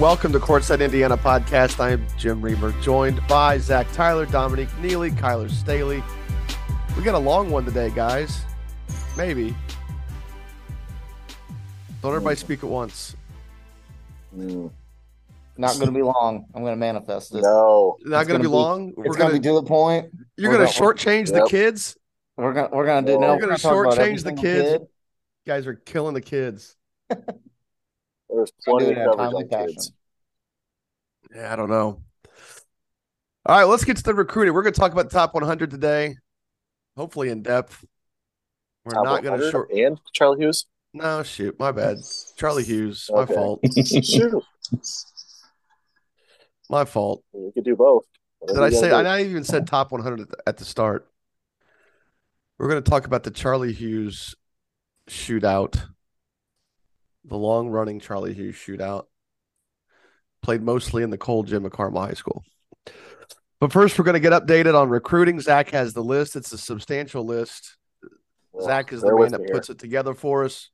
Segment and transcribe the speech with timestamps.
[0.00, 1.78] Welcome to Courtside Indiana podcast.
[1.78, 6.02] I am Jim Reamer, joined by Zach Tyler, Dominique Neely, Kyler Staley.
[6.96, 8.42] We got a long one today, guys.
[9.16, 9.54] Maybe.
[12.02, 13.14] Don't everybody speak at once.
[14.36, 14.70] Mm.
[15.56, 16.46] Not going to be long.
[16.54, 17.42] I'm going to manifest this.
[17.42, 18.88] No, Not going to be be- long.
[18.88, 20.10] It's We're going gonna be to the point.
[20.36, 21.96] you're going to gonna- shortchange the kids.
[22.36, 23.12] We're going to we're going to do.
[23.12, 24.42] You're No, gonna we're talk about shortchange the kids.
[24.72, 24.80] kid.
[24.80, 24.88] You
[25.46, 26.76] guys are killing the kids.
[28.36, 29.66] there's plenty of in a coverage on fashion.
[29.68, 29.92] kids.
[31.34, 32.02] Yeah, I don't know.
[33.46, 34.54] All right, let's get to the recruiting.
[34.54, 36.16] We're going to talk about the top 100 today,
[36.96, 37.84] hopefully in depth.
[38.84, 39.70] We're Top not going to short.
[39.72, 40.66] and Charlie Hughes.
[40.92, 41.96] No, shoot, my bad.
[42.36, 43.60] Charlie Hughes, my fault.
[43.86, 44.42] Shoot,
[46.70, 47.24] My fault.
[47.32, 48.04] we could do both.
[48.46, 48.90] Did I say?
[48.90, 51.08] I even said top 100 at the, at the start.
[52.58, 54.34] We're going to talk about the Charlie Hughes
[55.08, 55.88] shootout,
[57.24, 59.06] the long running Charlie Hughes shootout.
[60.42, 62.44] Played mostly in the cold gym at Carmel High School.
[63.60, 65.40] But first, we're going to get updated on recruiting.
[65.40, 66.36] Zach has the list.
[66.36, 67.76] It's a substantial list.
[68.60, 70.70] Zach is the man that puts it together for us.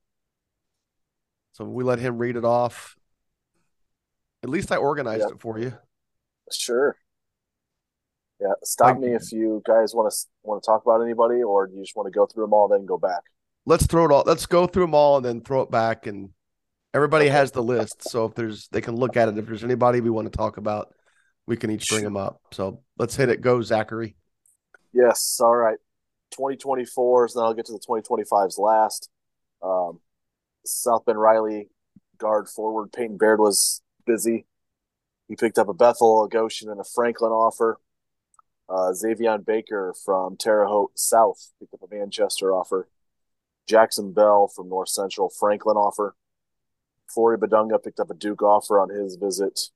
[1.53, 2.97] So we let him read it off.
[4.43, 5.33] At least I organized Yep.
[5.33, 5.73] it for you.
[6.51, 6.97] Sure.
[8.41, 11.69] Yeah, stop Like- me if you guys want to want to talk about anybody, or
[11.69, 13.23] you just want to go through them all, then go back.
[13.67, 16.31] let's throw it all let's go through them all and then throw it back and
[16.95, 20.01] everybody has the list so if there's they can look at it if there's anybody
[20.01, 20.95] we want to talk about
[21.47, 24.17] we can each bring them up so let's hit it go zachary
[24.93, 25.39] Yes.
[25.41, 25.79] All right.
[26.39, 27.35] 2024s.
[27.35, 29.09] Then I'll get to the 2025s last.
[29.63, 30.01] Um,
[30.65, 31.69] South Bend Riley
[32.19, 34.47] guard forward Peyton Baird was busy.
[35.29, 37.79] He picked up a Bethel, a Goshen, and a Franklin offer.
[38.69, 42.89] Uh, Xavion Baker from Terre Haute South picked up a Manchester offer.
[43.67, 46.15] Jackson Bell from North Central Franklin offer.
[47.13, 49.69] Flory Bidunga picked up a Duke offer on his visit.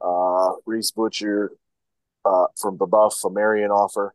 [0.00, 1.52] Uh, Reese Butcher
[2.24, 4.14] uh, from Brebeuf, a Marion offer.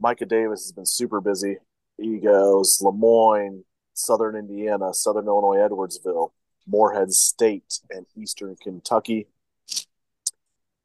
[0.00, 1.58] Micah Davis has been super busy.
[1.96, 6.30] He goes Le Moyne, Southern Indiana, Southern Illinois, Edwardsville,
[6.66, 9.26] Morehead State, and Eastern Kentucky.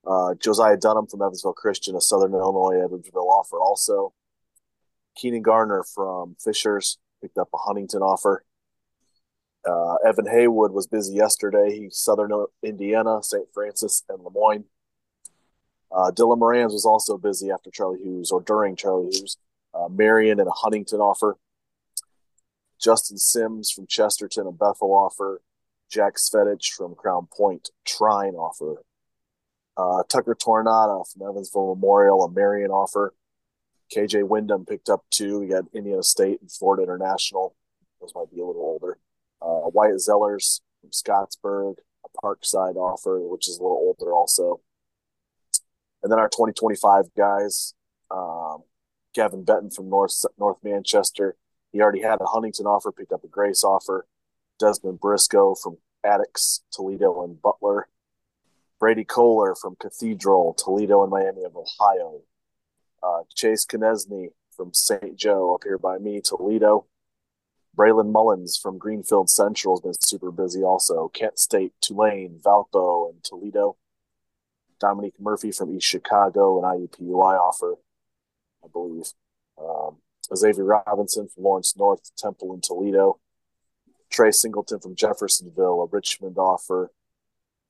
[0.05, 4.13] Uh, Josiah Dunham from Evansville Christian, a Southern Illinois, Edwardsville offer also.
[5.15, 8.43] Keenan Garner from Fishers picked up a Huntington offer.
[9.67, 11.79] Uh, Evan Haywood was busy yesterday.
[11.79, 12.31] He's Southern
[12.61, 13.47] Indiana, St.
[13.53, 14.65] Francis, and Le Moyne.
[15.91, 19.37] Uh, Dylan Morans was also busy after Charlie Hughes or during Charlie Hughes.
[19.73, 21.37] Uh, Marion and a Huntington offer.
[22.79, 25.41] Justin Sims from Chesterton, and Bethel offer.
[25.89, 28.81] Jack Svedich from Crown Point, Trine offer.
[29.77, 33.13] Uh, Tucker Tornado from Evansville Memorial, a Marion offer.
[33.95, 35.39] KJ Wyndham picked up two.
[35.39, 37.55] We got Indiana State and Florida International.
[38.01, 38.97] Those might be a little older.
[39.43, 44.61] Uh, Wyatt Zellers from Scottsburg, a Parkside offer, which is a little older also.
[46.01, 47.73] And then our 2025 guys,
[48.09, 48.63] um,
[49.13, 51.35] Gavin Benton from North North Manchester.
[51.71, 54.05] He already had a Huntington offer, picked up a Grace offer.
[54.59, 57.87] Desmond Briscoe from Addicts, Toledo, and Butler.
[58.79, 62.21] Brady Kohler from Cathedral, Toledo, and Miami of Ohio.
[63.01, 65.15] Uh, Chase Knesny from St.
[65.15, 66.85] Joe up here by me, Toledo.
[67.75, 71.09] Braylon Mullins from Greenfield Central has been super busy also.
[71.09, 73.77] Kent State, Tulane, Valpo, and Toledo.
[74.79, 77.75] Dominique Murphy from East Chicago, an IUPUI offer,
[78.63, 79.05] I believe.
[79.57, 79.97] Um,
[80.35, 83.19] Xavier Robinson from Lawrence North, Temple, and Toledo.
[84.11, 86.91] Trey Singleton from Jeffersonville, a Richmond offer.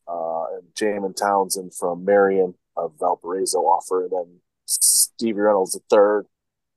[0.07, 4.03] Uh, and Jamin Townsend from Marion, a Valparaiso offer.
[4.03, 6.27] And then Stevie Reynolds III,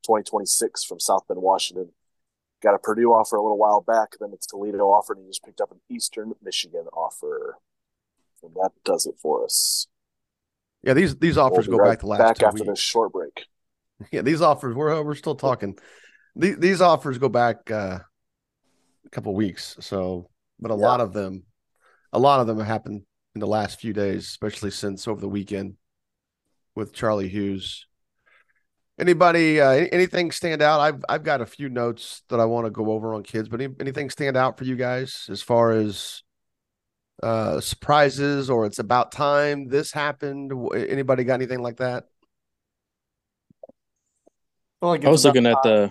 [0.05, 1.91] 2026 from South Bend, Washington.
[2.67, 5.45] Got a Purdue offer a little while back, then a Toledo offer, and he just
[5.45, 7.59] picked up an Eastern Michigan offer.
[8.43, 9.87] And that does it for us.
[10.83, 13.13] yeah these these offers We'll go be back the last back after weeks this short
[13.13, 13.45] break.
[14.11, 15.79] yeah these offers we're we're still talking
[16.35, 18.01] these, these offers go back uh,
[19.07, 20.29] a couple weeks so
[20.61, 20.81] but a Yeah.
[20.89, 21.45] lot of them
[22.13, 23.03] a lot of them have happened
[23.35, 25.75] in the last few days especially since over the weekend
[26.75, 27.87] with charlie hughes
[28.99, 30.81] Anybody, uh, anything stand out?
[30.81, 33.61] I've I've got a few notes that I want to go over on kids, but
[33.61, 36.23] any, anything stand out for you guys as far as
[37.23, 40.51] uh, surprises or it's about time this happened?
[40.75, 42.05] Anybody got anything like that?
[44.81, 45.91] I, I was looking at the.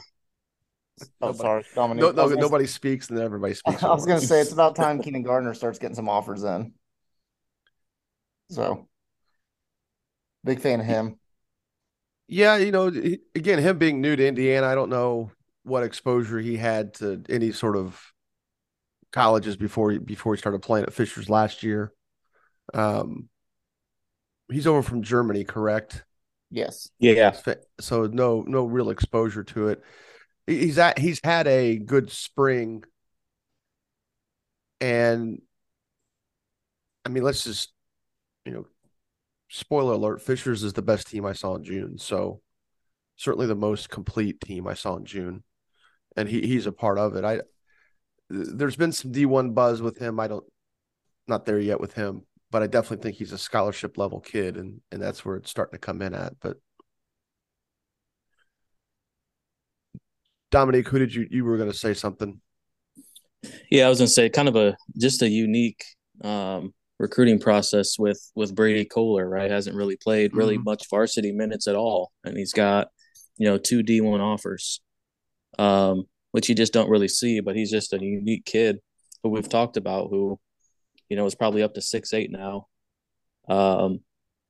[1.22, 2.02] Oh, Nobody- sorry, Dominique.
[2.02, 3.84] No, no, was gonna- nobody speaks, and then everybody speaks.
[3.84, 6.74] I was going to say it's about time Keenan Gardner starts getting some offers in.
[8.50, 8.88] So,
[10.44, 11.20] big fan of him.
[12.28, 12.88] Yeah, you know,
[13.36, 15.32] again, him being new to Indiana, I don't know
[15.64, 18.02] what exposure he had to any sort of
[19.12, 21.94] colleges before he before he started playing at Fishers last year.
[22.74, 23.30] Um,
[24.52, 26.04] he's over from Germany, correct?
[26.52, 26.90] Yes.
[27.00, 27.14] Yeah,
[27.80, 29.84] So no no real exposure to it.
[30.48, 32.84] He's at he's had a good spring,
[34.82, 35.42] and
[37.06, 37.72] I mean, let's just
[38.46, 38.68] you know,
[39.56, 41.98] spoiler alert: Fishers is the best team I saw in June.
[41.98, 42.42] So
[43.16, 45.44] certainly the most complete team I saw in June,
[46.18, 47.24] and he he's a part of it.
[47.24, 47.42] I
[48.30, 50.20] there's been some D1 buzz with him.
[50.20, 50.46] I don't
[51.28, 54.82] not there yet with him, but I definitely think he's a scholarship level kid, and
[54.92, 56.34] and that's where it's starting to come in at.
[56.42, 56.58] But
[60.52, 62.42] Dominique, who did you you were going to say something?
[63.72, 63.86] yeah.
[63.86, 65.84] I was gonna say kind of a just a unique
[66.24, 69.28] um, recruiting process with with Brady Kohler.
[69.28, 70.66] Right, hasn't really played really Mhm.
[70.66, 72.90] much varsity minutes at all, and he's got
[73.38, 74.82] you know two D one offers,
[75.60, 77.40] um, which you just don't really see.
[77.40, 78.80] But he's just a unique kid
[79.24, 80.40] who we've talked about, who
[81.10, 82.68] you know is probably up to six eight now.
[83.48, 84.00] Um,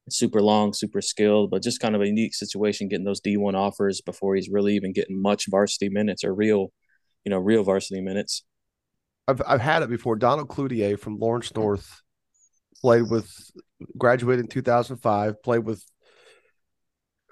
[0.07, 3.55] super long, super skilled, but just kind of a unique situation getting those D one
[3.55, 6.71] offers before he's really even getting much varsity minutes or real,
[7.23, 8.43] you know, real varsity minutes.
[9.27, 10.15] I've I've had it before.
[10.15, 12.01] Donald Cloutier from Lawrence North
[12.85, 13.51] played with
[13.97, 15.41] graduated in 2005.
[15.41, 15.83] Played with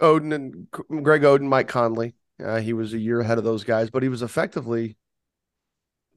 [0.01, 0.67] Oden and
[1.03, 2.15] Greg Oden, Mike Conley.
[2.43, 4.97] Uh, he was a year ahead of those guys, but he was effectively.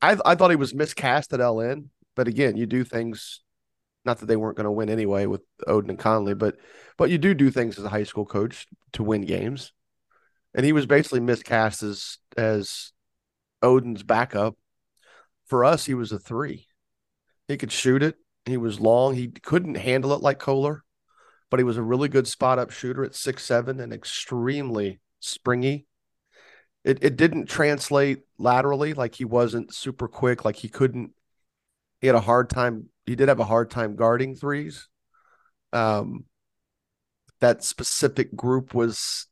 [0.00, 3.42] I I thought he was miscast at LN, but again, you do things.
[4.06, 6.56] Not that they weren't going to win anyway with Oden and Conley, but
[6.96, 9.74] but you do do things as a high school coach to win games,
[10.54, 12.92] and he was basically miscast as as
[13.62, 14.56] Oden's backup
[15.44, 16.68] for us, he was a three.
[17.48, 18.16] He could shoot it.
[18.46, 19.14] He was long.
[19.14, 20.84] He couldn't handle it like Kohler,
[21.50, 25.87] but he was a really good spot up shooter at six seven and extremely springy.
[26.84, 31.10] It it didn't translate laterally, like he wasn't super quick, like he couldn't.
[32.00, 32.90] He had a hard time.
[33.04, 34.88] He did have a hard time guarding threes.
[35.72, 36.25] Um,
[37.40, 39.26] that specific group was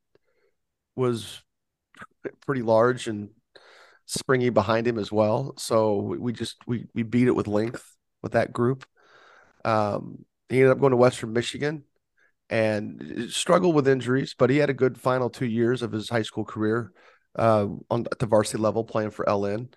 [0.96, 1.42] was
[2.46, 3.30] pretty large and
[4.06, 5.54] springy behind him as well.
[5.56, 7.84] So we, just we we beat it with length
[8.22, 8.84] with that group.
[9.64, 11.84] Um, he ended up going to Western Michigan
[12.50, 16.22] and struggled with injuries, but he had a good final two years of his high
[16.22, 16.92] school career
[17.36, 19.72] uh, on at the varsity level playing for LN.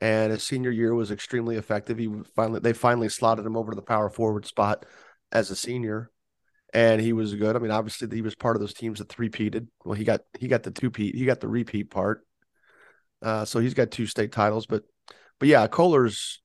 [0.00, 1.98] And his senior year was extremely effective.
[1.98, 4.84] He finally they finally slotted him over to the power forward spot
[5.30, 6.10] as a senior,
[6.74, 7.54] and he was good.
[7.54, 9.68] I mean, obviously he was part of those teams that three-peated.
[9.84, 12.26] Well, he got he got the two-peat, he got the repeat part.
[13.20, 14.82] Uh, so he's got two state titles, but
[15.38, 16.42] but yeah, Kohler's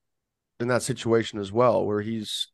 [0.59, 2.49] in that situation as well, where he's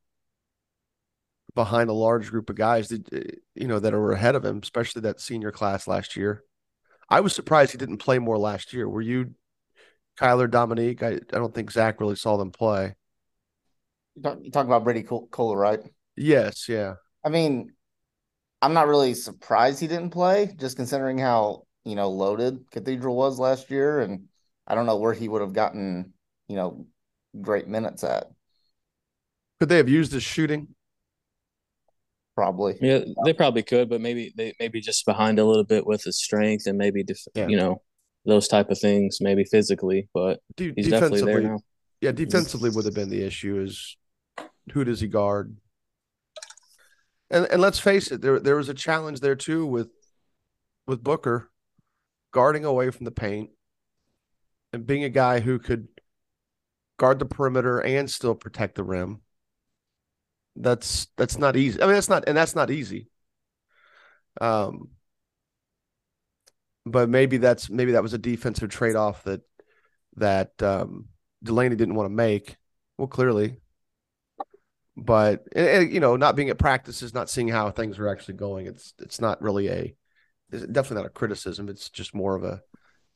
[1.55, 4.59] behind a large group of guys that eh, you know that are ahead of him,
[4.61, 6.43] especially that senior class last year.
[7.09, 8.87] I was surprised he didn't play more last year.
[8.87, 9.35] Were you,
[10.19, 11.03] Kyler, Dominique?
[11.03, 12.95] I, I don't think Zach really saw them play.
[14.15, 15.79] You talk, you about Brady Col- Kohler, right?
[16.15, 16.95] Yes, yeah.
[17.25, 17.73] I mean,
[18.61, 23.39] I'm not really surprised he didn't play, just considering how you know loaded Cathedral was
[23.39, 24.27] last year, and
[24.67, 26.13] I don't know where he would have gotten
[26.47, 26.85] you know
[27.41, 28.27] great minutes at.
[29.59, 30.75] Could they have used his shooting?
[32.35, 32.75] Probably.
[32.81, 36.17] Yeah, they probably could, but maybe they maybe just behind a little bit with his
[36.17, 37.47] strength and maybe def- Yeah.
[37.47, 37.81] you know
[38.25, 40.09] those type of things, maybe physically.
[40.13, 41.59] But De- he's definitely there defensively, now.
[42.01, 43.59] yeah, defensively would have been the issue.
[43.61, 43.97] Is
[44.71, 45.57] who does he guard?
[47.29, 49.89] And and let's face it, there there was a challenge there too with
[50.87, 51.49] with Booker
[52.31, 53.51] guarding away from the paint
[54.71, 55.87] and being a guy who could
[56.97, 59.21] guard the perimeter and still protect the rim.
[60.55, 61.81] That's that's not easy.
[61.81, 63.09] I mean, that's not and that's not easy.
[64.41, 64.89] Um,
[66.85, 69.41] but maybe that's maybe that was a defensive trade off that
[70.17, 71.07] that um,
[71.43, 72.57] Delaney didn't want to make.
[72.97, 73.59] Well, clearly,
[74.95, 78.35] but and, and, you know, not being at practices, not seeing how things are actually
[78.35, 79.95] going, it's it's not really a
[80.51, 81.69] it's definitely not a criticism.
[81.69, 82.61] It's just more of a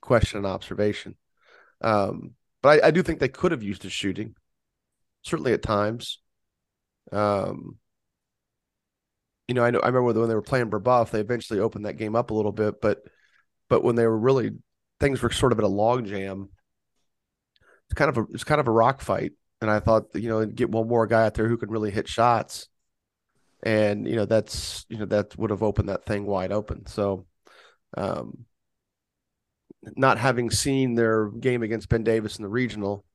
[0.02, 1.16] question and observation.
[1.82, 4.36] Um, but I, I do think they could have used his shooting,
[5.24, 6.20] certainly at times.
[7.12, 7.78] Um,
[9.48, 11.98] you know, I know I remember when they were playing Brebeuf, they eventually opened that
[11.98, 13.00] game up a little bit, but
[13.70, 14.52] but when they were really
[15.00, 16.50] things were sort of at a log jam,
[17.90, 20.46] it's kind of a it's kind of a rock fight and I thought you know
[20.46, 22.68] get one more guy out there who can really hit shots,
[23.64, 26.86] and you know that's you know that would have opened that thing wide open.
[26.88, 27.26] So,
[27.98, 28.46] um,
[29.96, 33.06] not having seen their game against Ben Davis in the regional,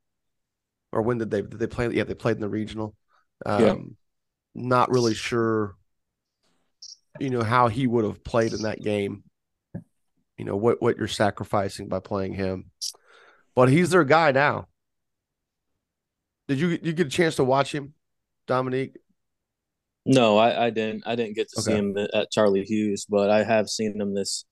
[0.92, 1.88] or when did they did they play?
[1.90, 2.94] Yeah, they played in the regional.
[3.46, 3.74] Um, Yeah.
[4.54, 5.76] Not really sure,
[7.18, 9.24] you know, how he would have played in that game.
[10.36, 12.70] You know what what you're sacrificing by playing him,
[13.54, 14.68] but he's their guy now.
[16.48, 17.94] Did you you get a chance to watch him,
[18.46, 18.96] Dominique?
[20.04, 21.04] No, I, I didn't.
[21.06, 24.44] I didn't get to see him at Charlie Hughes, but I have seen him this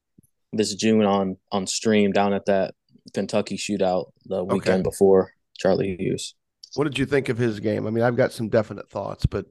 [0.53, 2.75] this June on on stream down at that
[3.13, 6.35] Kentucky shootout the weekend before Charlie Hughes.
[6.75, 7.87] What did you think of his game?
[7.87, 9.47] I mean, I've got some definite thoughts, but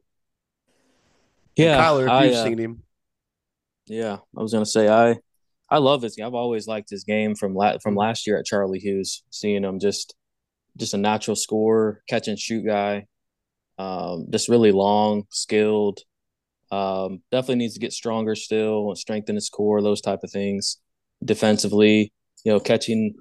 [1.56, 2.84] Yeah, Kyler, if I, you've uh, seen him,
[3.88, 5.18] Yeah, I was gonna say I
[5.70, 6.26] I love his game.
[6.26, 9.24] I've always liked his game from la- from last year at Charlie Hughes.
[9.32, 10.16] Seeing him just
[10.78, 13.06] just a natural scorer, catch and shoot guy.
[13.78, 16.00] Um, just really long, skilled.
[16.72, 20.78] Um, definitely needs to get stronger still, and strengthen his core, those type of things.
[21.24, 22.14] Defensively,
[22.46, 23.16] you know, catching,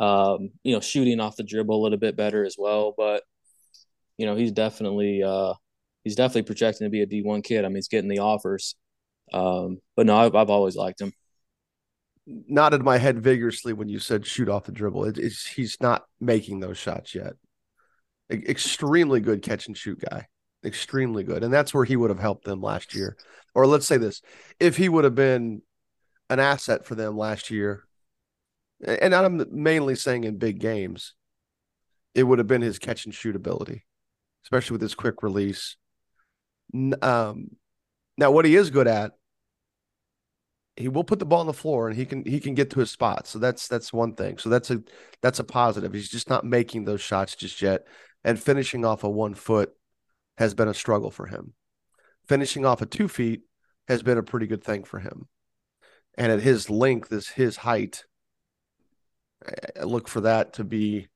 [0.00, 2.94] um, you know, shooting off the dribble a little bit better as well.
[2.96, 3.22] But
[4.20, 5.54] you know, he's definitely uh,
[6.04, 7.64] he's definitely projecting to be a D one kid.
[7.64, 8.76] I mean, he's getting the offers.
[9.32, 11.12] Um, but no, I've, I've always liked him.
[12.26, 15.04] nodded my head vigorously when you said shoot off the dribble.
[15.04, 17.34] It, it's he's not making those shots yet.
[18.32, 20.26] E- extremely good catch and shoot guy.
[20.64, 21.42] Extremely good.
[21.42, 23.16] And that's where he would have helped them last year.
[23.54, 24.22] Or let's say this
[24.58, 25.62] if he would have been
[26.28, 27.84] an asset for them last year,
[28.86, 31.14] and I'm mainly saying in big games,
[32.14, 33.84] it would have been his catch and shoot ability,
[34.44, 35.76] especially with his quick release.
[37.02, 37.56] Um,
[38.16, 39.12] now, what he is good at,
[40.76, 42.80] he will put the ball on the floor and he can he can get to
[42.80, 43.26] his spot.
[43.26, 44.38] So that's that's one thing.
[44.38, 44.82] So that's a
[45.20, 45.92] that's a positive.
[45.92, 47.86] He's just not making those shots just yet.
[48.24, 49.72] And finishing off a one foot
[50.38, 51.54] has been a struggle for him.
[52.28, 53.42] Finishing off a two feet
[53.88, 55.28] has been a pretty good thing for him.
[56.16, 58.04] And at his length, is his height.
[59.46, 61.08] I- look for that to be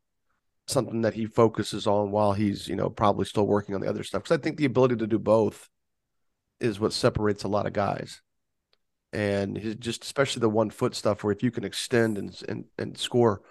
[0.66, 4.02] something that he focuses on while he's, you know, probably still working on the other
[4.02, 4.22] stuff.
[4.22, 5.68] Because I think the ability to do both
[6.60, 8.22] is what separates a lot of guys.
[9.12, 12.64] And his just especially the one foot stuff where if you can extend and and,
[12.78, 13.42] and score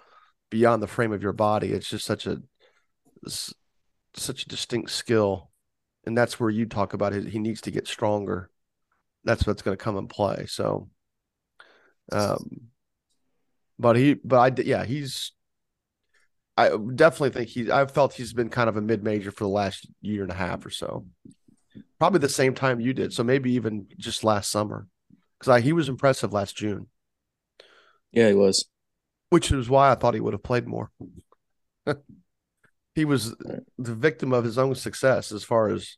[0.50, 2.42] beyond the frame of your body, it's just such a
[3.26, 5.50] such a distinct skill.
[6.06, 7.26] And that's where you talk about it.
[7.26, 8.50] He needs to get stronger.
[9.24, 10.44] That's what's going to come in play.
[10.46, 10.90] So,
[12.12, 12.68] um,
[13.78, 15.32] but he, but i yeah, he's.
[16.56, 17.70] I definitely think he.
[17.70, 20.36] I've felt he's been kind of a mid major for the last year and a
[20.36, 21.06] half or so.
[21.98, 23.12] Probably the same time you did.
[23.12, 24.86] So maybe even just last summer,
[25.38, 26.86] because he was impressive last June,
[28.12, 28.66] Yeah, he was.
[29.30, 30.90] which is why I thought he would have played more.
[32.94, 33.34] he was
[33.78, 35.96] the victim of his own success as far as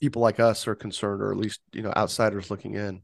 [0.00, 3.02] people like us are concerned, or at least you know outsiders looking in.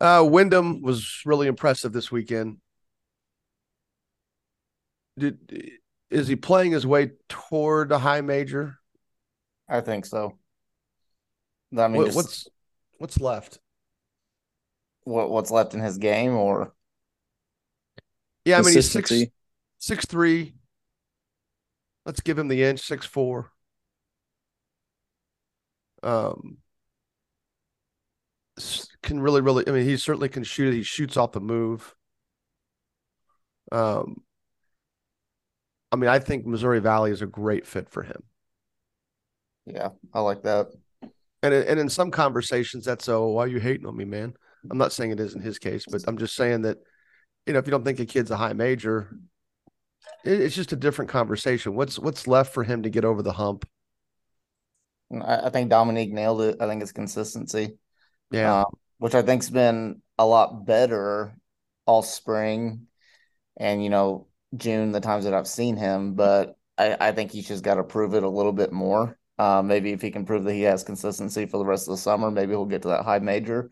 [0.00, 2.58] Uh, Wyndham was really impressive this weekend.
[5.18, 5.72] Did
[6.10, 8.78] is he playing his way toward a high major?
[9.68, 10.38] I think so.
[11.76, 12.48] I mean, What, just what's
[12.98, 13.58] what's left?
[15.04, 16.72] what what's left in his game, or
[18.44, 19.32] Yeah, I mean he's six Consistency.
[19.78, 20.54] six three.
[22.04, 23.50] Let's give him the inch six four.
[26.02, 26.58] Um,
[29.02, 29.66] can really really.
[29.68, 30.76] I mean, he certainly can shoot it.
[30.76, 31.94] He shoots off the move.
[33.72, 34.22] Um,
[35.92, 38.22] I mean, I think Missouri Valley is a great fit for him.
[39.66, 40.68] yeah, I like that.
[41.42, 44.34] And and in some conversations, that's oh, why are you hating on me, man?
[44.70, 46.78] I'm not saying it is in his case, but I'm just saying that,
[47.46, 49.16] you know, if you don't think a kid's a high major,
[50.24, 51.76] it, it's just a different conversation.
[51.76, 53.68] What's what's left for him to get over the hump?
[55.12, 56.56] I, I think Dominique nailed it.
[56.60, 57.78] I think it's consistency.
[58.30, 58.66] Yeah, um,
[58.98, 61.36] which I think's been a lot better
[61.86, 62.88] all spring
[63.56, 64.25] and you know
[64.56, 67.84] June the times that I've seen him, but I, I think he's just got to
[67.84, 69.18] prove it a little bit more.
[69.38, 71.98] Uh, maybe if he can prove that he has consistency for the rest of the
[71.98, 73.70] summer, maybe he'll get to that high major.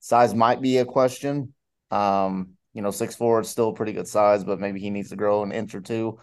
[0.00, 1.54] Size might be a question.
[1.90, 5.10] Um, you know, six four is still a pretty good size, but maybe he needs
[5.10, 6.18] to grow an inch or two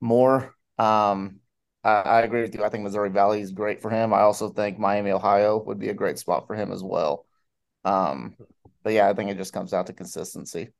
[0.00, 0.54] more.
[0.78, 1.40] Um,
[1.84, 2.64] I, I agree with you.
[2.64, 4.14] I think Missouri Valley is great for him.
[4.14, 7.26] I also think Miami, Ohio would be a great spot for him as well.
[7.84, 8.36] Um,
[8.82, 10.70] but yeah, I think it just comes down to consistency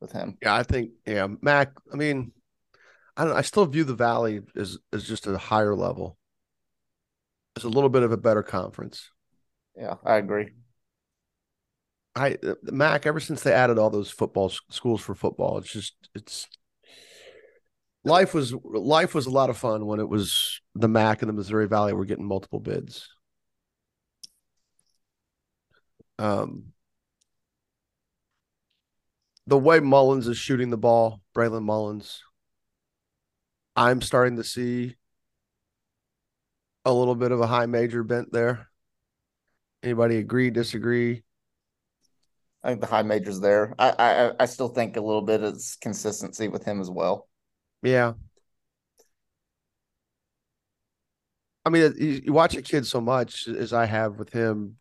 [0.00, 0.38] with him.
[0.42, 1.72] yeah, I think yeah, Mac.
[1.92, 2.32] I mean,
[3.16, 3.36] I don't.
[3.36, 6.16] I still view the Valley as as just a higher level.
[7.56, 9.10] It's a little bit of a better conference.
[9.76, 10.50] Yeah, I agree.
[12.14, 16.46] I Mac ever since they added all those football schools for football, it's just it's
[18.04, 21.32] life was life was a lot of fun when it was the Mac and the
[21.32, 23.08] Missouri Valley were getting multiple bids.
[26.18, 26.72] Um,
[29.48, 32.22] the way Mullins is shooting the ball, Braylon Mullins,
[33.74, 34.96] I'm starting to see
[36.84, 38.68] a little bit of a high major bent there.
[39.82, 41.22] Anybody agree, disagree?
[42.62, 43.74] I think the high major's there.
[43.78, 47.26] I, I I still think a little bit of consistency with him as well.
[47.82, 48.14] Yeah.
[51.64, 54.76] I mean, you, you watch a kid so much as I have with him.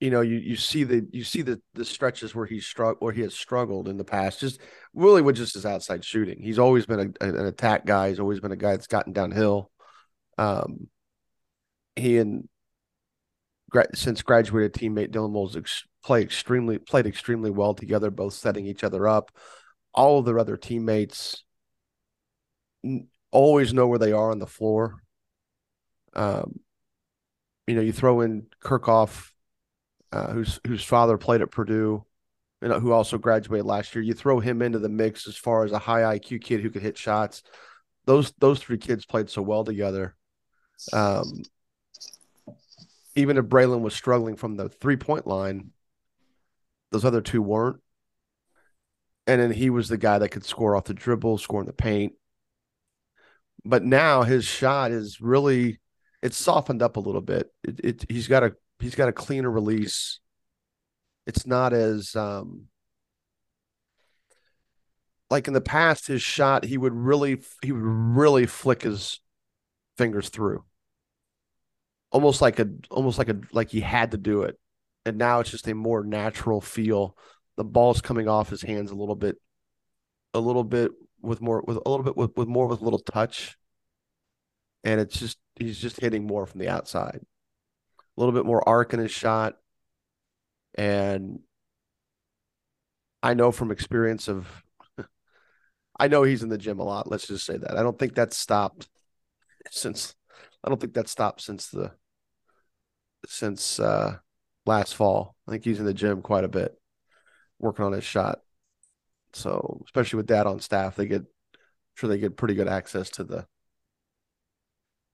[0.00, 3.12] You know, you, you see the you see the the stretches where he's struck where
[3.12, 4.60] he has struggled in the past, just
[4.94, 6.40] really with just his outside shooting.
[6.40, 8.10] He's always been a, an attack guy.
[8.10, 9.70] He's always been a guy that's gotten downhill.
[10.36, 10.88] Um,
[11.96, 12.48] he and
[13.94, 18.84] since graduated teammate Dylan Moles ex- play extremely played extremely well together, both setting each
[18.84, 19.30] other up.
[19.92, 21.42] All of their other teammates
[23.30, 25.02] always know where they are on the floor.
[26.14, 26.60] Um,
[27.66, 29.30] you know, you throw in Kirchhoff,
[30.12, 32.04] uh, whose whose father played at Purdue,
[32.62, 34.02] you know, who also graduated last year.
[34.02, 36.82] You throw him into the mix as far as a high IQ kid who could
[36.82, 37.42] hit shots.
[38.06, 40.16] Those those three kids played so well together.
[40.92, 41.42] Um,
[43.16, 45.70] even if Braylon was struggling from the three point line,
[46.90, 47.80] those other two weren't.
[49.26, 51.72] And then he was the guy that could score off the dribble, score in the
[51.72, 52.14] paint.
[53.64, 55.80] But now his shot is really
[56.22, 57.52] it's softened up a little bit.
[57.62, 60.20] It, it he's got a he's got a cleaner release.
[61.26, 62.68] It's not as um
[65.30, 69.20] like in the past his shot he would really he would really flick his
[69.96, 70.64] fingers through.
[72.10, 74.58] Almost like a almost like a like he had to do it.
[75.04, 77.16] And now it's just a more natural feel.
[77.56, 79.36] The ball's coming off his hands a little bit
[80.34, 82.98] a little bit with more with a little bit with, with more with a little
[83.00, 83.58] touch.
[84.84, 87.20] And it's just he's just hitting more from the outside
[88.18, 89.56] a little bit more arc in his shot
[90.74, 91.38] and
[93.22, 94.46] i know from experience of
[95.98, 98.14] i know he's in the gym a lot let's just say that i don't think
[98.14, 98.88] that's stopped
[99.70, 100.14] since
[100.62, 101.92] I don't think that stopped since the
[103.26, 104.18] since uh
[104.66, 105.36] last fall.
[105.46, 106.78] I think he's in the gym quite a bit,
[107.58, 108.40] working on his shot.
[109.32, 113.10] So especially with dad on staff, they get I'm sure they get pretty good access
[113.10, 113.46] to the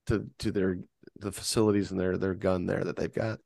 [0.07, 0.79] to to their
[1.17, 3.39] the facilities and their their gun there that they've got.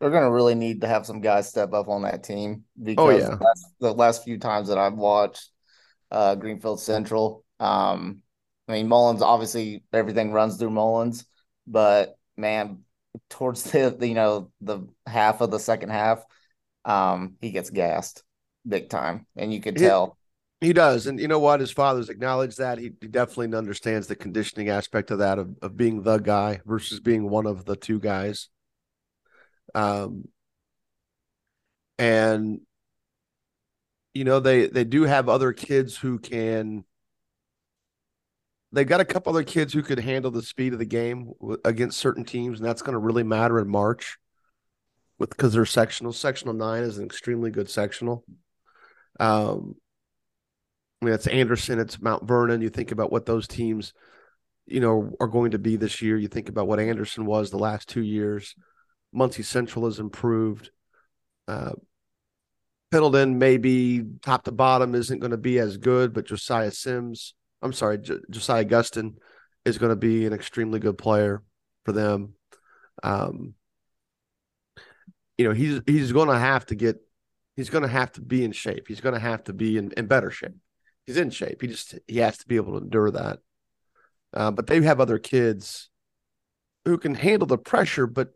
[0.00, 3.10] They're gonna really need to have some guys step up on that team because oh,
[3.10, 3.36] yeah.
[3.36, 5.50] the, last, the last few times that I've watched
[6.10, 8.22] uh, Greenfield Central, um,
[8.66, 11.26] I mean, Mullins obviously everything runs through Mullins,
[11.66, 12.80] but man,
[13.28, 16.24] towards the you know the half of the second half,
[16.84, 18.22] um, he gets gassed
[18.66, 20.16] big time, and you could tell.
[20.60, 21.60] He does, and you know what?
[21.60, 22.78] His father's acknowledged that.
[22.78, 27.00] He, he definitely understands the conditioning aspect of that of, of being the guy versus
[27.00, 28.48] being one of the two guys.
[29.74, 30.24] Um,
[31.98, 32.60] and
[34.14, 36.84] you know they they do have other kids who can
[38.72, 41.32] they've got a couple other kids who could handle the speed of the game
[41.64, 44.18] against certain teams, and that's going to really matter in March
[45.18, 46.12] with because they're sectional.
[46.12, 48.24] Sectional nine is an extremely good sectional.
[49.18, 49.76] Um,
[51.00, 52.60] I mean, it's Anderson, it's Mount Vernon.
[52.60, 53.92] You think about what those teams,
[54.66, 56.16] you know, are going to be this year.
[56.16, 58.54] You think about what Anderson was the last two years.
[59.12, 60.70] Muncie Central has improved.
[61.48, 61.72] Uh,
[62.90, 67.72] Pendleton maybe top to bottom isn't going to be as good, but Josiah Sims I'm
[67.72, 69.16] sorry, J- Josiah Gustin
[69.64, 71.42] is going to be an extremely good player
[71.84, 72.34] for them.
[73.02, 73.54] Um,
[75.36, 76.96] you know, he's he's going to have to get,
[77.56, 78.88] he's going to have to be in shape.
[78.88, 80.56] He's going to have to be in, in better shape.
[81.10, 81.60] He's in shape.
[81.60, 83.40] He just he has to be able to endure that.
[84.32, 85.90] Uh, but they have other kids
[86.84, 88.28] who can handle the pressure, but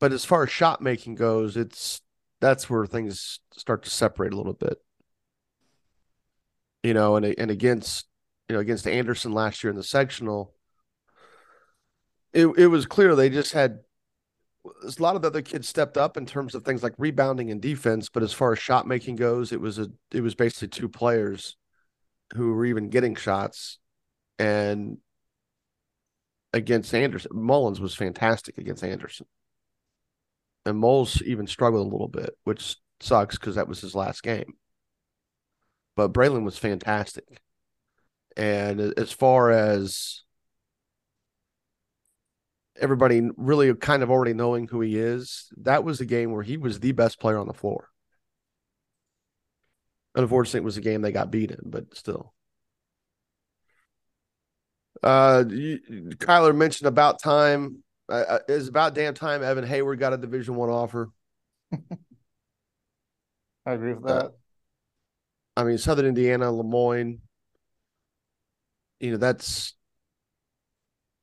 [0.00, 2.00] but as far as shot making goes, it's
[2.40, 4.78] that's where things start to separate a little bit.
[6.82, 8.06] You know, and and against
[8.48, 10.54] you know, against Anderson last year in the sectional,
[12.32, 13.80] it it was clear they just had
[14.64, 17.60] a lot of the other kids stepped up in terms of things like rebounding and
[17.60, 20.88] defense, but as far as shot making goes, it was a it was basically two
[20.88, 21.58] players
[22.34, 23.78] who were even getting shots.
[24.38, 24.98] And
[26.52, 29.26] against Anderson, Mullins was fantastic against Anderson.
[30.64, 34.54] And Moles even struggled a little bit, which sucks because that was his last game.
[35.94, 37.40] But Braylon was fantastic.
[38.36, 40.22] And as far as
[42.78, 46.56] everybody really kind of already knowing who he is, that was the game where he
[46.56, 47.88] was the best player on the floor.
[50.16, 52.32] Unfortunately, it was a game they got beat in, but still.
[55.02, 55.78] Uh, you,
[56.16, 57.82] Kyler mentioned about time.
[58.08, 59.42] Uh, uh it's about damn time.
[59.42, 61.10] Evan Hayward got a Division One offer.
[63.66, 64.26] I agree with that.
[64.26, 64.30] Uh,
[65.56, 67.20] I mean, Southern Indiana, Le Moyne.
[69.00, 69.74] You know, that's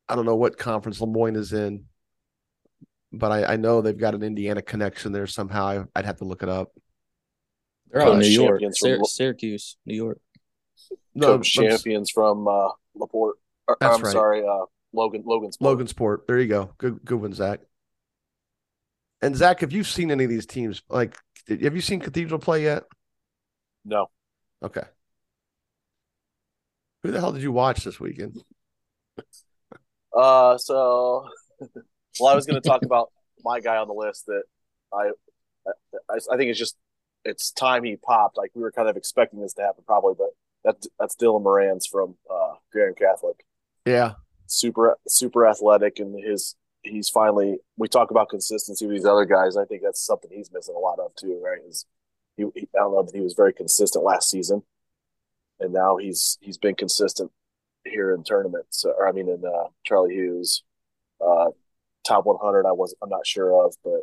[0.07, 1.85] I don't know what conference Le Moyne is in,
[3.11, 5.65] but I, I know they've got an Indiana connection there somehow.
[5.65, 6.71] I, would have to look it up.
[7.93, 10.19] They're out uh, New York, from, Syracuse, New York.
[11.13, 13.37] No, champions from uh, Laporte.
[13.67, 14.11] Or, I'm right.
[14.11, 15.23] sorry, uh, Logan.
[15.23, 15.59] Logansport.
[15.61, 16.17] Logansport.
[16.27, 16.73] There you go.
[16.79, 17.59] Good, good one, Zach.
[19.21, 20.81] And Zach, have you seen any of these teams?
[20.89, 21.15] Like,
[21.47, 22.83] have you seen Cathedral play yet?
[23.85, 24.07] No.
[24.63, 24.83] Okay.
[27.03, 28.41] Who the hell did you watch this weekend?
[30.15, 31.27] Uh, so,
[32.19, 33.11] well, I was going to talk about
[33.43, 34.43] my guy on the list that
[34.91, 35.11] I,
[36.09, 36.75] I, I think it's just
[37.25, 38.37] it's time he popped.
[38.37, 40.29] Like we were kind of expecting this to happen, probably, but
[40.63, 43.45] that's that's Dylan Moran's from uh, Guerin Catholic.
[43.85, 44.13] Yeah,
[44.47, 47.57] super super athletic, and his he's finally.
[47.77, 49.57] We talk about consistency with these other guys.
[49.57, 51.41] I think that's something he's missing a lot of too.
[51.43, 51.59] Right?
[51.67, 51.85] Is
[52.37, 54.63] he, he, I don't know that he was very consistent last season,
[55.59, 57.31] and now he's he's been consistent
[57.85, 58.85] here in tournaments.
[58.85, 60.63] Or I mean, in uh, Charlie Hughes,
[61.25, 61.49] uh,
[62.03, 62.65] top 100.
[62.65, 64.01] I was I'm not sure of, but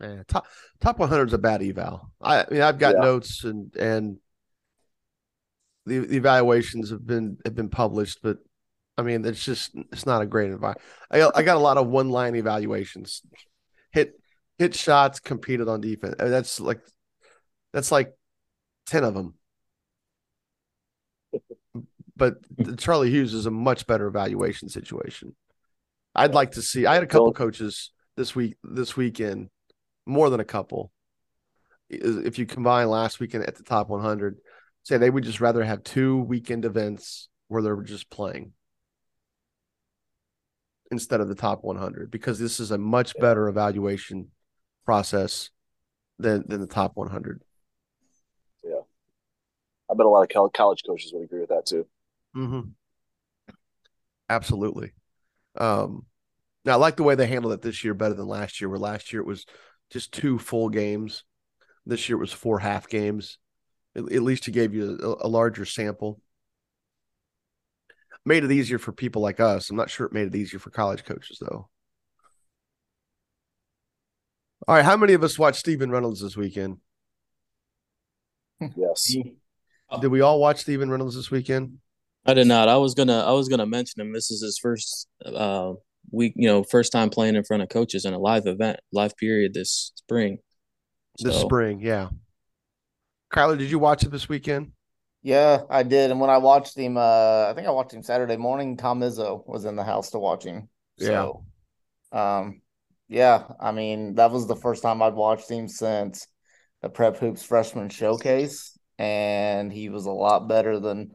[0.00, 0.46] Man, top
[0.80, 2.12] top 100 is a bad eval.
[2.20, 3.02] I, I mean, I've got yeah.
[3.02, 4.18] notes and and
[5.86, 8.38] the, the evaluations have been have been published, but
[8.96, 10.80] I mean, it's just it's not a great environment.
[11.10, 13.22] I I got a lot of one line evaluations.
[13.90, 14.12] Hit
[14.58, 16.14] hit shots, competed on defense.
[16.20, 16.80] I mean, that's like
[17.72, 18.12] that's like
[18.86, 19.34] ten of them.
[22.16, 22.74] But hmm.
[22.74, 25.34] Charlie Hughes is a much better evaluation situation.
[26.14, 26.86] I'd like to see.
[26.86, 29.50] I had a couple coaches this week this weekend
[30.08, 30.90] more than a couple.
[31.90, 34.38] If you combine last weekend at the top 100,
[34.82, 38.52] say they would just rather have two weekend events where they're just playing
[40.90, 44.28] instead of the top 100 because this is a much better evaluation
[44.84, 45.50] process
[46.18, 47.42] than than the top 100.
[48.64, 48.80] Yeah,
[49.90, 51.86] I bet a lot of college coaches would agree with that too.
[52.36, 52.70] Mm-hmm.
[54.30, 54.92] Absolutely.
[55.56, 56.06] Um,
[56.64, 58.68] now I like the way they handled it this year better than last year.
[58.68, 59.46] Where last year it was
[59.90, 61.24] just two full games.
[61.86, 63.38] This year it was four half games.
[63.96, 66.20] At, at least he gave you a, a, larger sample.
[68.24, 69.70] Made it easier for people like us.
[69.70, 71.68] I'm not sure it made it easier for college coaches though.
[74.66, 76.78] All right, how many of us watched Steven Reynolds this weekend?
[78.76, 79.14] Yes.
[80.00, 81.78] Did we all watch Steven Reynolds this weekend?
[82.26, 82.68] I did not.
[82.68, 83.20] I was gonna.
[83.20, 84.12] I was gonna mention him.
[84.12, 85.72] This is his first uh,
[86.10, 89.16] week, you know, first time playing in front of coaches in a live event, live
[89.16, 90.38] period this spring.
[91.18, 92.08] This spring, yeah.
[93.32, 94.72] Kyler, did you watch it this weekend?
[95.22, 96.10] Yeah, I did.
[96.10, 98.76] And when I watched him, uh, I think I watched him Saturday morning.
[98.76, 100.68] Tom Izzo was in the house to watch him.
[100.98, 101.44] So,
[102.12, 102.38] yeah.
[102.38, 102.62] um,
[103.08, 106.26] yeah, I mean, that was the first time I'd watched him since
[106.82, 111.14] the Prep Hoops freshman showcase, and he was a lot better than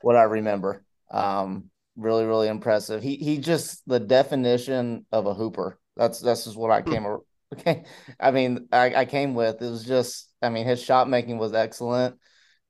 [0.00, 0.84] what I remember.
[1.10, 3.02] Um, really really impressive.
[3.02, 5.78] He he just the definition of a hooper.
[5.96, 6.92] That's that's just what I hmm.
[6.92, 7.06] came.
[7.52, 7.84] Okay,
[8.20, 9.62] I mean I, I came with.
[9.62, 12.16] It was just I mean his shot making was excellent.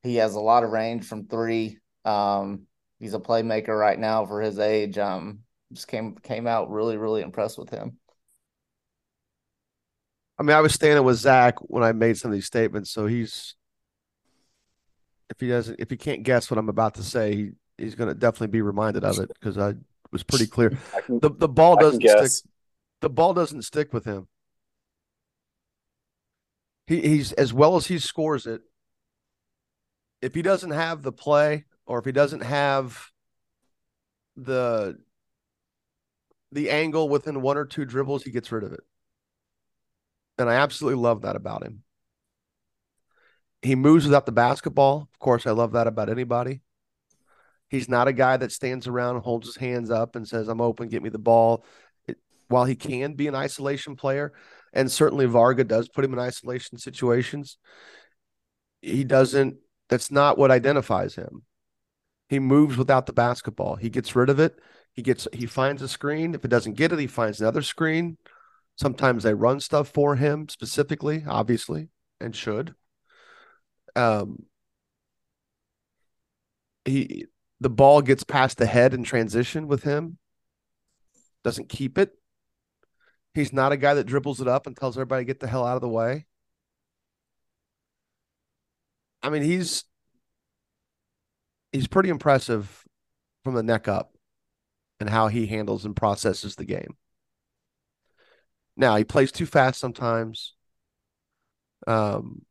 [0.02, 1.78] He has a lot of range from three.
[2.04, 2.66] Um,
[2.98, 4.98] he's a playmaker right now for his age.
[4.98, 5.40] Um,
[5.72, 7.98] just came came out really really impressed with him.
[10.38, 13.06] I mean, I was standing with Zach when I made some of these statements, so
[13.06, 13.54] he's
[15.30, 18.08] if he doesn't if he can't guess what I'm about to say, he he's going
[18.08, 19.74] to definitely be reminded of it because I
[20.12, 20.70] was pretty clear.
[21.06, 22.50] Can, the the ball doesn't stick.
[23.00, 24.28] The ball doesn't stick with him.
[26.86, 28.62] He he's as well as he scores it.
[30.22, 33.10] If he doesn't have the play, or if he doesn't have
[34.36, 34.98] the
[36.52, 38.84] the angle within one or two dribbles, he gets rid of it.
[40.38, 41.82] And I absolutely love that about him.
[43.62, 45.08] He moves without the basketball.
[45.12, 46.60] Of course, I love that about anybody.
[47.74, 50.60] He's not a guy that stands around, and holds his hands up, and says, I'm
[50.60, 51.64] open, get me the ball.
[52.06, 54.32] It, while he can be an isolation player,
[54.72, 57.58] and certainly Varga does put him in isolation situations,
[58.80, 59.56] he doesn't,
[59.88, 61.42] that's not what identifies him.
[62.28, 63.76] He moves without the basketball.
[63.76, 64.58] He gets rid of it.
[64.94, 66.34] He gets he finds a screen.
[66.34, 68.16] If it doesn't get it, he finds another screen.
[68.76, 71.88] Sometimes they run stuff for him specifically, obviously,
[72.20, 72.74] and should.
[73.96, 74.46] Um,
[76.84, 77.26] he
[77.64, 80.18] the ball gets past the head in transition with him,
[81.42, 82.12] doesn't keep it.
[83.32, 85.76] He's not a guy that dribbles it up and tells everybody get the hell out
[85.76, 86.26] of the way.
[89.22, 89.84] I mean, he's
[91.72, 92.84] he's pretty impressive
[93.44, 94.12] from the neck up
[95.00, 96.98] and how he handles and processes the game.
[98.76, 100.52] Now he plays too fast sometimes.
[101.86, 102.44] Um,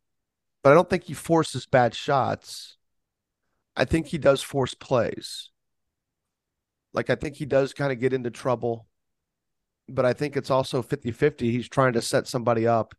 [0.64, 2.78] but I don't think he forces bad shots.
[3.76, 5.50] I think he does force plays.
[6.94, 8.88] Like I think he does kind of get into trouble,
[9.90, 11.42] but I think it's also 50-50.
[11.42, 12.94] He's trying to set somebody up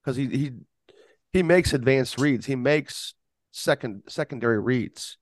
[0.00, 0.52] because he he
[1.32, 2.46] he makes advanced reads.
[2.46, 3.14] He makes
[3.50, 5.18] second secondary reads.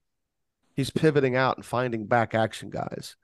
[0.75, 3.17] He's pivoting out and finding back action guys.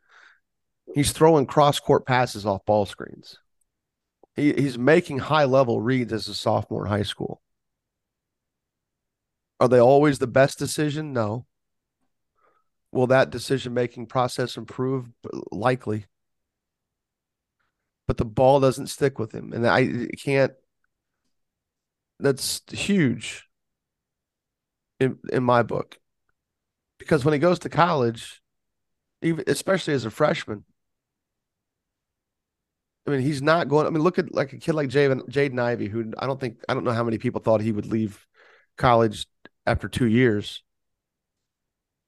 [0.94, 3.38] He's throwing cross court passes off ball screens.
[4.35, 7.42] He, he's making high level reads as a sophomore in high school.
[9.59, 11.12] Are they always the best decision?
[11.12, 11.46] No.
[12.92, 15.09] Will that decision making process improve?
[15.53, 16.07] Likely.
[18.07, 19.53] But the ball doesn't stick with him.
[19.53, 20.53] And I can't,
[22.18, 23.46] that's huge
[24.98, 25.98] in, in my book.
[26.98, 28.42] Because when he goes to college,
[29.22, 30.64] even especially as a freshman,
[33.07, 33.87] I mean, he's not going.
[33.87, 36.59] I mean, look at like a kid like Jaden, Jaden Ivey, who I don't think
[36.68, 38.26] I don't know how many people thought he would leave
[38.76, 39.26] college
[39.66, 40.62] after two years.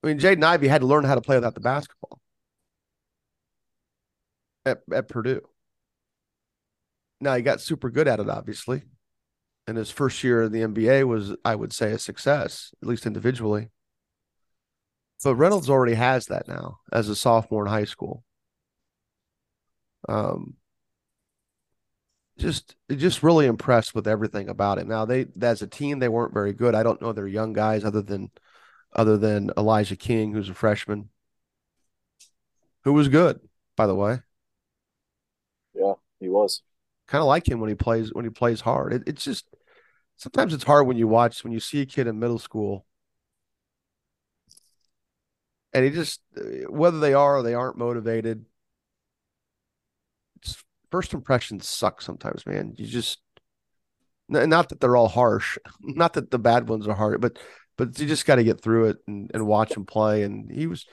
[0.02, 2.18] I mean, Jaden Ivey had to learn how to play without the basketball
[4.64, 5.42] at, at Purdue.
[7.20, 8.82] Now he got super good at it, obviously.
[9.68, 13.06] And his first year in the NBA was, I would say, a success, at least
[13.06, 13.70] individually.
[15.22, 18.24] But Reynolds already has that now as a sophomore in high school.
[20.08, 20.56] Um,
[22.38, 24.88] just just really impressed with everything about him.
[24.88, 26.74] Now they as a team they weren't very good.
[26.74, 28.30] I don't know their young guys other than
[28.94, 31.09] other than Elijah King, who's a freshman,
[32.85, 33.40] who was good,
[33.76, 34.20] by the way.
[35.74, 36.62] Yeah, he was.
[37.07, 38.92] Kind of like him when he plays when he plays hard.
[38.92, 39.46] It, it's just
[40.16, 42.87] sometimes it's hard when you watch when you see a kid in middle school
[45.72, 46.20] and he just
[46.68, 48.44] whether they are or they aren't motivated
[50.92, 52.74] first impressions suck sometimes, man.
[52.76, 53.18] You just
[54.28, 57.38] not that they're all harsh, not that the bad ones are hard, but
[57.76, 60.22] but you just got to get through it and, and watch him play.
[60.22, 60.87] And he was,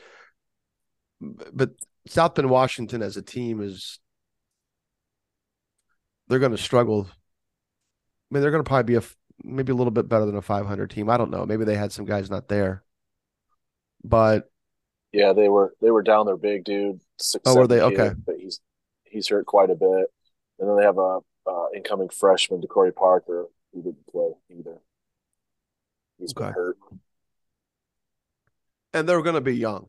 [1.19, 1.71] but
[2.07, 3.99] South Bend Washington as a team is
[6.27, 7.07] they're going to struggle.
[7.09, 9.03] I mean, they're going to probably be a
[9.43, 11.09] maybe a little bit better than a 500 team.
[11.09, 11.45] I don't know.
[11.45, 12.83] Maybe they had some guys not there,
[14.03, 14.49] but
[15.11, 17.01] yeah, they were they were down their big dude.
[17.19, 18.11] Six, oh, were they okay?
[18.25, 18.59] But he's
[19.03, 20.07] he's hurt quite a bit.
[20.59, 24.81] And then they have a uh, incoming freshman, DeCorey Parker, who didn't play either.
[26.19, 26.45] He's okay.
[26.45, 26.77] been hurt.
[28.93, 29.87] And they're going to be young.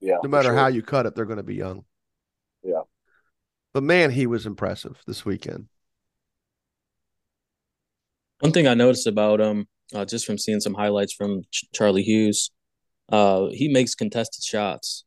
[0.00, 0.16] Yeah.
[0.22, 0.56] No matter sure.
[0.56, 1.84] how you cut it, they're going to be young.
[2.62, 2.82] Yeah.
[3.74, 5.66] But man, he was impressive this weekend.
[8.40, 12.02] One thing I noticed about him, uh, just from seeing some highlights from Ch- Charlie
[12.02, 12.50] Hughes,
[13.12, 15.04] uh, he makes contested shots.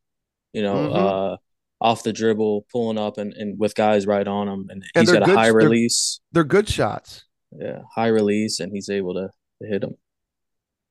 [0.52, 0.94] You know, mm-hmm.
[0.94, 1.36] uh,
[1.80, 4.66] off the dribble, pulling up and, and with guys right on him.
[4.70, 6.20] And, and he's got a high release.
[6.30, 7.24] They're, they're, good shots.
[7.50, 9.30] Yeah, high release, and he's able to,
[9.62, 9.96] to hit them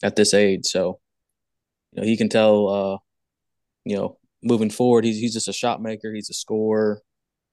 [0.04, 0.68] at this age.
[0.68, 1.00] So,
[1.92, 2.98] you know, he can tell, uh,
[3.86, 6.14] you know, moving forward, he's he's just a shot maker.
[6.14, 7.02] He's a scorer,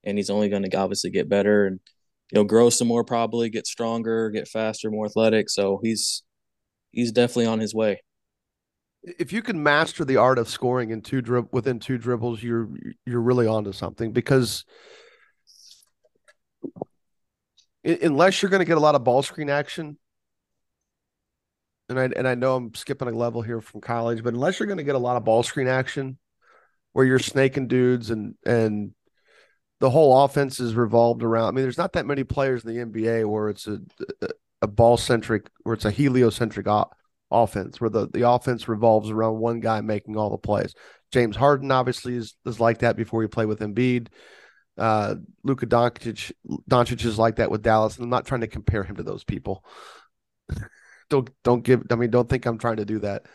[0.05, 1.81] and he's only going to obviously get better and
[2.31, 5.49] you know grow some more, probably get stronger, get faster, more athletic.
[5.49, 6.23] So he's
[6.91, 8.01] he's definitely on his way
[9.03, 12.69] if you can master the art of scoring in two drib- within two dribbles, you're
[13.07, 14.65] you're really onto something because
[17.85, 19.99] unless you're going to get a lot of ball screen action,
[21.91, 24.67] and I and I know I'm skipping a level here from college, but unless you're
[24.67, 26.19] going to get a lot of ball screen action,
[26.93, 28.93] where you're snaking dudes and and
[29.81, 31.49] the whole offense is revolved around.
[31.49, 33.79] I mean, there's not that many players in the NBA where it's a
[34.63, 36.67] a ball centric, where it's a heliocentric
[37.31, 40.75] offense where the, the offense revolves around one guy making all the plays.
[41.13, 44.09] James Harden obviously is, is like that before he played with Embiid.
[44.77, 46.33] Uh, Luka Doncic,
[46.71, 49.25] Doncic is like that with Dallas, and I'm not trying to compare him to those
[49.25, 49.65] people.
[51.11, 51.83] don't don't give.
[51.91, 53.27] I mean, don't think I'm trying to do that.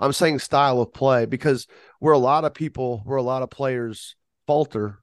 [0.00, 1.66] I'm saying style of play because
[2.00, 4.98] where a lot of people, where a lot of players falter,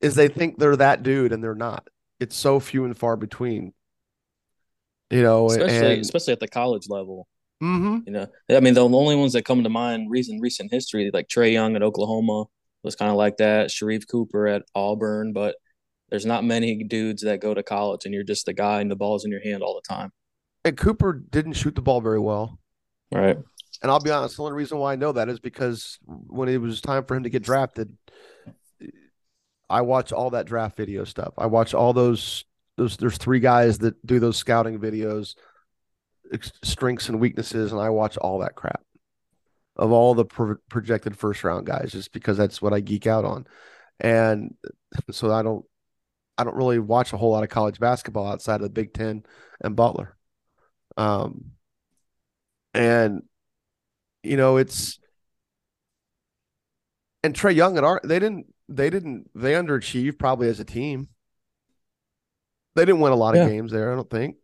[0.00, 1.88] is they think they're that dude and they're not.
[2.20, 3.72] It's so few and far between
[5.10, 7.28] you know, especially and, especially at the college level.
[7.62, 7.98] Mm-hmm.
[8.06, 11.28] You know, I mean, the only ones that come to mind recent recent history, like
[11.28, 12.44] Trae Young at Oklahoma,
[12.82, 13.68] was kind of like that.
[13.68, 15.56] Sharife Cooper at Auburn, but
[16.10, 18.96] there's not many dudes that go to college and you're just the guy and the
[18.96, 20.10] ball's in your hand all the time.
[20.66, 22.58] And Cooper didn't shoot the ball very well.
[23.10, 23.38] Right.
[23.82, 26.58] And I'll be honest, the only reason why I know that is because when it
[26.60, 27.96] was time for him to get drafted,
[29.70, 31.34] I watched all that draft video stuff.
[31.38, 32.44] I watched all those
[32.76, 35.34] those there's three guys that do those scouting videos,
[36.64, 38.82] strengths and weaknesses, and I watch all that crap.
[39.76, 43.24] of all the pro- projected first round guys, just because that's what I geek out
[43.24, 43.46] on,
[44.00, 44.54] and
[45.10, 45.64] so I don't
[46.38, 49.24] I don't really watch a whole lot of college basketball outside of the Big Ten
[49.60, 50.15] and Butler.
[50.96, 51.52] Um,
[52.74, 53.22] and
[54.22, 54.98] you know it's
[57.22, 61.08] and Trae Young and Art they didn't they didn't they underachieved probably as a team.
[62.74, 64.36] They didn't win a lot of games there, I don't think.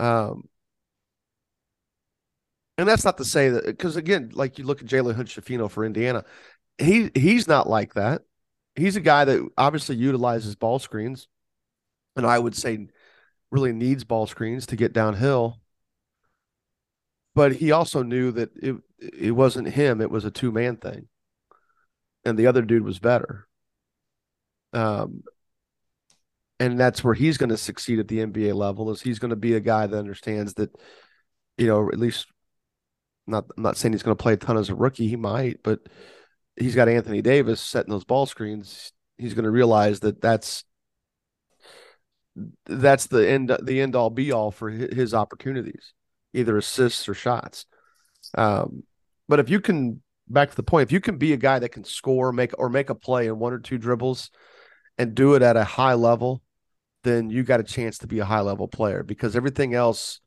[0.00, 0.48] Um,
[2.76, 5.70] and that's not to say that because again, like you look at Jalen Hood Schifino
[5.70, 6.24] for Indiana,
[6.78, 8.22] he he's not like that.
[8.76, 11.28] He's a guy that obviously utilizes ball screens,
[12.16, 12.88] and I would say
[13.50, 15.58] really needs ball screens to get downhill.
[17.34, 21.08] But he also knew that it it wasn't him; it was a two man thing,
[22.24, 23.46] and the other dude was better.
[24.72, 25.22] Um,
[26.60, 28.90] and that's where he's going to succeed at the NBA level.
[28.90, 30.70] Is he's going to be a guy that understands that,
[31.56, 32.26] you know, at least
[33.26, 35.08] not I'm not saying he's going to play a ton as a rookie.
[35.08, 35.80] He might, but
[36.56, 38.92] he's got Anthony Davis setting those ball screens.
[39.16, 40.64] He's going to realize that that's
[42.66, 45.92] that's the end the end all be all for his opportunities,
[46.32, 47.66] either assists or shots.
[48.36, 48.84] Um,
[49.28, 51.70] but if you can back to the point, if you can be a guy that
[51.70, 54.30] can score, make or make a play in one or two dribbles,
[54.96, 56.42] and do it at a high level,
[57.04, 60.20] then you got a chance to be a high level player because everything else,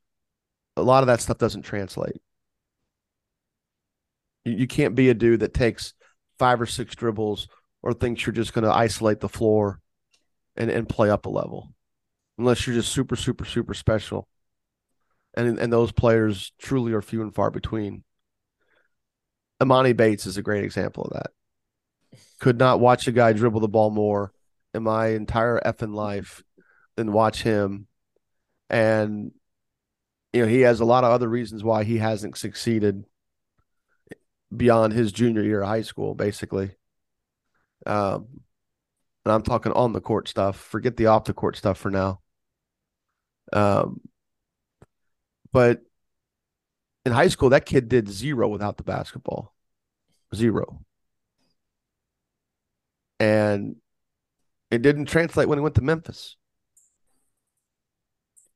[0.78, 2.22] a lot of that stuff doesn't translate.
[4.46, 5.94] You, you can't be a dude that takes
[6.40, 7.48] five or six dribbles
[7.84, 9.80] or thinks you're just going to isolate the floor
[10.56, 11.74] and, and play up a level
[12.42, 14.28] unless you're just super, super, super special.
[15.36, 18.04] And, and those players truly are few and far between.
[19.62, 22.20] Emoni Bates is a great example of that.
[22.40, 24.34] Could not watch a guy dribble the ball more
[24.74, 26.44] in my entire effing life
[26.96, 27.86] than watch him.
[28.72, 29.32] And,
[30.34, 33.06] you know, he has a lot of other reasons why he hasn't succeeded
[34.56, 36.72] beyond his junior year of high school, basically.
[37.86, 38.28] Um,
[39.26, 40.58] and I'm talking on the court stuff.
[40.58, 42.21] Forget the off the court stuff for now.
[43.54, 44.02] Um,
[45.52, 45.82] but
[47.06, 49.54] in high school, that kid did zero without the basketball,
[50.34, 50.82] zero,
[53.20, 53.76] and
[54.70, 56.38] it didn't translate when he went to Memphis.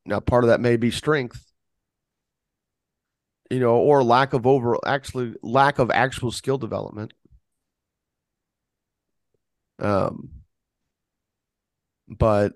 [0.05, 1.51] Now, part of that may be strength,
[3.49, 7.13] you know, or lack of over actually lack of actual skill development.
[9.79, 10.29] Um,
[12.07, 12.53] but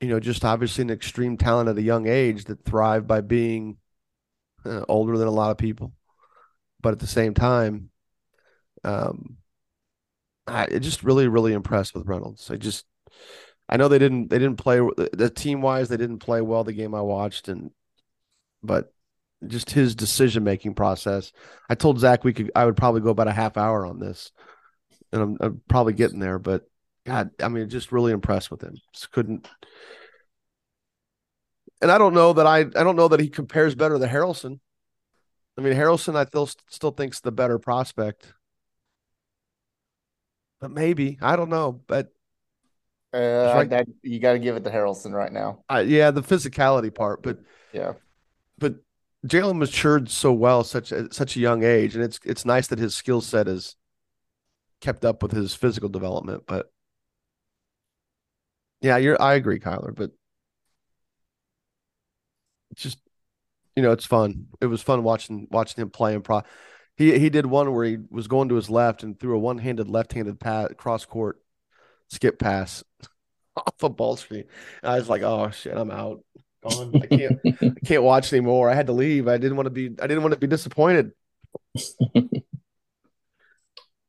[0.00, 3.78] you know, just obviously an extreme talent at a young age that thrive by being
[4.64, 5.92] uh, older than a lot of people,
[6.80, 7.90] but at the same time,
[8.84, 9.38] um,
[10.46, 12.50] I just really, really impressed with Reynolds.
[12.50, 12.84] I just,
[13.68, 16.62] I know they didn't, they didn't play the, the team wise, they didn't play well
[16.62, 17.70] the game I watched, and
[18.62, 18.92] but
[19.46, 21.32] just his decision making process.
[21.68, 24.30] I told Zach we could, I would probably go about a half hour on this,
[25.12, 26.68] and I'm, I'm probably getting there, but
[27.06, 28.74] God, I mean, just really impressed with him.
[28.92, 29.48] Just couldn't.
[31.80, 34.58] And I don't know that I I don't know that he compares better to Harrelson.
[35.56, 38.34] I mean, Harrelson, I still still thinks the better prospect,
[40.60, 41.80] but maybe I don't know.
[41.86, 42.12] But
[43.14, 45.64] Uh, I- I- you got to give it to Harrelson right now.
[45.68, 47.38] I, yeah, the physicality part, but
[47.72, 47.94] Yeah.
[48.58, 48.74] but
[49.26, 52.78] Jalen matured so well such at such a young age, and it's it's nice that
[52.78, 53.76] his skill set is
[54.80, 56.44] kept up with his physical development.
[56.46, 56.70] But
[58.80, 60.10] yeah, you're I agree, Kyler, but
[62.70, 62.98] it's just
[63.74, 64.46] you know, it's fun.
[64.60, 66.42] It was fun watching watching him play and pro.
[66.96, 69.58] He he did one where he was going to his left and threw a one
[69.58, 71.40] handed left handed pass cross court
[72.08, 72.82] skip pass
[73.56, 74.44] off a ball screen.
[74.82, 76.22] And I was like, oh shit, I'm out.
[76.68, 76.92] Gone.
[77.02, 78.70] I can't I can't watch anymore.
[78.70, 79.28] I had to leave.
[79.28, 81.12] I didn't want to be I didn't want to be disappointed.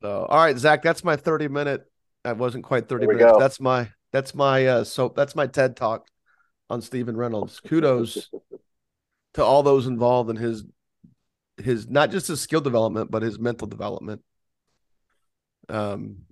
[0.00, 1.84] So all right, Zach, that's my 30 minute.
[2.24, 3.32] That wasn't quite 30 minutes.
[3.32, 3.38] go.
[3.38, 6.06] That's my that's my uh so that's my TED talk
[6.70, 7.60] on Stephen Reynolds.
[7.60, 8.30] Kudos
[9.34, 10.64] to all those involved in his
[11.56, 14.22] his not just his skill development, but his mental development.
[15.68, 16.24] Um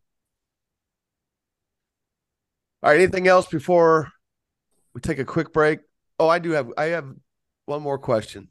[2.82, 4.12] all right, anything else before
[4.94, 5.80] we take a quick break?
[6.18, 7.12] Oh, I do have I have
[7.66, 8.48] one more question.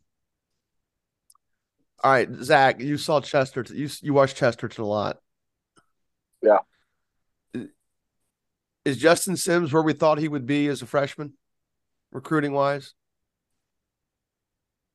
[2.04, 3.78] All right, Zach, you saw Chesterton.
[3.78, 5.18] You you watched Chesterton a lot.
[6.42, 6.60] Yeah.
[8.86, 11.34] Is Justin Sims where we thought he would be as a freshman,
[12.12, 12.94] recruiting wise?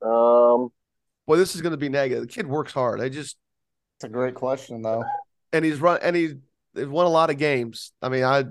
[0.03, 0.71] Um,
[1.27, 2.23] Boy, this is going to be negative.
[2.23, 3.01] The kid works hard.
[3.01, 3.37] I just
[3.97, 5.05] It's a great question, though.
[5.53, 6.35] and he's run and he's
[6.75, 7.93] they've won a lot of games.
[8.01, 8.45] I mean, I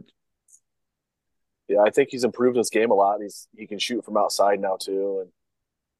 [1.67, 3.21] yeah, I think he's improved his game a lot.
[3.21, 5.31] He's he can shoot from outside now too, and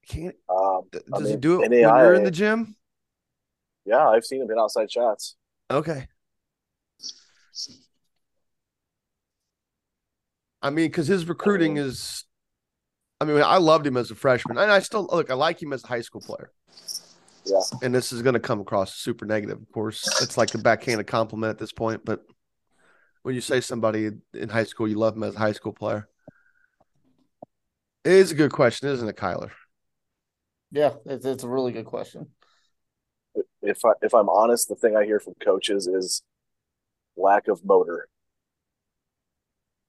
[0.07, 2.75] Can't Um, does I he do it when you're in the gym?
[3.85, 5.35] yeah, I've seen him hit outside shots.
[5.71, 6.07] Okay.
[10.61, 12.25] I mean, because his recruiting is,
[13.21, 15.29] I mean, I loved him as a freshman, and I still look.
[15.29, 16.51] I like him as a high school player.
[17.45, 17.61] Yeah.
[17.81, 19.57] And this is going to come across super negative.
[19.61, 22.05] Of course, it's like the backhand of a backhanded compliment at this point.
[22.05, 22.21] But
[23.23, 26.07] when you say somebody in high school you love him as a high school player,
[28.03, 29.51] it is a good question, isn't it, Kyler?
[30.71, 32.27] Yeah, it's it's a really good question.
[33.61, 36.21] If I if I'm honest, the thing I hear from coaches is
[37.17, 38.07] lack of motor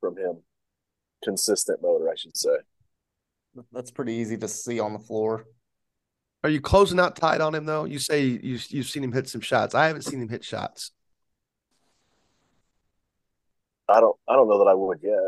[0.00, 0.42] from him.
[1.22, 2.56] Consistent motor, I should say.
[3.72, 5.44] That's pretty easy to see on the floor.
[6.42, 7.84] Are you closing out tight on him though?
[7.84, 9.74] You say you you've seen him hit some shots.
[9.74, 10.92] I haven't seen him hit shots.
[13.88, 15.18] I don't I don't know that I would yet.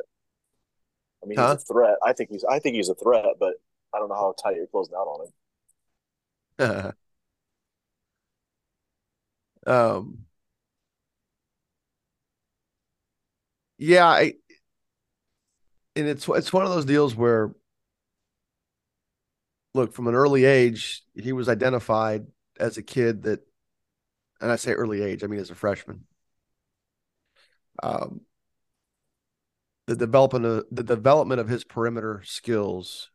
[1.22, 1.54] I mean, Huh?
[1.54, 1.96] he's a threat.
[2.02, 3.54] I think he's I think he's a threat, but
[3.94, 6.92] I don't know how tight you're closing out on him.
[9.66, 10.26] um
[13.78, 14.34] yeah I,
[15.96, 17.52] and it's it's one of those deals where
[19.74, 22.26] look from an early age he was identified
[22.58, 23.40] as a kid that
[24.40, 26.04] and i say early age i mean as a freshman
[27.82, 28.20] um
[29.86, 33.10] the development of the development of his perimeter skills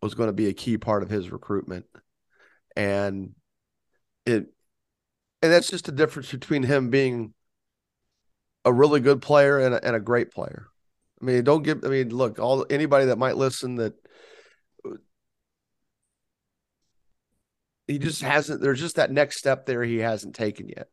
[0.00, 1.86] was going to be a key part of his recruitment
[2.76, 3.34] and
[4.24, 4.46] it
[5.42, 7.32] and that's just the difference between him being
[8.64, 10.68] a really good player and a, and a great player.
[11.20, 11.84] I mean, don't give.
[11.84, 13.94] I mean, look, all anybody that might listen that
[17.86, 18.60] he just hasn't.
[18.60, 20.88] There's just that next step there he hasn't taken yet,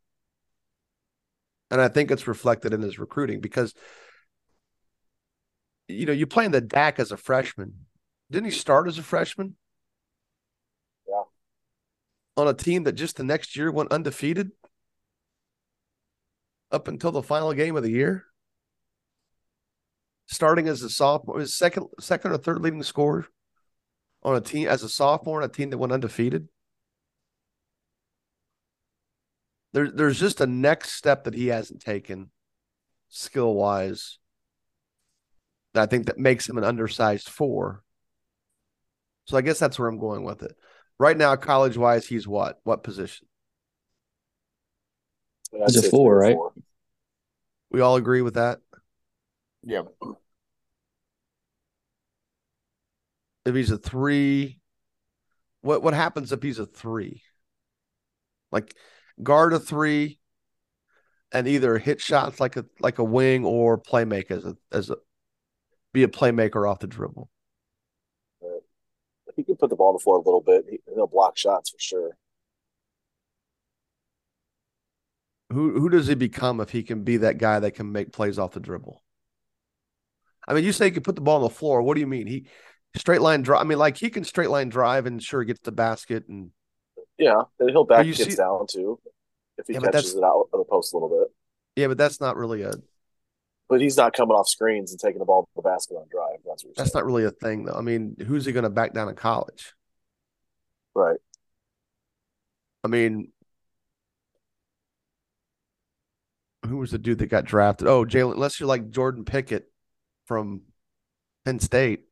[1.71, 3.73] and I think it's reflected in his recruiting because
[5.87, 7.85] you know you play in the DAC as a freshman.
[8.29, 9.55] Didn't he start as a freshman?
[11.07, 11.23] Yeah.
[12.35, 14.51] On a team that just the next year went undefeated
[16.69, 18.26] up until the final game of the year.
[20.27, 23.25] Starting as a sophomore, his second second or third leading scorer
[24.23, 26.49] on a team as a sophomore on a team that went undefeated.
[29.73, 32.31] There, there's just a next step that he hasn't taken
[33.09, 34.19] skill wise
[35.73, 37.83] that I think that makes him an undersized four.
[39.25, 40.55] So I guess that's where I'm going with it.
[40.99, 42.59] Right now, college wise, he's what?
[42.63, 43.27] What position?
[45.53, 46.33] And He's a four, right?
[46.33, 46.53] four.
[47.69, 48.59] We all agree with that.
[49.63, 49.83] Yeah.
[53.45, 54.59] If he's a three,
[55.61, 57.23] what what happens if he's a three?
[58.51, 58.75] Like
[59.21, 60.19] guard a three,
[61.31, 64.89] and either hit shots like a like a wing or play make as a as
[64.89, 64.97] a
[65.93, 67.29] be a playmaker off the dribble.
[68.41, 71.37] If he can put the ball on the floor a little bit, he, he'll block
[71.37, 72.17] shots for sure.
[75.51, 78.37] Who who does he become if he can be that guy that can make plays
[78.37, 79.01] off the dribble?
[80.47, 81.81] I mean, you say he can put the ball on the floor.
[81.81, 82.27] What do you mean?
[82.27, 82.45] He
[82.95, 83.61] straight line drive.
[83.61, 86.51] I mean, like he can straight line drive and sure gets the basket and
[87.17, 88.99] Yeah, and he'll back kids see- down too
[89.57, 91.33] if he Yeah, catches it out of the post a little bit.
[91.75, 92.73] yeah, but that's not really a
[93.69, 96.37] But he's not coming off screens and taking the ball to the basket on drive.
[96.45, 97.01] That's what that's saying.
[97.03, 97.73] not really a thing though.
[97.75, 99.73] I mean, who's he going to back down in college?
[100.95, 101.17] right.
[102.83, 103.31] I mean,
[106.65, 107.87] who was the dude that got drafted?
[107.87, 108.33] Oh, Jalen.
[108.33, 109.69] Unless you're like Jordan Pickett
[110.27, 110.63] from
[111.45, 112.05] Penn State,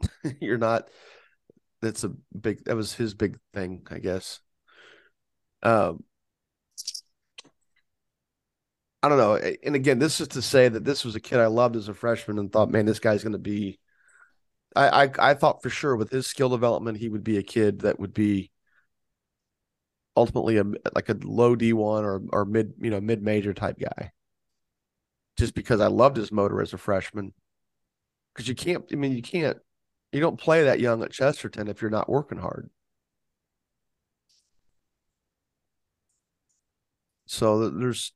[0.40, 0.88] you're not.
[1.82, 2.64] That's a big.
[2.64, 4.40] That was his big thing, I guess.
[5.62, 6.04] Um,
[9.02, 9.36] I don't know.
[9.36, 11.94] And again, this is to say that this was a kid I loved as a
[11.94, 13.78] freshman and thought, man, this guy's going to be.
[14.76, 17.80] I, I I thought for sure with his skill development, he would be a kid
[17.80, 18.50] that would be
[20.16, 23.78] ultimately a like a low D one or or mid you know mid major type
[23.78, 24.12] guy.
[25.38, 27.32] Just because I loved his motor as a freshman,
[28.34, 28.84] because you can't.
[28.92, 29.58] I mean, you can't.
[30.12, 32.70] You don't play that young at Chesterton if you're not working hard.
[37.26, 38.12] So there's,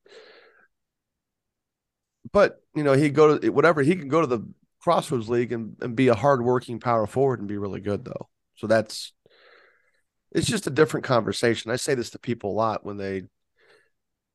[2.33, 4.41] but you know, he go to whatever he can go to the
[4.81, 8.29] Crossroads League and, and be a hardworking power forward and be really good though.
[8.57, 9.13] So that's
[10.33, 11.71] it's just a different conversation.
[11.71, 13.25] I say this to people a lot when they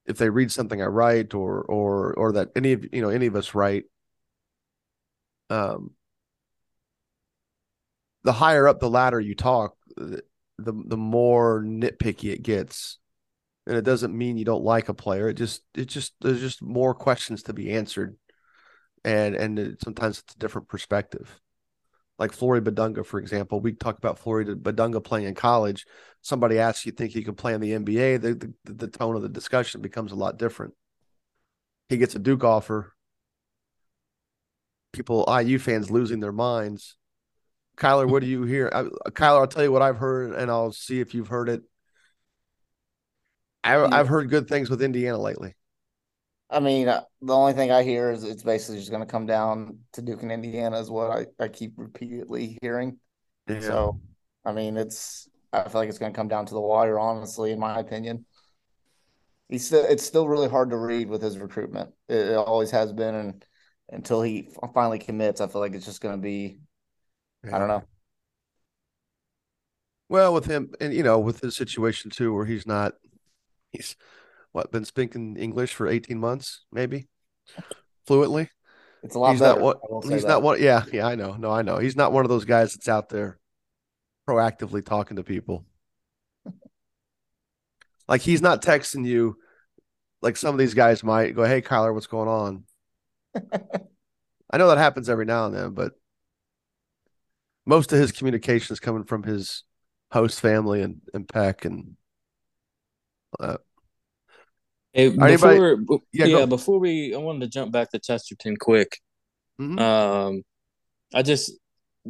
[0.08, 3.28] if they read something I write or or or that any of you know any
[3.28, 3.86] of us write.
[5.50, 5.92] Um,
[8.24, 10.24] the higher up the ladder you talk, the
[10.58, 12.98] the more nitpicky it gets,
[13.66, 15.30] and it doesn't mean you don't like a player.
[15.30, 18.18] It just it just there's just more questions to be answered,
[19.04, 21.40] and and it, sometimes it's a different perspective.
[22.20, 23.60] Like Flory Bidunga, for example.
[23.60, 25.86] We talk about Flory Bidunga playing in college.
[26.22, 29.22] Somebody asks you think he can play in the NBA, the, the, the tone of
[29.22, 30.74] the discussion becomes a lot different.
[31.90, 32.94] He gets a Duke offer.
[34.94, 36.98] People, IU fans losing their minds.
[37.78, 38.72] Kyler, what do you hear?
[38.74, 41.62] I, Kyler, I'll tell you what I've heard, and I'll see if you've heard it.
[43.64, 45.57] I, I've heard good things with Indiana lately.
[46.50, 49.26] I mean, uh, the only thing I hear is it's basically just going to come
[49.26, 53.00] down to Duke and Indiana, is what I, I keep repeatedly hearing.
[53.50, 53.60] Yeah.
[53.60, 54.02] So,
[54.46, 57.52] I mean, it's I feel like it's going to come down to the wire, honestly,
[57.52, 58.26] in my opinion.
[59.50, 61.92] He's still, it's still really hard to read with his recruitment.
[62.08, 63.46] It, it always has been, and
[63.90, 66.60] until he finally commits, I feel like it's just going to be,
[67.46, 67.84] I don't know.
[70.10, 72.94] Well, with him, and you know, with his situation too, where he's not,
[73.72, 73.96] he's
[74.52, 77.08] what been speaking English for eighteen months, maybe
[78.06, 78.50] fluently.
[79.04, 79.62] It's a lot he's better.
[79.62, 80.28] Not one, he's that.
[80.28, 80.62] not one.
[80.62, 81.34] Yeah, yeah, I know.
[81.34, 81.78] No, I know.
[81.78, 83.38] He's not one of those guys that's out there
[84.28, 85.66] proactively talking to people.
[88.08, 89.38] like he's not texting you
[90.22, 92.64] like some of these guys might go, Hey Kyler, what's going on?
[94.52, 95.94] I know that happens every now and then, but
[97.66, 99.64] most of his communication is coming from his
[100.12, 101.98] host family and, and Peck and
[103.40, 103.58] uh,
[104.98, 108.98] Hey, before, anybody, yeah, yeah before we, I wanted to jump back to Chesterton quick.
[109.62, 109.78] Mm-hmm.
[109.78, 110.42] Um,
[111.14, 111.52] I just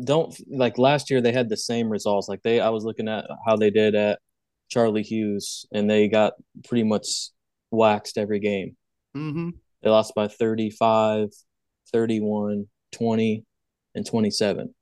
[0.02, 2.30] don't like last year they had the same results.
[2.30, 4.20] Like they, I was looking at how they did at
[4.70, 7.32] Charlie Hughes, and they got pretty much
[7.72, 8.78] waxed every game.
[9.18, 9.50] Mm-hmm.
[9.82, 11.28] They lost by 35,
[11.92, 13.44] 31, 20,
[13.96, 14.74] and 27.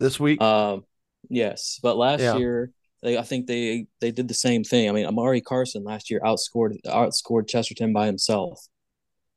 [0.00, 0.38] This week?
[0.42, 0.84] Um,
[1.30, 1.80] yes.
[1.82, 2.36] But last yeah.
[2.36, 2.72] year,
[3.04, 4.88] they, I think they they did the same thing.
[4.88, 8.66] I mean, Amari Carson last year outscored outscored Chesterton by himself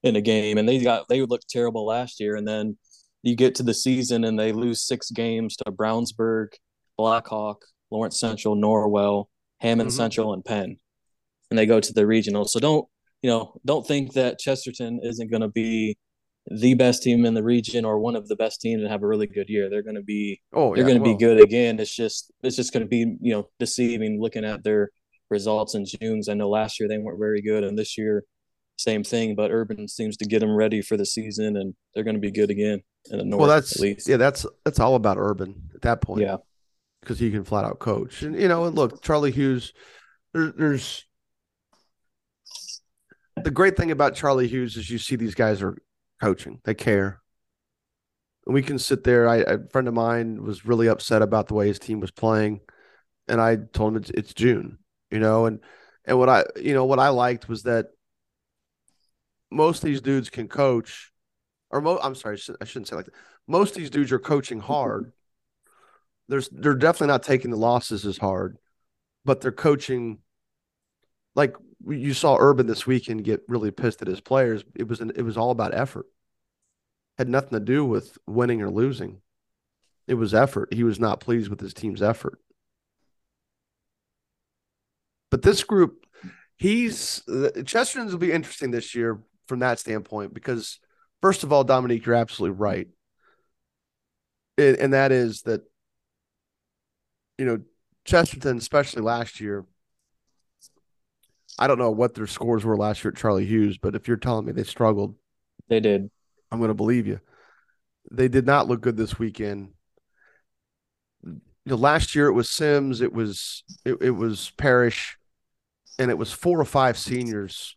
[0.04, 2.78] in a game, and they got they looked terrible last year, and then
[3.24, 6.48] you get to the season and they lose six games to Brownsburg,
[6.98, 9.26] Blackhawk, Lawrence Central, Norwell,
[9.60, 9.98] Hammond mm-hmm.
[9.98, 10.78] Central, and Penn,
[11.52, 12.46] and they go to the regional.
[12.46, 12.88] So don't
[13.22, 13.60] you know?
[13.66, 15.98] Don't think that Chesterton isn't going to be
[16.50, 19.08] the best team in the region or one of the best teams and have a
[19.08, 19.70] really good year.
[19.70, 21.18] They're going to be oh they're yeah, going to well.
[21.18, 21.80] be good again.
[21.80, 24.90] It's just it's just going to be you know deceiving looking at their
[25.30, 26.30] results in June's.
[26.30, 28.24] I know last year they weren't very good, and this year
[28.78, 29.36] same thing.
[29.36, 32.32] But Urban seems to get them ready for the season, and they're going to be
[32.32, 32.82] good again
[33.12, 33.42] in the north.
[33.42, 34.08] Well, that's at least.
[34.08, 36.22] yeah, that's that's all about Urban at that point.
[36.22, 36.38] Yeah,
[37.02, 39.74] because he can flat out coach, and you know, and look, Charlie Hughes.
[40.34, 41.06] There, there's
[43.44, 45.78] the great thing about Charlie Hughes is you see these guys are
[46.20, 47.22] coaching; they care.
[48.46, 49.28] And we can sit there.
[49.28, 52.62] I, a friend of mine was really upset about the way his team was playing,
[53.28, 54.80] and I told him it's, it's June,
[55.12, 55.60] you know, and
[56.06, 57.88] and what I you know what I liked was that
[59.52, 61.12] most of these dudes can coach,
[61.70, 63.14] or mo- I'm sorry, I shouldn't say like that.
[63.48, 65.12] Most of these dudes are coaching hard.
[66.28, 68.58] There's they're definitely not taking the losses as hard,
[69.24, 70.20] but they're coaching.
[71.36, 71.56] Like
[71.86, 74.64] you saw Urban this weekend get really pissed at his players.
[74.76, 76.06] It was an, it was all about effort.
[77.18, 79.22] Had nothing to do with winning or losing.
[80.08, 80.74] It was effort.
[80.74, 82.40] He was not pleased with his team's effort.
[85.30, 86.06] But this group,
[86.56, 87.22] he's
[87.66, 90.80] Chesterton's will be interesting this year from that standpoint because
[91.22, 92.88] first of all, Dominique, you're absolutely right.
[94.58, 95.62] And that is that,
[97.38, 97.60] you know,
[98.06, 99.66] Chesterton, especially last year,
[101.58, 104.18] I don't know what their scores were last year at Charlie Hughes, but if you're
[104.18, 105.16] telling me they struggled,
[105.68, 106.10] they did.
[106.52, 107.20] I'm going to believe you.
[108.12, 109.74] They did not look good this weekend.
[111.24, 115.18] You know, last year it was Sims, it was it, it was Parrish,
[116.00, 117.76] and it was four or five seniors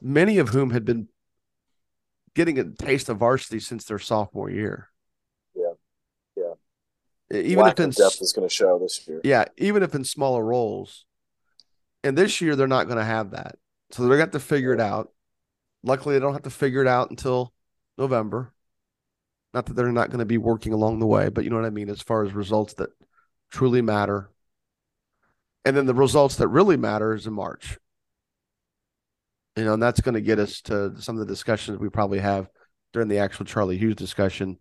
[0.00, 1.08] many of whom had been
[2.34, 4.88] getting a taste of varsity since their sophomore year.
[5.54, 5.72] Yeah,
[6.36, 6.54] yeah.
[7.32, 9.20] Even Lack if in depth is going to show this year.
[9.24, 11.04] Yeah, even if in smaller roles.
[12.02, 13.56] And this year they're not going to have that,
[13.90, 15.12] so they're going to have to figure it out.
[15.82, 17.52] Luckily, they don't have to figure it out until
[17.98, 18.52] November.
[19.52, 21.64] Not that they're not going to be working along the way, but you know what
[21.64, 22.90] I mean as far as results that
[23.50, 24.30] truly matter.
[25.64, 27.78] And then the results that really matter is in March
[29.56, 32.18] you know, and that's going to get us to some of the discussions we probably
[32.18, 32.48] have
[32.92, 34.58] during the actual Charlie Hughes discussion.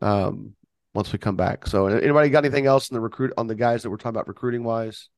[0.00, 0.54] Um,
[0.92, 1.66] once we come back.
[1.66, 4.28] So, anybody got anything else in the recruit on the guys that we're talking about
[4.28, 5.08] recruiting wise?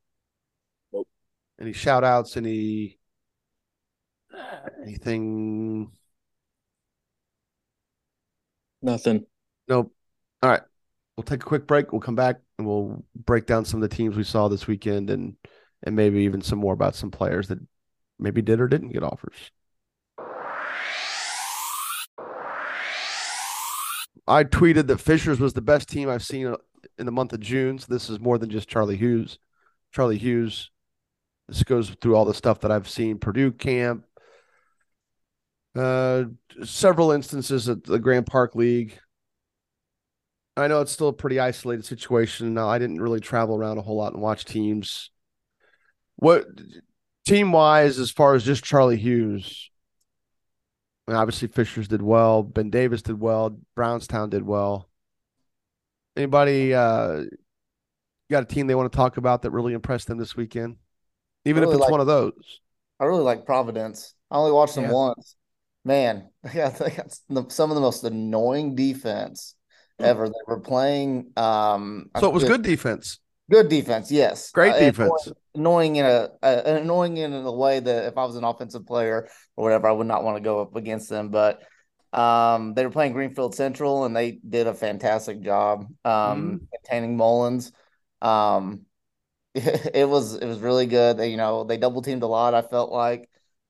[1.60, 2.36] Any shout outs?
[2.36, 2.98] Any
[4.82, 5.90] anything?
[8.82, 9.26] Nothing.
[9.68, 9.92] Nope.
[10.42, 10.62] All right.
[11.16, 11.92] We'll take a quick break.
[11.92, 15.10] We'll come back and we'll break down some of the teams we saw this weekend
[15.10, 15.36] and
[15.82, 17.58] and maybe even some more about some players that
[18.18, 19.50] maybe did or didn't get offers.
[24.28, 26.54] I tweeted that Fishers was the best team I've seen
[26.98, 27.78] in the month of June.
[27.78, 29.38] So this is more than just Charlie Hughes.
[29.92, 30.70] Charlie Hughes.
[31.48, 34.04] This goes through all the stuff that I've seen Purdue camp,
[35.76, 36.24] uh,
[36.64, 38.98] several instances at the Grand Park League.
[40.56, 42.54] I know it's still a pretty isolated situation.
[42.54, 45.10] Now, I didn't really travel around a whole lot and watch teams.
[46.16, 46.46] What
[47.26, 49.70] team wise, as far as just Charlie Hughes,
[51.06, 54.88] mean, obviously Fishers did well, Ben Davis did well, Brownstown did well.
[56.16, 57.24] Anybody uh,
[58.30, 60.76] got a team they want to talk about that really impressed them this weekend?
[61.46, 62.60] Even Really if it's like- one of those.
[63.00, 64.14] I really like Providence.
[64.30, 64.92] I only watched them Yeah.
[64.92, 65.36] once.
[65.84, 67.12] Man, yeah, they got
[67.52, 69.54] some of the most annoying defense
[69.98, 70.28] ever.
[70.28, 71.30] They were playing.
[71.36, 73.18] Um, So it was good defense.
[73.50, 74.50] Good defense, yes.
[74.50, 75.30] Great Uh, defense.
[75.54, 78.84] Annoying, annoying in a, a annoying in a way that if I was an offensive
[78.86, 81.28] player or whatever, I would not want to go up against them.
[81.28, 81.62] But
[82.12, 87.70] um, they were playing Greenfield Central, and they did a fantastic job um, containing Mullins.
[88.22, 88.85] Um,
[89.94, 91.16] it was it was really good.
[91.16, 92.54] They, you know, they double teamed a lot.
[92.54, 93.28] I felt like,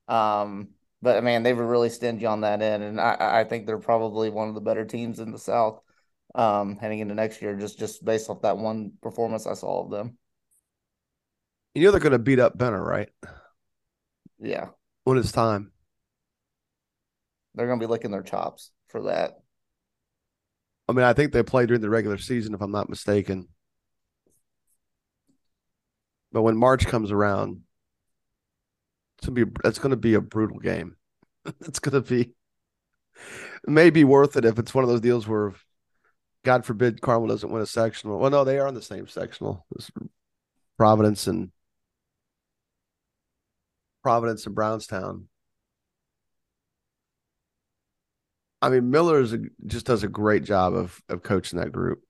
[0.09, 0.70] um,
[1.03, 4.30] but man, they were really stingy on that end, and I I think they're probably
[4.30, 5.80] one of the better teams in the South
[6.34, 9.91] um, heading into next year, just just based off that one performance I saw of
[9.91, 10.18] them.
[11.74, 13.09] You know they're going to beat up Benner, right?
[14.39, 14.70] Yeah,
[15.05, 15.72] When it's time.
[17.55, 19.41] they're gonna be licking their chops for that.
[20.89, 23.49] I mean, I think they play during the regular season, if I'm not mistaken.
[26.33, 27.62] But when March comes around,
[29.18, 30.97] it's gonna be it's gonna be a brutal game.
[31.61, 35.55] it's gonna be it may worth it if it's one of those deals where
[36.45, 38.18] God forbid Carmel doesn't win a sectional.
[38.18, 39.66] Well, no, they are in the same sectional.
[39.74, 39.91] It's
[40.77, 41.51] Providence and
[44.03, 45.29] Providence and Brownstown.
[48.62, 49.24] I mean, Miller
[49.66, 52.03] just does a great job of of coaching that group.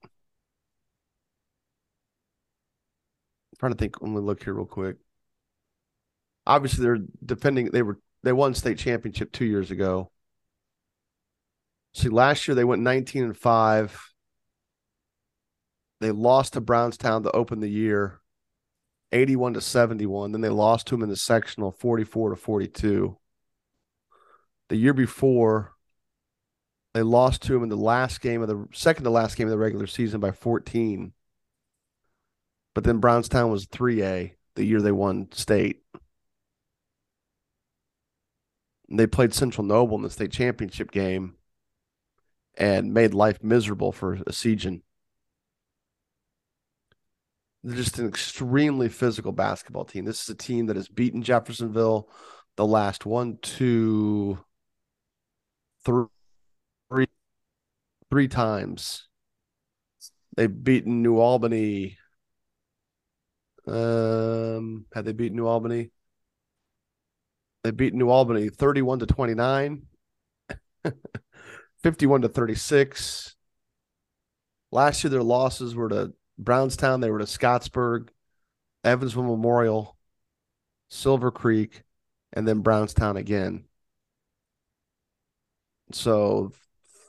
[3.59, 4.01] Trying to think.
[4.01, 4.97] Let me look here real quick.
[6.47, 7.71] Obviously, they're defending.
[7.71, 10.11] They were they won state championship two years ago.
[11.95, 14.13] See, last year they went nineteen and five.
[16.01, 18.21] They lost to Brownstown to open the year,
[19.13, 20.33] eighty-one to seventy-one.
[20.33, 23.17] Then they lost to them in the sectional, forty-four to forty-two.
[24.69, 25.77] The year before,
[26.97, 29.51] they lost to him in the last game of the second to last game of
[29.51, 31.13] the regular season by 14.
[32.77, 35.81] But then Brownstown was 3A the year they won state.
[38.91, 41.37] They played Central Noble in the state championship game
[42.55, 44.83] and made life miserable for Essegian.
[47.65, 50.05] They're just an extremely physical basketball team.
[50.05, 52.11] This is a team that has beaten Jeffersonville
[52.57, 54.39] the last one, two,
[55.83, 57.07] three,
[58.11, 59.09] three times.
[60.37, 61.97] They've beaten New Albany.
[63.67, 65.91] Um, had they beaten New Albany?
[67.65, 69.83] They beat New Albany 31 to 29,
[71.83, 73.35] 51 to 36.
[74.71, 78.09] Last year, their losses were to Brownstown, they were to Scottsburg,
[78.85, 79.97] Evansville Memorial,
[80.89, 81.83] Silver Creek,
[82.33, 83.65] and then Brownstown again.
[85.93, 86.53] So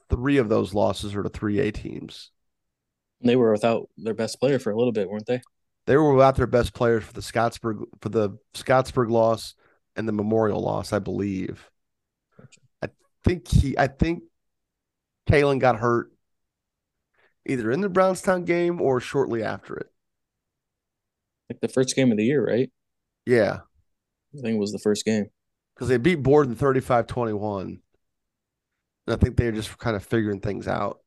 [0.10, 2.32] three of those losses are to 3A teams.
[3.22, 5.42] They were without their best player for a little bit, weren't they?
[5.88, 9.56] They were without their best players for the Scottsburg for the Scottsburg loss
[9.96, 11.72] and the Memorial loss, I believe.
[12.84, 12.90] I
[13.24, 14.24] think he I think
[15.30, 16.12] Kalen got hurt
[17.46, 19.88] either in the Brownstown game or shortly after it.
[21.50, 22.70] Like the first game of the year, right?
[23.26, 23.60] Yeah.
[24.38, 25.28] I think it was the first game.
[25.74, 27.82] Because they beat Borden 35 21.
[29.08, 31.00] And I think they're just kind of figuring things out.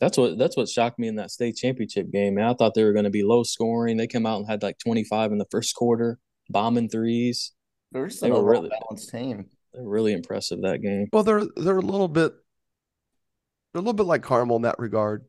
[0.00, 2.34] That's what that's what shocked me in that state championship game.
[2.36, 3.96] Man, I thought they were going to be low scoring.
[3.96, 6.18] They came out and had like 25 in the first quarter,
[6.48, 7.52] bombing threes.
[7.92, 9.46] They're just They were overall really- balanced team.
[9.74, 11.08] They're really impressive that game.
[11.12, 12.32] Well, they're they're a little bit
[13.72, 15.24] they're a little bit like Carmel in that regard.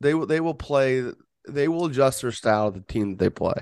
[0.00, 1.04] They will they will play
[1.48, 3.54] they will adjust their style of the team that they play.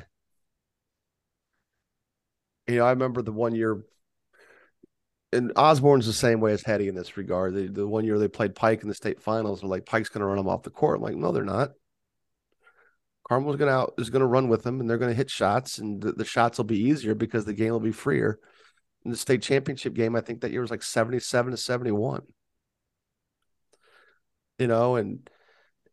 [2.68, 3.82] You know, I remember the one year
[5.32, 7.54] and Osborne's the same way as Hetty in this regard.
[7.54, 10.26] The the one year they played Pike in the state finals, and like Pike's gonna
[10.26, 10.98] run them off the court.
[10.98, 11.70] I'm like, no, they're not.
[13.28, 16.12] Carmel's gonna out is gonna run with them and they're gonna hit shots, and the,
[16.12, 18.40] the shots will be easier because the game will be freer
[19.04, 22.22] in the state championship game, I think that year was like 77 to 71.
[24.58, 25.28] You know, and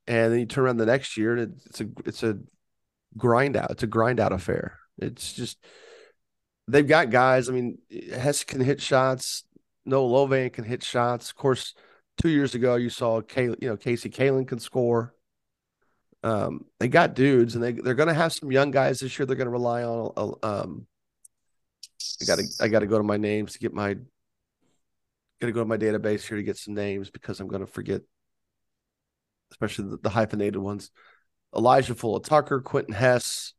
[0.07, 2.39] and then you turn around the next year and it's a it's a
[3.15, 3.71] grind out.
[3.71, 4.77] It's a grind out affair.
[4.97, 5.57] It's just
[6.68, 7.49] they've got guys.
[7.49, 7.78] I mean,
[8.13, 9.43] Hess can hit shots.
[9.86, 11.30] No Lovan can hit shots.
[11.30, 11.74] Of course,
[12.18, 15.13] two years ago you saw Kay, you know Casey Kalen can score.
[16.24, 19.26] Um, they got dudes, and they they're going to have some young guys this year.
[19.26, 20.11] They're going to rely on.
[20.18, 20.88] Uh, um,
[22.22, 23.95] I got to I got to go to my names to get my.
[25.39, 27.72] Got to go to my database here to get some names because I'm going to
[27.72, 28.01] forget,
[29.51, 30.89] especially the, the hyphenated ones.
[31.55, 33.53] Elijah Fuller Tucker, Quentin Hess.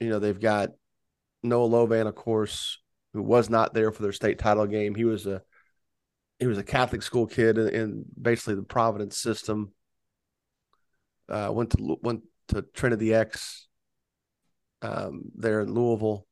[0.00, 0.70] You know they've got
[1.42, 2.78] Noah Lovan, of course,
[3.12, 4.94] who was not there for their state title game.
[4.94, 5.42] He was a
[6.38, 9.72] he was a Catholic school kid in, in basically the Providence system.
[11.28, 13.68] Uh, went to went to Trinity X
[14.82, 16.26] um, there in Louisville,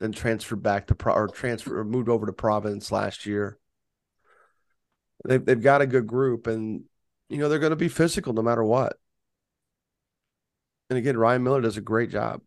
[0.00, 3.58] then transferred back to Pro, or transfer or moved over to Providence last year.
[5.24, 6.84] They've they've got a good group, and
[7.28, 8.96] you know they're going to be physical no matter what.
[10.90, 12.42] And again, Ryan Miller does a great job.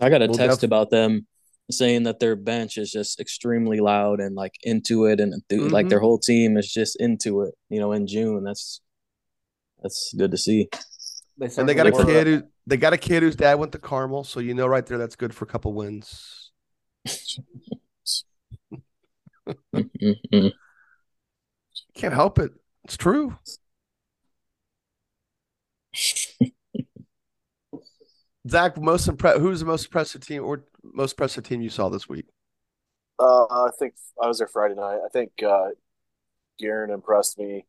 [0.00, 1.26] I got a We'll text def- about them
[1.70, 5.86] saying that their bench is just extremely loud and like into it, and enthu- like
[5.86, 5.90] Mhm.
[5.90, 7.54] their whole team is just into it.
[7.70, 8.80] You know, in June, that's
[9.82, 10.68] that's good to see.
[11.38, 12.24] They And they got a certainly were.
[12.24, 14.84] kid who they got a kid whose dad went to Carmel, so you know right
[14.86, 16.50] there that's good for a couple wins.
[21.94, 22.52] Can't help it.
[22.84, 23.36] It's true.
[28.48, 29.40] Zach, most impressed.
[29.40, 32.26] Who's the most impressive team or most impressive team you saw this week?
[33.18, 35.00] Uh, I think I was there Friday night.
[35.04, 35.68] I think uh,
[36.58, 37.64] Guerin impressed me.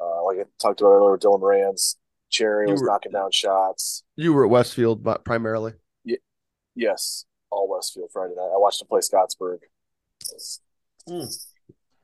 [0.00, 1.96] Uh, like I talked about earlier, Dylan Moran's
[2.30, 4.02] Cherry You was were- knocking down shots.
[4.16, 5.72] You were at Westfield, but primarily.
[6.04, 6.16] Yeah,
[6.74, 8.50] Yes, all Westfield Friday night.
[8.54, 9.58] I watched him play Scottsburg.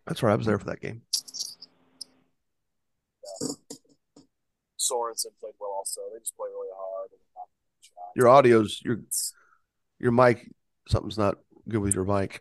[0.07, 0.33] That's right.
[0.33, 1.03] I was there for that game.
[4.79, 6.01] Sorensen played well also.
[6.13, 7.11] They just play really hard.
[7.13, 7.36] And knock down shots.
[8.15, 9.01] Your audio's your
[9.99, 10.51] your mic.
[10.89, 11.39] Something's not
[11.69, 12.41] good with your mic.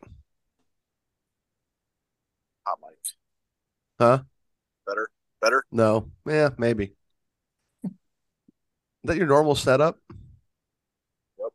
[2.65, 2.97] hot mic.
[3.99, 4.23] Huh?
[4.85, 5.09] Better,
[5.41, 5.63] better.
[5.71, 6.11] No.
[6.27, 6.93] Yeah, maybe.
[7.83, 7.91] Is
[9.03, 9.99] that your normal setup?
[11.39, 11.49] Yep.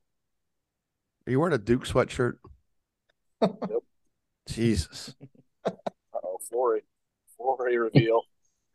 [1.27, 2.35] Are you wearing a Duke sweatshirt?
[3.43, 3.81] Yep.
[4.49, 5.15] Jesus.
[5.65, 5.71] Uh
[6.23, 6.83] oh, Flory,
[7.37, 8.21] Flory reveal.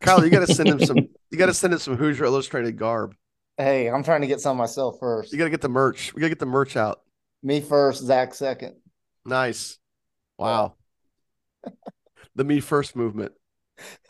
[0.01, 0.97] Kyle, you gotta send him some
[1.29, 3.15] you gotta send him some Hoosier Illustrated garb.
[3.57, 5.31] Hey, I'm trying to get some myself first.
[5.31, 6.13] You gotta get the merch.
[6.13, 7.01] We gotta get the merch out.
[7.41, 8.75] Me first, Zach second.
[9.25, 9.77] Nice.
[10.37, 10.75] Wow.
[12.35, 13.33] the me first movement.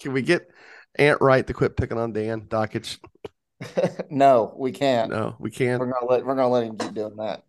[0.00, 0.50] Can we get
[0.96, 2.98] Ant Wright to quit picking on Dan Dakich?
[4.10, 5.10] no, we can't.
[5.10, 5.78] No, we can't.
[5.78, 5.92] We're can't.
[5.92, 7.44] gonna let we're gonna let him keep doing that.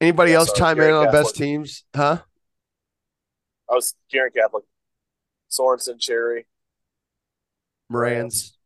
[0.00, 1.84] Anybody Yeah, else sorry, chime Gary in on best teams?
[1.94, 2.22] Huh?
[3.70, 4.64] I was Guerin Catholic.
[5.58, 6.46] Sorensen, Cherry.
[7.88, 8.56] Morans.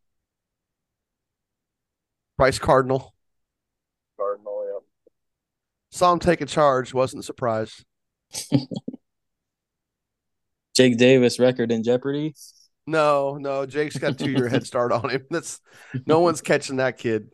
[2.36, 3.14] Bryce Cardinal.
[4.18, 4.64] Cardinal.
[4.66, 4.78] Yeah.
[5.91, 6.95] Saw him take a charge.
[6.95, 7.84] Wasn't surprised.
[10.74, 12.34] Jake Davis record in jeopardy.
[12.86, 13.66] No, no.
[13.66, 15.26] Jake's got two year head start on him.
[15.30, 15.61] That's
[16.07, 17.28] no one's catching that kid.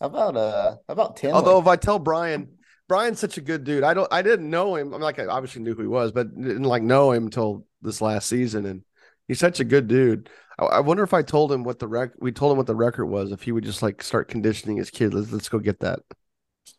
[0.00, 1.34] How about uh how about Tinley?
[1.34, 2.57] Although if I tell Brian,
[2.88, 3.84] Brian's such a good dude.
[3.84, 4.94] I don't I didn't know him.
[4.94, 8.00] I'm like I obviously knew who he was, but didn't like know him until this
[8.00, 8.66] last season.
[8.66, 8.82] And
[9.28, 10.30] he's such a good dude.
[10.58, 12.74] I, I wonder if I told him what the rec we told him what the
[12.74, 15.14] record was, if he would just like start conditioning his kid.
[15.14, 16.00] Let's let's go get that.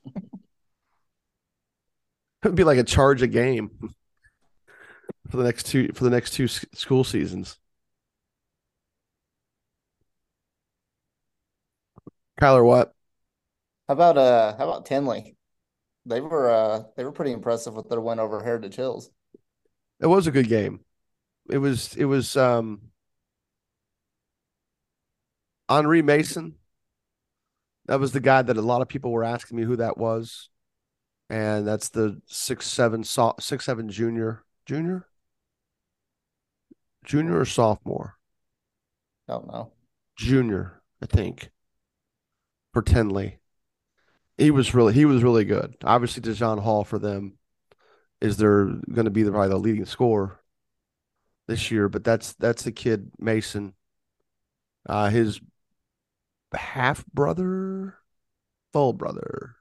[2.43, 3.93] It'd be like a charge a game
[5.29, 7.57] for the next two for the next two school seasons.
[12.41, 12.93] Kyler, what?
[13.89, 15.35] how about uh how about Tinley?
[16.09, 19.11] They were uh they were pretty impressive with their win over Heritage Hills.
[20.01, 20.79] It was a good game.
[21.49, 22.81] It was it was um
[25.69, 26.55] Henri Mason.
[27.85, 30.49] That was the guy that a lot of people were asking me who that was.
[31.29, 34.43] And that's the six seven so, six seven junior.
[34.65, 35.05] Junior?
[37.05, 38.15] Junior or sophomore?
[39.27, 39.71] Don't know.
[40.17, 41.51] Junior, I think.
[42.75, 43.39] Tenley.
[44.39, 45.75] He was really he was really good.
[45.83, 47.33] Obviously Dejon Hall for them
[48.21, 50.39] is they're going to be the, probably the leading scorer
[51.47, 53.73] this year, but that's that's the kid Mason.
[54.87, 55.41] Uh, his
[56.53, 57.97] half brother,
[58.73, 59.55] full brother,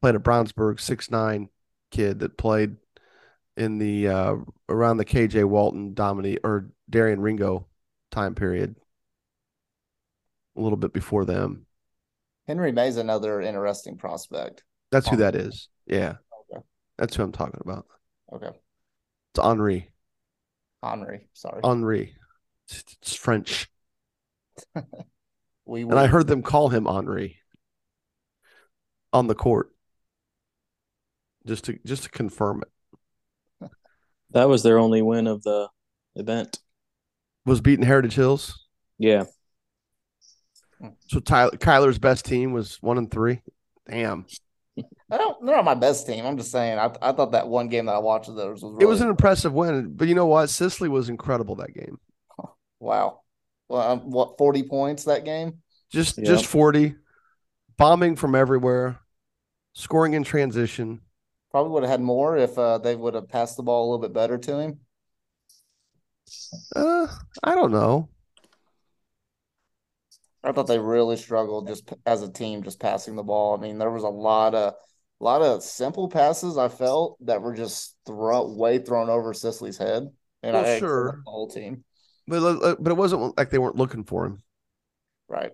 [0.00, 1.48] played at Brownsburg, six nine
[1.90, 2.76] kid that played
[3.56, 4.36] in the uh,
[4.68, 7.66] around the KJ Walton Dominique or Darian Ringo
[8.10, 8.76] time period,
[10.56, 11.66] a little bit before them.
[12.48, 14.64] Henry May's another interesting prospect.
[14.90, 15.68] That's who that is.
[15.86, 16.14] Yeah,
[16.50, 16.64] Okay.
[16.96, 17.86] that's who I'm talking about.
[18.32, 18.48] Okay.
[18.48, 19.90] It's Henri.
[20.82, 21.60] Henri, sorry.
[21.62, 22.14] Henri.
[22.68, 23.68] It's, it's French.
[25.66, 27.36] we And I heard them call him Henri.
[29.12, 29.70] on the court.
[31.46, 33.70] Just to just to confirm it.
[34.30, 35.68] That was their only win of the
[36.14, 36.58] event.
[37.46, 38.66] Was beating Heritage Hills.
[38.98, 39.24] Yeah.
[41.08, 43.42] So Tyler Kyler's best team was one and three.
[43.88, 44.26] Damn.
[45.10, 45.44] I don't.
[45.44, 46.24] They're not my best team.
[46.24, 46.78] I'm just saying.
[46.78, 48.72] I I thought that one game that I watched of theirs was.
[48.72, 50.50] Really It was an impressive win, but you know what?
[50.50, 51.98] Sicily was incredible that game.
[52.78, 53.20] wow.
[53.68, 55.58] Well, um, what forty points that game?
[55.90, 56.94] Just just 40.
[57.76, 59.00] Bombing from everywhere.
[59.72, 61.00] Scoring in transition.
[61.50, 64.02] Probably would have had more if uh, they would have passed the ball a little
[64.02, 64.80] bit better to him.
[66.76, 67.06] Uh,
[67.42, 68.08] I don't know.
[70.44, 73.56] I thought they really struggled just as a team, just passing the ball.
[73.56, 74.74] I mean, there was a lot of
[75.20, 79.78] a lot of simple passes I felt that were just throw way thrown over Sicily's
[79.78, 80.08] head,
[80.42, 81.24] and Well, I sure.
[81.24, 81.84] the whole team,
[82.28, 84.42] But uh, but it wasn't like they weren't looking for him.
[85.28, 85.52] right?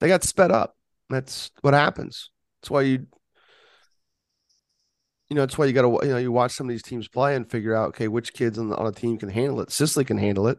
[0.00, 0.76] They got sped up.
[1.10, 2.30] That's what happens.
[2.60, 3.06] That's why you
[5.30, 7.08] you know, that's why you got to you know, you watch some of these teams
[7.08, 9.70] play and figure out okay, which kids on, the, on a team can handle it.
[9.70, 10.58] Sicily can handle it.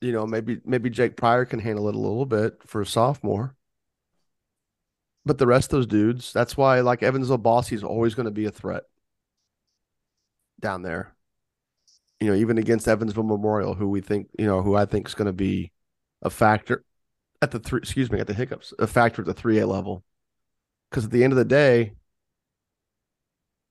[0.00, 3.56] You know, maybe maybe Jake Pryor can handle it a little bit for a sophomore.
[5.24, 8.30] But the rest of those dudes, that's why like Evansville Bosse is always going to
[8.30, 8.84] be a threat
[10.60, 11.14] down there.
[12.20, 15.14] You know, even against Evansville Memorial, who we think, you know, who I think is
[15.14, 15.72] going to be
[16.22, 16.84] a factor
[17.42, 20.04] at the three, excuse me, at the hiccups, a factor at the 3A level.
[20.90, 21.92] Because at the end of the day,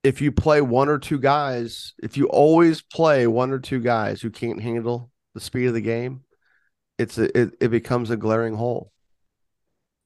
[0.03, 4.21] if you play one or two guys, if you always play one or two guys
[4.21, 6.21] who can't handle the speed of the game,
[6.97, 8.91] it's a, it, it becomes a glaring hole.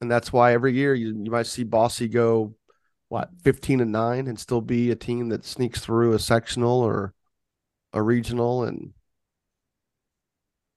[0.00, 2.54] And that's why every year you, you might see Bosse go
[3.08, 7.14] what 15 and 9 and still be a team that sneaks through a sectional or
[7.92, 8.92] a regional and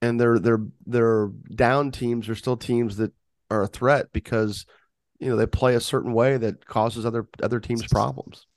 [0.02, 3.12] and their their their down teams are still teams that
[3.50, 4.66] are a threat because
[5.20, 8.48] you know they play a certain way that causes other other teams problems.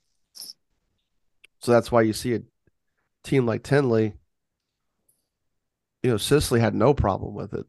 [1.59, 2.41] So that's why you see a
[3.23, 4.13] team like Tinley,
[6.05, 7.65] you know, Sicily had no problem with it.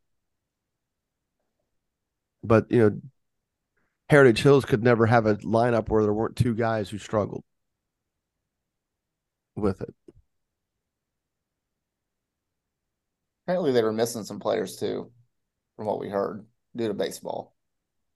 [2.44, 3.00] But, you know,
[4.10, 7.44] Heritage Hills could never have a lineup where there weren't two guys who struggled
[9.54, 9.94] with it.
[13.46, 15.10] Apparently, they were missing some players too,
[15.76, 16.44] from what we heard,
[16.76, 17.56] due to baseball.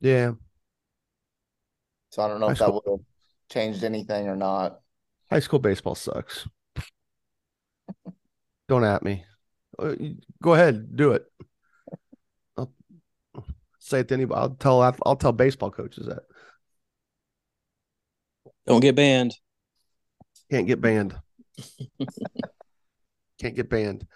[0.03, 0.33] Yeah.
[2.11, 3.01] So I don't know High if that would have
[3.51, 4.81] changed anything or not.
[5.31, 6.47] High school baseball sucks.
[8.69, 9.25] Don't at me.
[10.43, 11.25] Go ahead, do it.
[12.57, 12.73] I'll
[13.79, 14.41] say it to anybody.
[14.41, 16.23] I'll tell I'll tell baseball coaches that.
[18.67, 19.35] Don't get banned.
[20.51, 21.15] Can't get banned.
[23.41, 24.07] Can't get banned.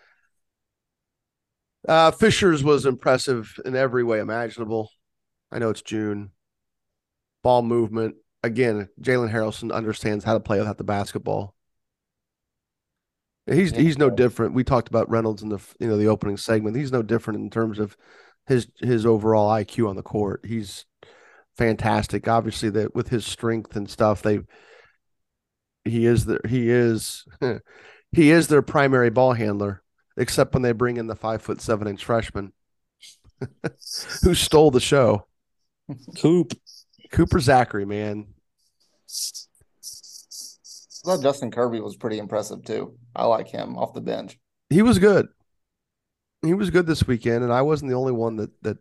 [1.89, 4.91] Uh, Fishers was impressive in every way imaginable.
[5.51, 6.31] I know it's June.
[7.43, 8.17] Ball movement.
[8.43, 11.55] Again, Jalen Harrelson understands how to play without the basketball.
[13.47, 13.81] He's Yeah.
[13.81, 14.55] he's no different.
[14.55, 16.77] We talked about Reynolds in the you know the opening segment.
[16.77, 17.97] He's no different in terms of
[18.47, 20.45] his his overall IQ on the court.
[20.47, 20.87] He's
[21.57, 22.29] fantastic.
[22.29, 24.41] Obviously, that with his strength and stuff, they
[25.85, 27.25] he is the he is
[28.13, 29.83] he is their primary ball handler,
[30.17, 32.53] except when they bring in the five foot seven inch freshman
[34.23, 35.27] who stole the show.
[36.21, 36.55] Coop.
[37.13, 38.27] Cooper Zachary, man.
[41.05, 42.97] I thought Justin Kirby was pretty impressive too.
[43.15, 44.39] I like him off the bench.
[44.71, 45.29] He was good.
[46.43, 48.79] He was good this weekend, and I wasn't the only one that that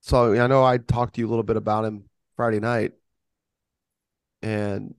[0.00, 0.32] saw.
[0.32, 2.04] I know I talked to you a little bit about him
[2.36, 2.92] Friday night,
[4.42, 4.94] and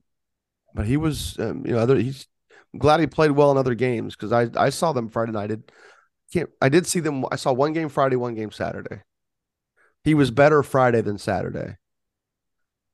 [0.72, 1.96] but he was, um, you know, other.
[1.96, 2.28] He's
[2.72, 5.50] I'm glad he played well in other games because I I saw them Friday night.
[5.50, 5.56] I
[6.32, 7.24] can't I did see them.
[7.32, 9.02] I saw one game Friday, one game Saturday.
[10.04, 11.76] He was better Friday than Saturday,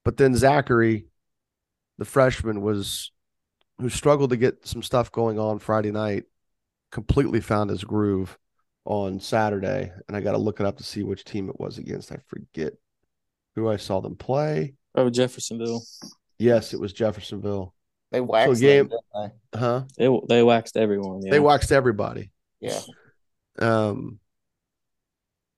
[0.05, 1.07] but then Zachary,
[1.99, 3.13] the freshman, was
[3.83, 6.25] who struggled to get some stuff going on Friday night
[6.93, 8.39] completely found his groove
[8.85, 11.79] on Saturday, and I got to look it up to see which team it was
[11.79, 12.13] against.
[12.13, 12.75] I forget
[13.57, 14.75] who I saw them play.
[14.95, 15.83] Oh, Jeffersonville.
[16.39, 17.75] Yes, it was Jeffersonville.
[18.13, 19.85] They waxed game- them, didn't Huh?
[19.99, 21.23] They they waxed everyone.
[21.23, 21.33] Yeah.
[21.33, 22.31] They waxed everybody.
[22.61, 22.79] Yeah.
[23.59, 24.21] Um,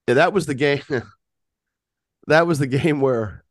[0.09, 0.83] yeah, that was the game.
[2.27, 3.45] that was the game where.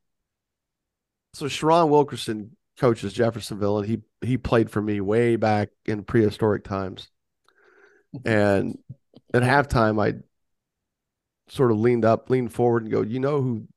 [1.35, 6.63] So Sharon Wilkerson coaches Jeffersonville, and he he played for me way back in prehistoric
[6.63, 7.09] times.
[8.25, 8.77] And
[9.33, 10.19] at halftime, I
[11.47, 13.67] sort of leaned up, leaned forward, and go, "You know who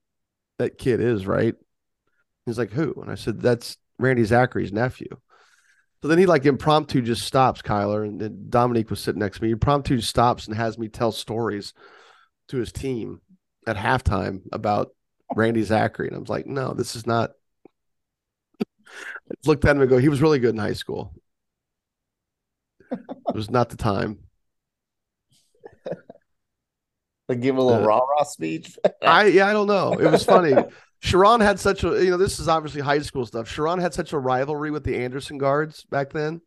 [0.59, 1.55] that kid is, right?"
[2.45, 5.09] He's like, "Who?" And I said, "That's Randy Zachary's nephew."
[6.03, 9.45] So then he like impromptu just stops, Kyler, and then Dominique was sitting next to
[9.45, 9.51] me.
[9.53, 11.73] Impromptu stops and has me tell stories
[12.49, 13.21] to his team
[13.67, 14.91] at halftime about
[15.35, 16.09] Randy Zachary.
[16.09, 17.31] And I was like, no, this is not.
[19.45, 21.15] Looked at him and go, he was really good in high school.
[23.29, 24.19] it was not the time.
[27.29, 28.79] Like give a little Uh, rah rah speech.
[29.03, 29.95] I yeah, I don't know.
[29.95, 30.55] It was funny.
[31.01, 33.49] Sharon had such a you know, this is obviously high school stuff.
[33.49, 36.41] Sharon had such a rivalry with the Anderson guards back then.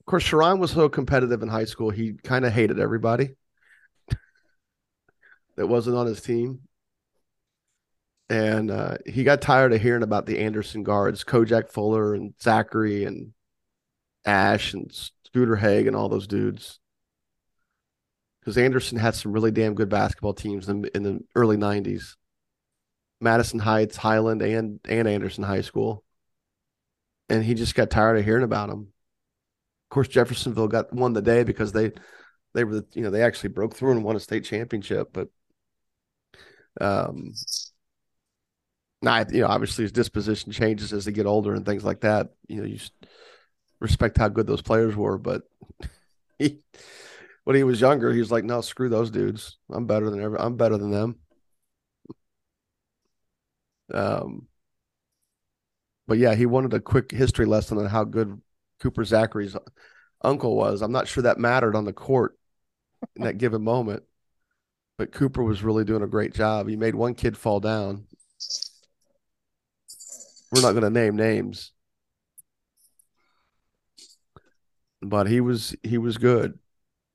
[0.00, 3.36] Of course, Sharon was so competitive in high school, he kind of hated everybody
[5.56, 6.60] that wasn't on his team.
[8.32, 13.04] And uh, he got tired of hearing about the Anderson guards, Kojak Fuller and Zachary
[13.04, 13.34] and
[14.24, 14.90] Ash and
[15.26, 16.80] Scooter Haig and all those dudes
[18.40, 22.16] because Anderson had some really damn good basketball teams in, in the early '90s.
[23.20, 26.02] Madison Heights, Highland, and and Anderson High School,
[27.28, 28.94] and he just got tired of hearing about them.
[29.90, 31.92] Of course, Jeffersonville got won the day because they
[32.54, 35.28] they were you know they actually broke through and won a state championship, but
[36.80, 37.34] um.
[39.02, 42.30] Now, you know, obviously his disposition changes as they get older and things like that.
[42.48, 42.78] You know, you
[43.80, 45.42] respect how good those players were, but
[46.38, 46.60] he,
[47.44, 49.58] when he was younger, he was like, "No, screw those dudes.
[49.70, 50.40] I'm better than ever.
[50.40, 51.16] I'm better than them."
[53.92, 54.48] Um,
[56.06, 58.40] but yeah, he wanted a quick history lesson on how good
[58.80, 59.56] Cooper Zachary's
[60.22, 60.82] uncle was.
[60.82, 62.38] I'm not sure that mattered on the court
[63.16, 64.04] in that given moment,
[64.98, 66.68] but Cooper was really doing a great job.
[66.68, 68.06] He made one kid fall down.
[70.52, 71.72] We're not going to name names,
[75.00, 76.58] but he was he was good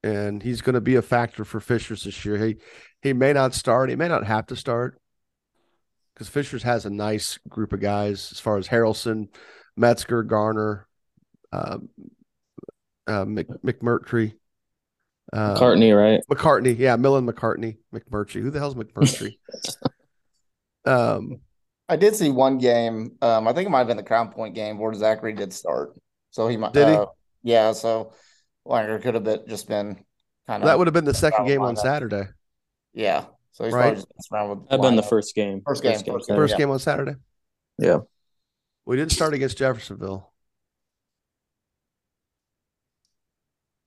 [0.03, 2.37] and he's going to be a factor for Fishers this year.
[2.37, 2.57] He
[3.01, 3.89] he may not start.
[3.89, 4.99] He may not have to start
[6.13, 9.27] because Fishers has a nice group of guys as far as Harrelson,
[9.75, 10.87] Metzger, Garner,
[11.51, 11.77] uh,
[13.07, 14.33] uh, Mc, McMurtry,
[15.33, 16.21] uh, McCartney, right?
[16.29, 18.41] McCartney, yeah, Millen McCartney, McMurtry.
[18.41, 19.37] Who the hell's McMurtry?
[20.85, 21.41] um,
[21.89, 23.17] I did see one game.
[23.21, 25.93] Um, I think it might have been the Crown Point game where Zachary did start.
[26.31, 26.73] So he might.
[26.73, 26.95] Did he?
[26.95, 27.05] Uh,
[27.43, 27.71] yeah.
[27.71, 28.13] So
[28.67, 30.03] Langer could have been just been
[30.47, 31.81] kind of that would have been the second game on not.
[31.83, 32.23] Saturday.
[32.93, 33.25] yeah.
[33.53, 33.95] So he's Right.
[33.95, 35.09] just around with I've been the lineup.
[35.09, 35.61] first game.
[35.65, 36.35] First game, first game.
[36.37, 36.57] First Yeah.
[36.57, 37.15] game on Saturday.
[37.79, 37.99] Yeah.
[38.85, 40.31] We didn't start against Jeffersonville.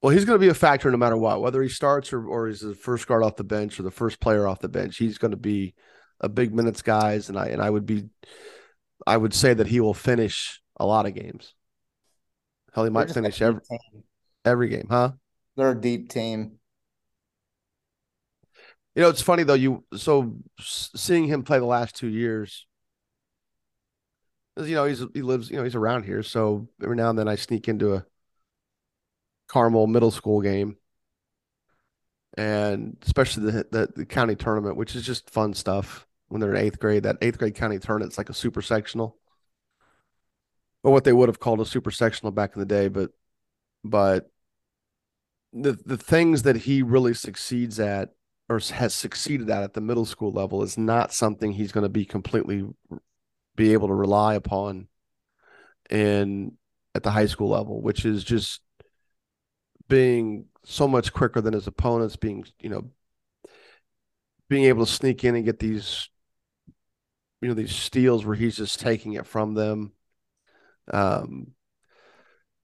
[0.03, 2.49] Well, he's going to be a factor no matter what, whether he starts or, or
[2.49, 4.97] he's the first guard off the bench or the first player off the bench.
[4.97, 5.75] He's going to be
[6.21, 8.09] a big minutes guys, and I and I would be,
[9.07, 11.55] I would say that he will finish a lot of games.
[12.73, 14.05] Hell, he might finish every team.
[14.45, 15.13] every game, huh?
[15.57, 16.59] They're a deep team.
[18.95, 19.55] You know, it's funny though.
[19.55, 22.67] You so seeing him play the last two years,
[24.57, 26.23] you know, he's he lives, you know, he's around here.
[26.23, 28.05] So every now and then I sneak into a
[29.49, 30.77] Carmel middle school game,
[32.37, 36.65] and especially the the, the county tournament, which is just fun stuff when they're in
[36.65, 37.03] eighth grade.
[37.03, 39.19] That eighth grade county tournament, it's like a super sectional,
[40.83, 42.89] or what they would have called a super sectional back in the day.
[42.89, 43.11] But
[43.85, 44.31] but
[45.53, 48.11] the the things that he really succeeds at
[48.49, 51.89] or has succeeded at at the middle school level is not something he's going to
[51.89, 52.65] be completely
[53.57, 54.89] be able to rely upon
[55.91, 56.53] in
[56.95, 58.61] at the high school level, which is just
[59.89, 62.91] being so much quicker than his opponents, being you know
[64.49, 66.09] being able to sneak in and get these
[67.41, 69.93] you know these steals where he's just taking it from them.
[70.93, 71.55] Um,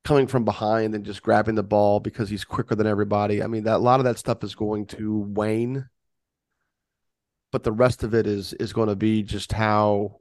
[0.07, 3.43] coming from behind and just grabbing the ball because he's quicker than everybody.
[3.43, 5.89] I mean, that a lot of that stuff is going to wane,
[7.51, 10.21] but the rest of it is is going to be just how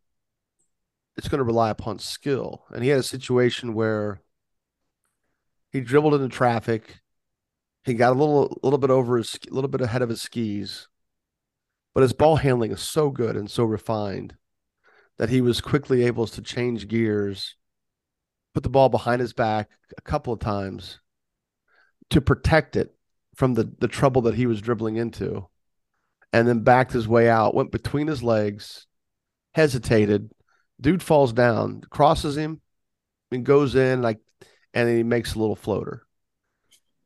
[1.17, 2.65] it's going to rely upon skill.
[2.71, 4.21] And he had a situation where
[5.71, 7.01] he dribbled into traffic,
[7.83, 10.87] he got a little little bit over his a little bit ahead of his skis,
[11.93, 14.35] but his ball handling is so good and so refined
[15.17, 17.55] that he was quickly able to change gears
[18.55, 20.99] put the ball behind his back a couple of times
[22.09, 22.95] to protect it
[23.35, 25.45] from the the trouble that he was dribbling into
[26.31, 28.87] and then backed his way out went between his legs
[29.53, 30.31] hesitated.
[30.79, 32.61] Dude falls down crosses him
[33.29, 34.19] and goes in like
[34.73, 36.03] and he makes a little floater.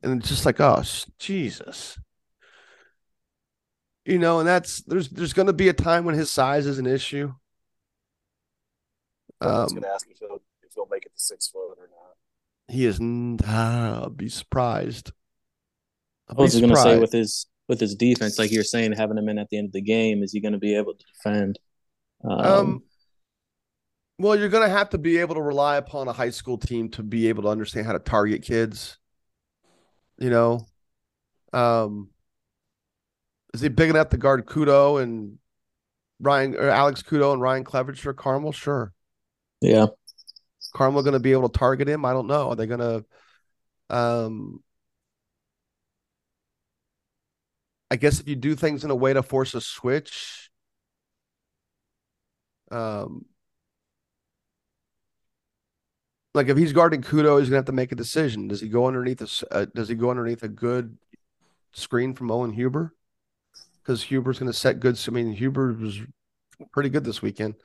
[0.03, 0.83] And it's just like oh
[1.17, 1.97] jesus.
[4.05, 6.77] You know and that's there's there's going to be a time when his size is
[6.77, 7.33] an issue
[9.47, 12.15] um, going to ask if he'll, if he'll make it to six foot or not.
[12.67, 12.99] He is.
[13.45, 15.11] Ah, I'll be surprised.
[16.29, 19.17] I'll I was going to say with his with his defense, like you're saying, having
[19.17, 21.05] him in at the end of the game, is he going to be able to
[21.13, 21.59] defend?
[22.23, 22.83] Um, Um,
[24.17, 26.89] well, you're going to have to be able to rely upon a high school team
[26.89, 28.97] to be able to understand how to target kids.
[30.17, 30.67] You know,
[31.53, 32.09] um,
[33.53, 35.39] Is he big enough to guard Kudo and
[36.19, 38.51] Ryan or Alex Kudo and Ryan Cleveridge or Carmel?
[38.51, 38.93] Sure.
[39.61, 39.87] Yeah.
[40.73, 42.05] Carmel going to be able to target him?
[42.05, 42.49] I don't know.
[42.49, 43.05] Are they going to?
[43.89, 44.63] Um,
[47.91, 50.51] I guess if you do things in a way to force a switch,
[52.71, 53.25] um,
[56.35, 58.47] like if he's guarding Kudo, he's gonna have to make a decision.
[58.47, 60.97] Does he go underneath a uh, Does he go underneath a good
[61.71, 62.93] screen from Owen Huber?
[63.81, 64.99] Because Huber's gonna set good.
[65.07, 65.99] I mean, Huber was
[66.71, 67.55] pretty good this weekend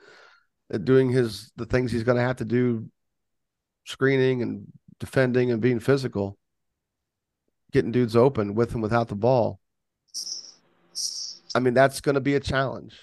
[0.83, 2.89] doing his the things he's gonna have to do,
[3.85, 4.67] screening and
[4.99, 6.37] defending and being physical,
[7.71, 9.59] getting dudes open with and without the ball.
[11.53, 12.99] I mean, that's going to be a challenge.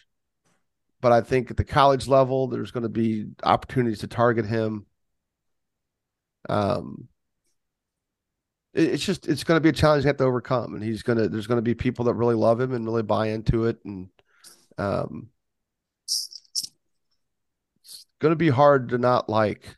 [1.00, 4.86] But I think at the college level, there's going to be opportunities to target him.
[6.48, 7.08] Um,
[8.74, 11.18] it's just it's going to be a challenge you have to overcome, and he's going
[11.18, 13.78] to there's going to be people that really love him and really buy into it,
[13.84, 14.08] and
[14.78, 15.28] um,
[18.22, 19.76] going to be hard to not like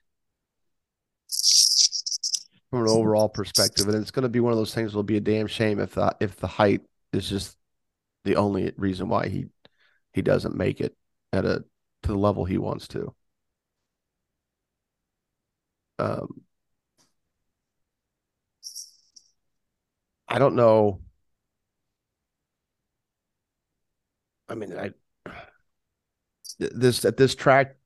[2.70, 4.94] from an overall perspective, and it's going to be one of those things.
[4.94, 6.82] Will be a damn shame if the if the height
[7.14, 7.56] is just
[8.24, 9.46] the only reason why he
[10.12, 10.94] he doesn't make it
[11.32, 11.64] at a
[12.02, 13.14] to the level he wants to.
[15.98, 16.42] Um,
[20.28, 21.00] I don't know.
[24.50, 24.90] I mean, I
[26.58, 27.76] this at this track,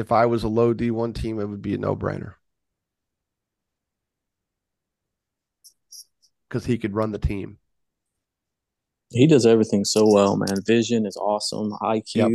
[0.00, 2.34] if I was a low D one team, it would be a no brainer
[6.48, 7.58] because he could run the team.
[9.10, 10.62] He does everything so well, man.
[10.66, 11.72] Vision is awesome.
[11.82, 12.30] IQ, yep.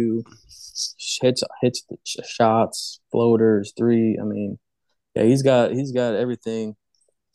[1.21, 4.17] hits hits the shots, floaters, three.
[4.21, 4.59] I mean,
[5.15, 6.75] yeah, he's got he's got everything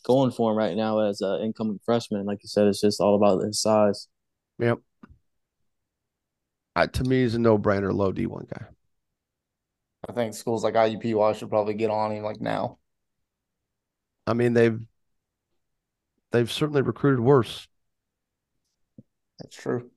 [0.05, 2.27] going for him right now as an incoming freshman.
[2.27, 4.09] Like you said, it's just all about his size.
[4.59, 4.79] Yep.
[6.77, 8.67] Uh, to me, he's a no-brainer, low D one guy.
[10.11, 12.79] I think schools like IUPUI should probably get on him like now.
[14.27, 14.81] I mean, they've
[16.33, 17.69] they've certainly recruited worse.
[19.39, 19.89] That's true.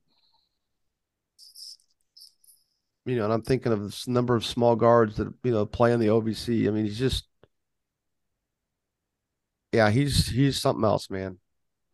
[3.06, 5.92] You know, and I'm thinking of this number of small guards that you know play
[5.92, 6.68] in the OVC.
[6.68, 7.26] I mean, he's just,
[9.72, 11.38] yeah, he's he's something else, man.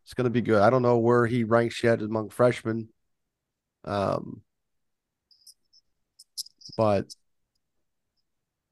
[0.05, 0.61] It's going to be good.
[0.61, 2.91] I don't know where he ranks yet among freshmen,
[3.85, 4.43] um,
[6.77, 7.15] but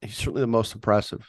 [0.00, 1.26] he's certainly the most impressive.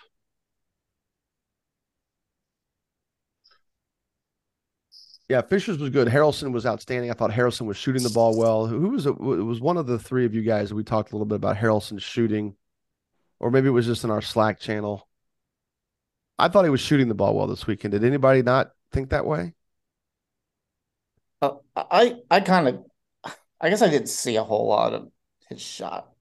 [5.30, 6.08] Yeah, Fishers was good.
[6.08, 7.12] Harrelson was outstanding.
[7.12, 8.66] I thought Harrelson was shooting the ball well.
[8.66, 9.16] Who was it?
[9.20, 10.74] Was one of the three of you guys.
[10.74, 12.56] We talked a little bit about Harrelson shooting,
[13.40, 15.08] or maybe it was just in our Slack channel.
[16.40, 17.92] I thought he was shooting the ball well this weekend.
[17.92, 19.54] Did anybody not think that way?
[21.44, 22.86] Uh, I I kind of,
[23.62, 25.12] I guess I didn't see a whole lot of
[25.48, 26.12] his shot,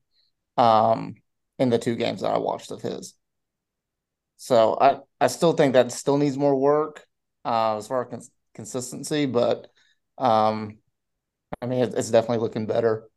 [0.58, 1.16] um,
[1.58, 3.14] in the two games that I watched of his.
[4.36, 7.06] So I I still think that still needs more work,
[7.44, 9.70] uh, as far as consistency, but
[10.18, 10.78] um,
[11.62, 13.08] I mean, it's definitely looking better.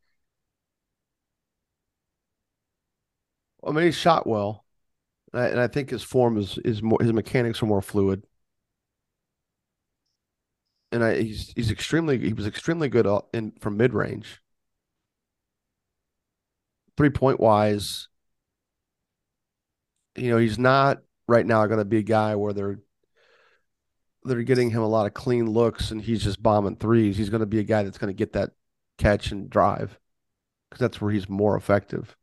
[3.65, 4.65] I mean, he shot well,
[5.33, 8.25] and I think his form is is more his mechanics are more fluid,
[10.91, 14.41] and I, he's he's extremely he was extremely good in from mid range,
[16.97, 18.07] three point wise.
[20.21, 22.79] You know, he's not right now going to be a guy where they're
[24.23, 27.39] they're getting him a lot of clean looks and he's just bombing threes, he's going
[27.39, 28.51] to be a guy that's going to get that
[28.99, 29.97] catch and drive
[30.69, 32.15] because that's where he's more effective.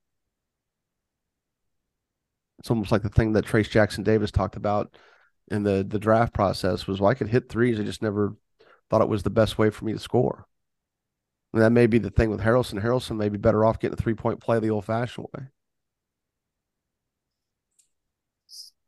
[2.60, 4.96] It's almost like the thing that Trayce Jackson-Davis talked about
[5.50, 7.80] in the the draft process was well, I could hit threes.
[7.80, 8.36] I just never
[8.90, 10.46] thought it was the best way for me to score.
[11.52, 12.80] And that may be the thing with Harrelson.
[12.80, 15.48] Harrelson may be better off getting a three point play the old fashioned way.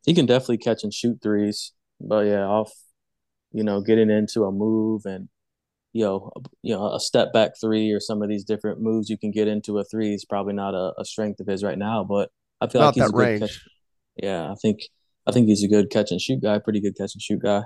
[0.05, 2.71] He can definitely catch and shoot threes, but yeah, off
[3.51, 5.29] you know, getting into a move and
[5.93, 9.17] you know, you know, a step back three or some of these different moves you
[9.17, 12.05] can get into a three is probably not a, a strength of his right now.
[12.05, 12.29] But
[12.61, 13.61] I feel not like he's a good catch.
[14.15, 14.79] Yeah, I think
[15.27, 17.63] I think he's a good catch and shoot guy, pretty good catch and shoot guy.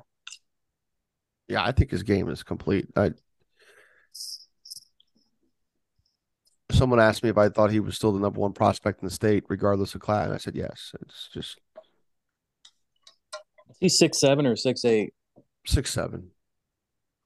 [1.48, 2.88] Yeah, I think his game is complete.
[2.96, 3.12] I
[6.72, 9.14] someone asked me if I thought he was still the number one prospect in the
[9.14, 10.94] state, regardless of class, and I said yes.
[11.00, 11.60] It's just
[13.80, 15.14] he's six seven or six six eight
[15.66, 16.32] six seven.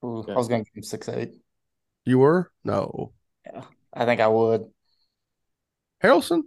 [0.03, 0.33] Ooh, okay.
[0.33, 1.33] I was going to give him six eight.
[2.05, 3.13] You were no.
[3.45, 3.63] Yeah,
[3.93, 4.65] I think I would.
[6.03, 6.43] Harrelson.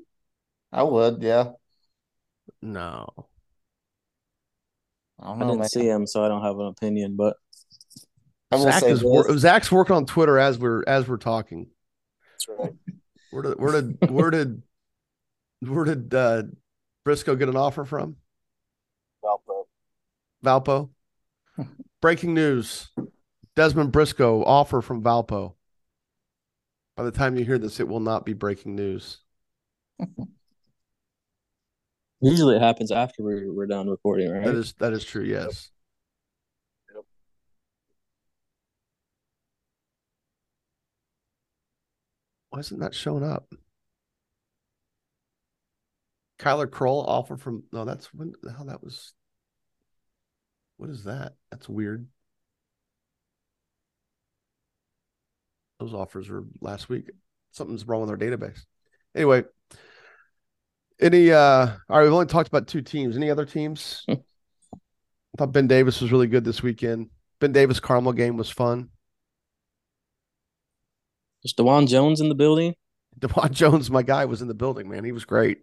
[0.73, 1.23] I would.
[1.23, 1.51] Yeah.
[2.61, 3.09] No.
[5.21, 5.69] I, don't know, I didn't man.
[5.69, 7.17] see him, so I don't have an opinion.
[7.17, 7.37] But
[8.51, 11.69] I will Zach say is wor- Zach's working on Twitter as we're as we're talking.
[12.33, 12.73] That's right.
[13.31, 14.63] Where did where did where did
[15.61, 16.43] where did uh,
[17.05, 18.17] Briscoe get an offer from?
[20.45, 20.91] Valpo.
[22.01, 22.91] Breaking news:
[23.55, 25.55] Desmond Briscoe offer from Valpo.
[26.97, 29.19] By the time you hear this, it will not be breaking news.
[32.21, 34.45] Usually it happens after we're, we're done recording, right?
[34.45, 35.25] That is that is true.
[35.25, 35.71] Yes.
[36.95, 37.05] Yep.
[42.51, 43.53] Why isn't that showing up?
[46.39, 49.15] Kyler Kroll offer from no, that's when the hell that was.
[50.83, 51.35] What is that?
[51.53, 52.09] That's weird.
[55.79, 57.09] Those offers were last week.
[57.53, 58.59] Something's wrong with our database.
[59.15, 59.45] Anyway,
[61.01, 63.17] any uh all right, we've only talked about two teams.
[63.17, 64.05] Any other teams?
[64.09, 64.17] I
[65.39, 67.11] thought Ben Davis was really good this weekend.
[67.39, 68.89] Ben Davis Carmel game was fun.
[71.45, 72.75] Is Dewan Jones in the building?
[73.17, 75.05] Dewan Jones, my guy, was in the building, man.
[75.05, 75.59] He was great.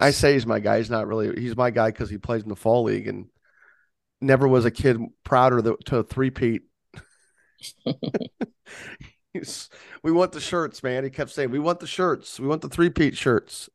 [0.00, 0.78] I say he's my guy.
[0.78, 1.38] He's not really.
[1.38, 3.26] He's my guy because he plays in the fall league and
[4.22, 6.62] never was a kid prouder to, to three-peat.
[10.02, 11.04] We want the shirts, man.
[11.04, 12.38] He kept saying, "We want the shirts.
[12.38, 13.70] We want the three-peat shirts."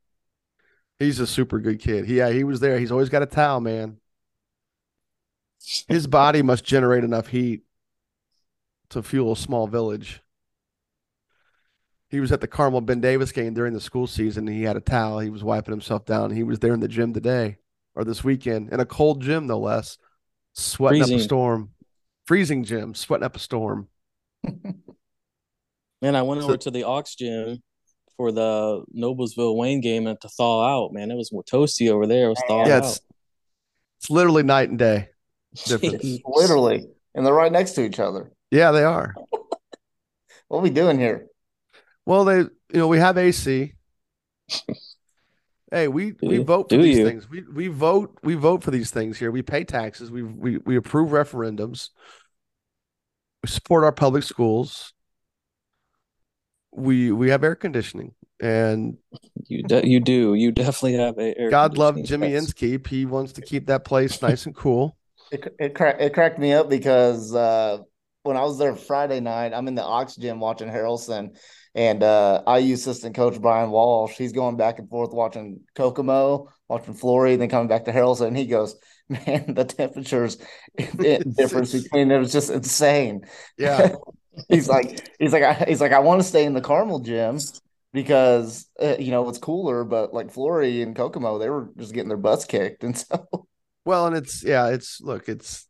[0.99, 2.05] He's a super good kid.
[2.05, 2.79] He, yeah, he was there.
[2.79, 3.97] He's always got a towel, man.
[5.87, 7.63] His body must generate enough heat
[8.89, 10.21] to fuel a small village.
[12.09, 14.47] He was at the Carmel Ben Davis game during the school season.
[14.47, 15.19] He had a towel.
[15.19, 16.31] He was wiping himself down.
[16.31, 17.57] He was there in the gym today
[17.95, 19.97] or this weekend in a cold gym, no less,
[20.57, 21.69] sweating up a storm,
[22.25, 23.87] freezing gym, sweating up a storm.
[26.01, 27.61] Man, I went So- over to the Ox Gym
[28.17, 30.93] for the Noblesville Wayne game and to thaw out.
[30.93, 32.25] Man, it was toasty over there.
[32.25, 32.83] It was thawed Yeah, out.
[32.85, 33.01] it's
[33.99, 35.09] it's literally night and day
[35.65, 36.03] difference.
[36.25, 36.87] Literally.
[37.15, 38.31] And they're right next to each other.
[38.51, 39.13] yeah, they are.
[40.49, 41.27] What are we doing here?
[42.05, 43.73] Well, they you know we have AC.
[45.71, 46.43] Hey, we we you?
[46.43, 47.05] vote for Do these you?
[47.05, 47.29] things.
[47.29, 49.31] We we vote we vote for these things here.
[49.31, 50.09] We pay taxes.
[50.09, 51.89] We we we approve referendums.
[53.43, 54.93] We support our public schools.
[56.71, 58.97] We we have air conditioning, and
[59.47, 60.33] You de- you do.
[60.35, 62.01] You definitely have a air God love.
[62.03, 62.43] Jimmy Yes.
[62.43, 62.87] Inskeep.
[62.87, 64.97] He wants to keep that place nice and cool.
[65.31, 67.79] It it, cra- it cracked me up because uh,
[68.23, 71.37] when I was there Friday night, I'm in the Ox Gym watching Harrelson,
[71.77, 74.17] and uh, IU assistant coach Brian Walsh.
[74.17, 78.29] He's going back and forth watching Kokomo, watching Flory, then coming back to Harrelson.
[78.29, 78.75] And he goes,
[79.09, 80.37] "Man, the temperatures
[80.77, 83.21] difference between it was just insane."
[83.59, 83.93] Yeah,
[84.49, 87.37] he's like, he's like, I, he's like, I want to stay in the Carmel gym
[87.93, 92.09] because uh, you know it's cooler, but like Flory and Kokomo, they were just getting
[92.09, 93.47] their butts kicked, and so.
[93.85, 95.67] well, and it's yeah, it's look, it's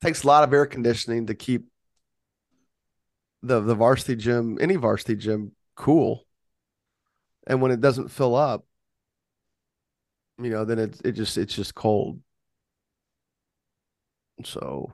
[0.00, 1.66] takes a lot of air conditioning to keep
[3.42, 6.26] the the varsity gym, any varsity gym, cool.
[7.46, 8.64] And when it doesn't fill up,
[10.38, 12.20] you know, then it it just it's just cold.
[14.44, 14.92] So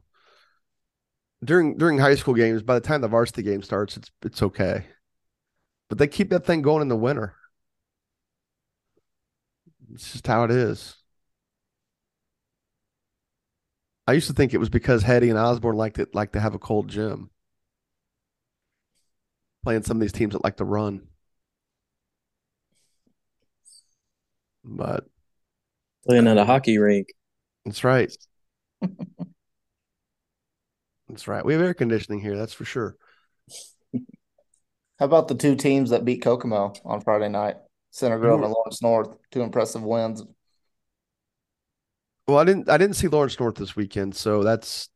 [1.45, 4.87] during during high school games, by the time the varsity game starts, it's it's okay.
[5.91, 7.35] But they keep that thing going in the winter.
[9.93, 10.97] It's just how it is.
[14.09, 16.55] I used to think it was because Hetty and Osborne liked it like to have
[16.55, 17.31] a cold gym.
[19.69, 21.03] Playing some of these teams that like to run.
[24.65, 25.05] But
[26.07, 27.09] Playing at a hockey rink.
[27.67, 28.11] that's right.
[31.11, 31.45] That's right.
[31.45, 32.97] We have air conditioning here, that's for sure.
[33.93, 37.57] How about the two teams that beat Kokomo on Friday night?
[37.91, 40.25] Center Grove and Lawrence North, two impressive wins.
[42.27, 44.89] Well, I didn't I didn't see Lawrence North this weekend, so that's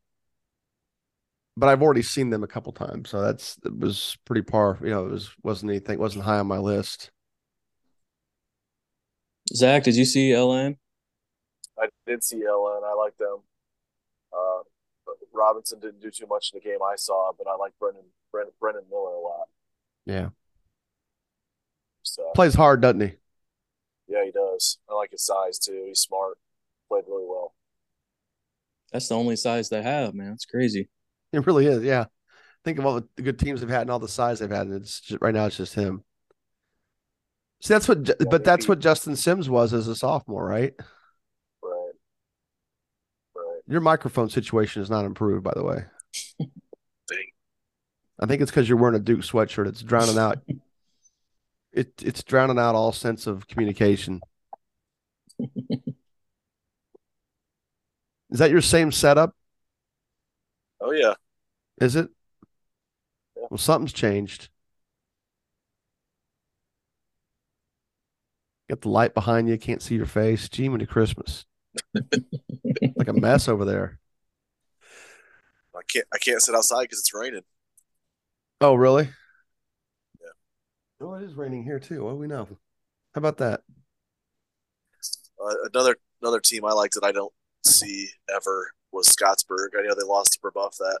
[1.55, 4.79] but I've already seen them a couple times, so that's it was pretty par.
[4.81, 7.11] You know, it was wasn't anything wasn't high on my list.
[9.53, 10.77] Zach, did you see LN?
[11.79, 12.83] I did see LN.
[12.83, 13.39] I like them.
[14.31, 14.63] Uh,
[15.33, 18.53] Robinson didn't do too much in the game I saw, but I like Brendan Brendan,
[18.59, 19.47] Brendan Miller a lot.
[20.05, 20.29] Yeah.
[22.03, 23.13] So Plays hard, doesn't he?
[24.07, 24.77] yeah, he does.
[24.89, 25.85] I like his size too.
[25.87, 26.37] He's smart.
[26.89, 27.53] Played really well.
[28.91, 30.33] That's the only size they have, man.
[30.33, 30.89] It's crazy.
[31.37, 32.05] It really is, yeah.
[32.63, 34.75] Think of all the good teams they've had and all the size they've had, and
[34.81, 36.03] it's just, right now it's just him.
[37.61, 40.73] See, that's what, Ju- but that's what Justin Sims was as a sophomore, right?
[41.61, 41.93] Right.
[43.35, 43.61] Right.
[43.67, 45.85] Your microphone situation is not improved, by the way.
[48.19, 49.67] I think it's because you're wearing a Duke sweatshirt.
[49.67, 50.39] It's drowning out.
[51.73, 54.21] It it's drowning out all sense of communication.
[58.29, 59.35] Is that your same setup?
[60.79, 61.13] Oh yeah.
[61.83, 62.07] Is it?
[63.35, 63.47] Yeah.
[63.49, 64.47] Well, something's changed.
[68.69, 70.47] Got the light behind you, can't see your face.
[70.47, 71.45] Gee, to Christmas.
[71.93, 73.99] like a mess over there.
[75.75, 77.41] I can't I can't sit outside because it's raining.
[78.61, 79.09] Oh, really?
[80.21, 80.27] Yeah.
[81.01, 82.05] Oh, it is raining here too.
[82.05, 82.47] What do we know?
[83.13, 83.61] How about that?
[85.37, 87.33] Uh, another another team I liked that I don't
[87.65, 89.77] see ever was Scottsburg.
[89.77, 90.99] I know they lost to Brebeuf that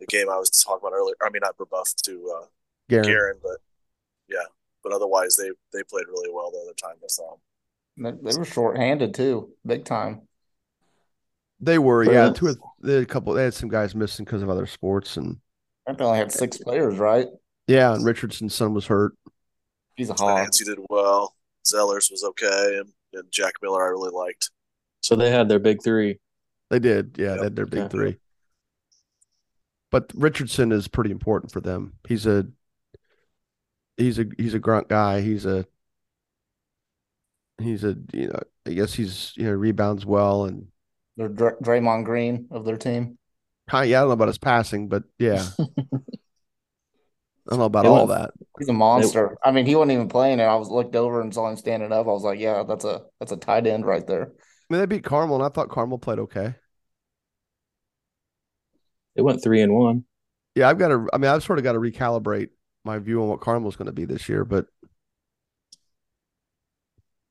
[0.00, 1.14] the game I was talking about earlier.
[1.22, 2.46] I mean, not Brebeuf to uh,
[2.88, 3.04] Guerin.
[3.06, 3.56] Guerin, but
[4.28, 4.44] yeah.
[4.82, 7.36] But otherwise, they they played really well the other time I saw
[7.96, 8.20] them.
[8.22, 10.22] They, they were short-handed too, big time.
[11.60, 12.26] They were, But yeah.
[12.30, 13.32] it's- Two, they had a couple.
[13.32, 15.38] They had some guys missing because of other sports, and
[15.86, 17.26] I think they only had six players, right?
[17.66, 19.14] yeah, and Richardson's son was hurt.
[19.96, 20.36] He's a hog.
[20.36, 21.34] Nancy did well.
[21.64, 24.50] Zellers was okay, and, and Jack Miller I really liked.
[25.00, 26.20] So they had their big three.
[26.68, 27.28] They did, yeah.
[27.28, 27.36] Yep.
[27.38, 27.88] They had their big Okay.
[27.88, 28.16] three.
[29.96, 31.94] But Richardson is pretty important for them.
[32.06, 32.46] He's a
[33.96, 35.22] he's a he's a grunt guy.
[35.22, 35.64] He's a
[37.56, 40.66] he's a you know I guess he's you know rebounds well and
[41.16, 43.16] They're Dr- Draymond Green of their team.
[43.70, 45.64] kind yeah I don't know about his passing, but yeah I
[47.48, 48.30] don't know about He all went- that.
[48.58, 49.38] He's a monster.
[49.42, 50.44] I mean, he wasn't even playing, it.
[50.44, 52.06] I was looked over and saw him standing up.
[52.06, 54.86] I was like, "Yeah, that's a that's a tight end right there." I mean they
[54.86, 56.54] beat Carmel and I thought Carmel played okay.
[59.16, 60.04] They went three and one.
[60.54, 61.08] Yeah, I've got to.
[61.12, 62.50] I mean, I've sort of got to recalibrate
[62.84, 64.66] my view on what Carmel's going to be this year, but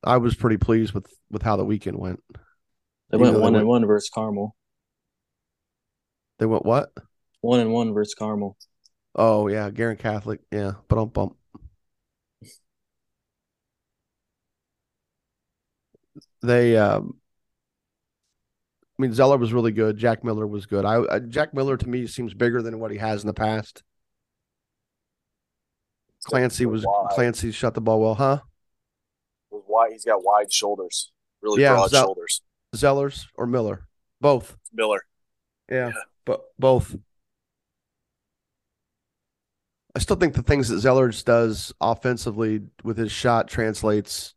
[0.03, 2.21] I was pretty pleased with with how the weekend went.
[3.09, 4.55] They Even went though they one went- and one versus Carmel.
[6.39, 6.91] They went what?
[7.41, 8.57] One and one versus Carmel.
[9.15, 10.41] Oh yeah, Guerin Catholic.
[10.51, 11.37] Yeah, but on bump.
[16.41, 17.17] They, um,
[18.97, 19.97] I mean, Zeller was really good.
[19.97, 20.85] Jack Miller was good.
[20.85, 23.84] I, I Jack Miller to me seems bigger than what he has in the past.
[26.23, 27.09] Clancy was wide.
[27.11, 28.39] Clancy shot the ball well, huh?
[29.51, 29.91] Was wide.
[29.91, 31.11] He's got wide shoulders,
[31.41, 32.41] really Yeah, broad Zell- shoulders.
[32.76, 33.88] Zellers or Miller,
[34.22, 34.57] both.
[34.73, 35.05] Miller.
[35.69, 35.93] Yeah, Yeah.
[36.26, 36.95] but both.
[39.95, 44.34] I still think the things that Zellers does offensively with his shot translates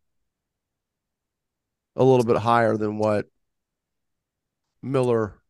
[1.96, 3.26] a little bit higher than what
[4.82, 5.40] Miller.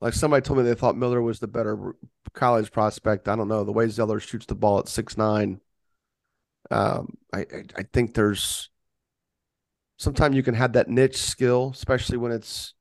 [0.00, 1.94] Like somebody told me they thought Miller was the better
[2.32, 3.28] college prospect.
[3.28, 5.60] I don't know the way Zeller shoots the ball at six nine.
[6.70, 8.70] Um, I, I I think there's
[9.96, 12.74] sometimes you can have that niche skill, especially when it's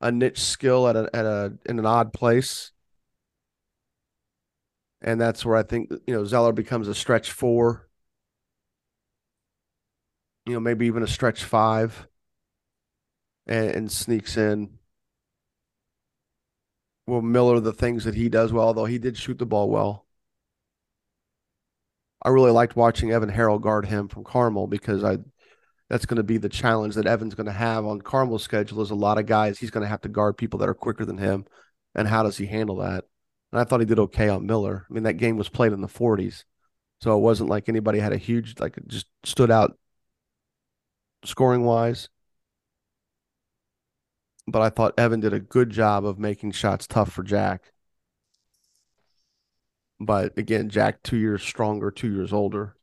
[0.00, 2.72] a niche skill at a at a in an odd place.
[5.02, 7.88] And that's where I think you know Zeller becomes a stretch four.
[10.46, 12.06] You know, maybe even a stretch five.
[13.46, 14.78] And, and sneaks in.
[17.06, 20.06] Well, Miller, the things that he does well, although he did shoot the ball well.
[22.22, 25.18] I really liked watching Evan Harrell guard him from Carmel because I
[25.88, 28.90] that's going to be the challenge that Evan's going to have on Carmel's schedule is
[28.90, 31.18] a lot of guys he's going to have to guard people that are quicker than
[31.18, 31.46] him
[31.94, 33.04] and how does he handle that?
[33.52, 34.86] And I thought he did okay on Miller.
[34.88, 36.44] I mean that game was played in the 40s.
[37.00, 39.78] So it wasn't like anybody had a huge like just stood out
[41.24, 42.08] scoring wise.
[44.50, 47.72] But I thought Evan did a good job of making shots tough for Jack.
[50.00, 52.74] But again, Jack two years stronger, two years older.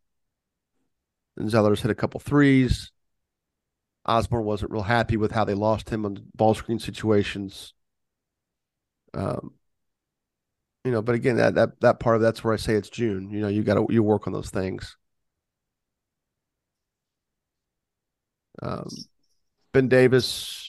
[1.36, 2.92] And Zellers hit a couple threes.
[4.06, 7.74] Osborne wasn't real happy with how they lost him on ball screen situations.
[9.14, 9.56] Um,
[10.84, 13.30] you know, but again, that that that part of that's where I say it's June.
[13.30, 14.96] You know, you got to you work on those things.
[18.62, 18.88] Um,
[19.74, 20.67] Ben Davis.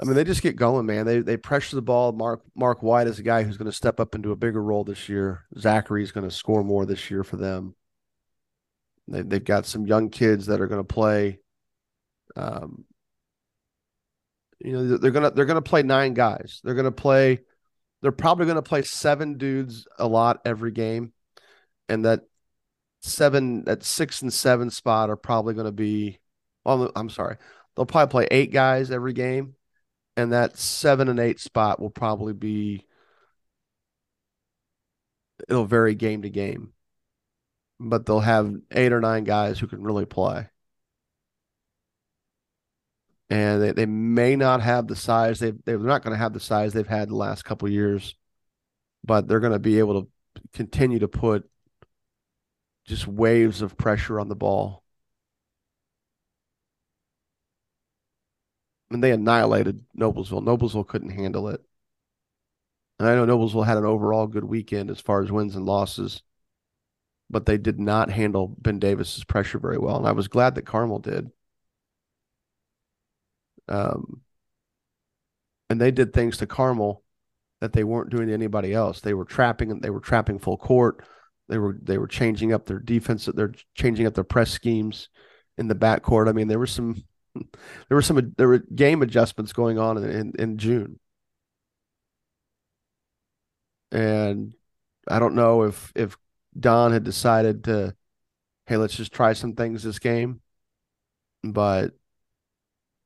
[0.00, 1.04] I mean, they just get going, man.
[1.04, 2.12] They they pressure the ball.
[2.12, 4.82] Mark Mark White is a guy who's going to step up into a bigger role
[4.82, 5.44] this year.
[5.58, 7.74] Zachary's going to score more this year for them.
[9.08, 11.40] They they've got some young kids that are going to play.
[12.34, 12.84] Um,
[14.58, 16.60] you know, they're gonna they're gonna play nine guys.
[16.64, 17.40] They're gonna play.
[18.02, 21.12] They're probably gonna play seven dudes a lot every game,
[21.88, 22.20] and that
[23.00, 26.18] seven, that six and seven spot are probably going to be.
[26.64, 27.36] Well, I'm sorry,
[27.74, 29.54] they'll probably play eight guys every game,
[30.16, 32.86] and that seven and eight spot will probably be.
[35.48, 36.74] It'll vary game to game,
[37.78, 40.48] but they'll have eight or nine guys who can really play
[43.30, 46.40] and they, they may not have the size they've they're not going to have the
[46.40, 48.16] size they've had the last couple years,
[49.04, 50.08] but they're going to be able to
[50.52, 51.48] continue to put
[52.86, 54.79] just waves of pressure on the ball.
[58.90, 60.44] And they annihilated Noblesville.
[60.44, 61.60] Noblesville couldn't handle it.
[62.98, 66.22] And I know Noblesville had an overall good weekend as far as wins and losses,
[67.30, 69.96] but they did not handle Ben Davis's pressure very well.
[69.96, 71.30] And I was glad that Carmel did.
[73.68, 74.22] Um,
[75.70, 77.04] and they did things to Carmel
[77.60, 79.00] that they weren't doing to anybody else.
[79.00, 81.04] They were trapping and they were trapping full court.
[81.48, 83.26] They were they were changing up their defense.
[83.26, 85.08] They're changing up their press schemes
[85.56, 86.28] in the backcourt.
[86.28, 87.04] I mean, there were some
[87.34, 87.44] there
[87.90, 90.98] were some there were game adjustments going on in, in, in June.
[93.92, 94.54] And
[95.08, 96.16] I don't know if if
[96.58, 97.94] Don had decided to,
[98.66, 100.40] hey, let's just try some things this game.
[101.42, 101.92] But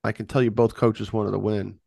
[0.03, 1.79] I can tell you both coaches wanted to win.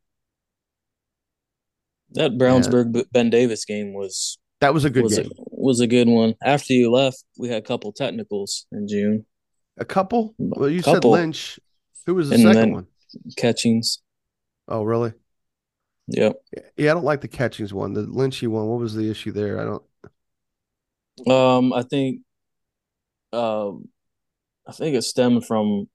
[2.12, 5.30] That Brownsburg Ben Davis game was that was a good was game.
[5.38, 6.34] A, was a good one.
[6.42, 9.26] After you left, we had a couple technicals in June.
[9.76, 10.34] A couple?
[10.38, 11.14] Well, you couple.
[11.14, 11.60] said Lynch.
[12.08, 12.86] Who was the And second one?
[13.36, 14.00] Catchings.
[14.66, 15.12] Oh, really?
[16.06, 16.36] Yep.
[16.78, 17.92] Yeah, I don't like the catchings one.
[17.92, 18.66] The Lynchy one.
[18.66, 19.60] What was the issue there?
[19.60, 21.30] I don't.
[21.30, 22.20] Um, I think,
[23.34, 23.90] um,
[24.66, 25.90] I think it stemmed from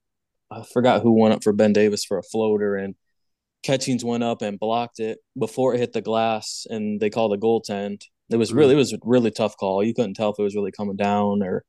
[0.51, 2.93] I forgot who went up for Ben Davis for a floater, and
[3.63, 7.37] Catchings went up and blocked it before it hit the glass, and they called a
[7.37, 8.03] goaltend.
[8.29, 9.83] It was really, it was a really tough call.
[9.83, 11.63] You couldn't tell if it was really coming down or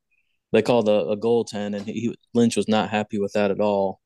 [0.52, 3.58] they called a, a goaltend, and he, he Lynch was not happy with that at
[3.58, 4.00] all.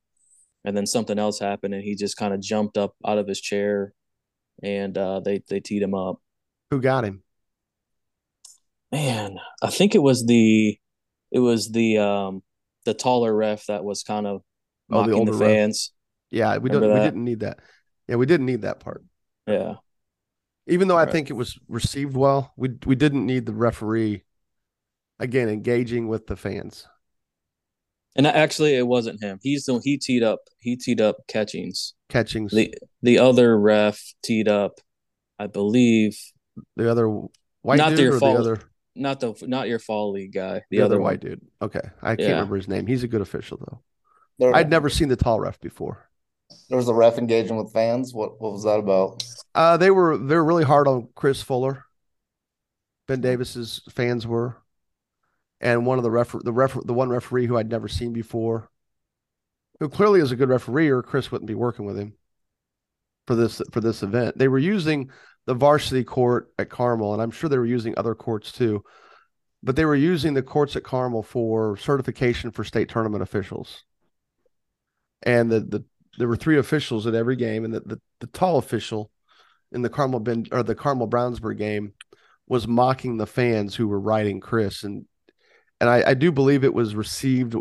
[0.65, 3.39] And then something else happened, and he just kind of jumped up out of his
[3.39, 3.93] chair,
[4.61, 6.21] and uh, they they teed him up.
[6.71, 7.23] Who got him?
[8.91, 10.77] Man, I think it was the
[11.31, 12.43] it was the um
[12.85, 14.41] the taller ref that was kind of
[14.91, 15.57] Oh, the mocking the, ref.
[15.57, 15.93] fans.
[16.31, 16.81] Yeah, we don't.
[16.81, 17.59] We didn't need that.
[18.07, 19.03] Yeah, we didn't need that part.
[19.47, 19.75] Yeah.
[20.67, 21.11] Even though I Right.
[21.11, 24.23] think it was received well, we we didn't need the referee
[25.19, 26.87] again engaging with the fans.
[28.15, 29.39] And actually it wasn't him.
[29.41, 31.93] He's the he teed up he teed up catchings.
[32.09, 34.79] Catchings The the other ref teed up,
[35.37, 36.17] I believe,
[36.75, 37.07] the other
[37.61, 38.35] white Not dude your or fault.
[38.35, 38.61] the other
[38.95, 41.41] not the not your fall league guy, the, the, other, other white dude.
[41.61, 42.29] Okay, I can't Yeah.
[42.31, 42.87] remember his name.
[42.87, 43.81] He's a good official though.
[44.39, 46.09] There, I'd never seen the tall ref before.
[46.67, 48.13] there was a ref engaging with fans.
[48.13, 49.23] What what was that about?
[49.55, 51.85] Uh, they were they were really hard on Chris Fuller.
[53.07, 54.57] Ben Davis's fans were,
[55.61, 58.69] and one of the refer the ref the one referee who I'd never seen before,
[59.79, 62.13] who clearly is a good referee, or Chris wouldn't be working with him
[63.27, 64.37] for this for this event.
[64.37, 65.11] They were using
[65.45, 68.83] the varsity court at Carmel, and I'm sure they were using other courts too,
[69.61, 73.83] but they were using the courts at Carmel for certification for state tournament officials.
[75.23, 75.85] And the the
[76.17, 79.11] there were three officials at every game, and the the, the tall official
[79.71, 81.93] in the Carmel Ben or the Carmel Brownsburg game
[82.47, 85.05] was mocking the fans who were riding Chris, and
[85.79, 87.55] and I, I do believe it was received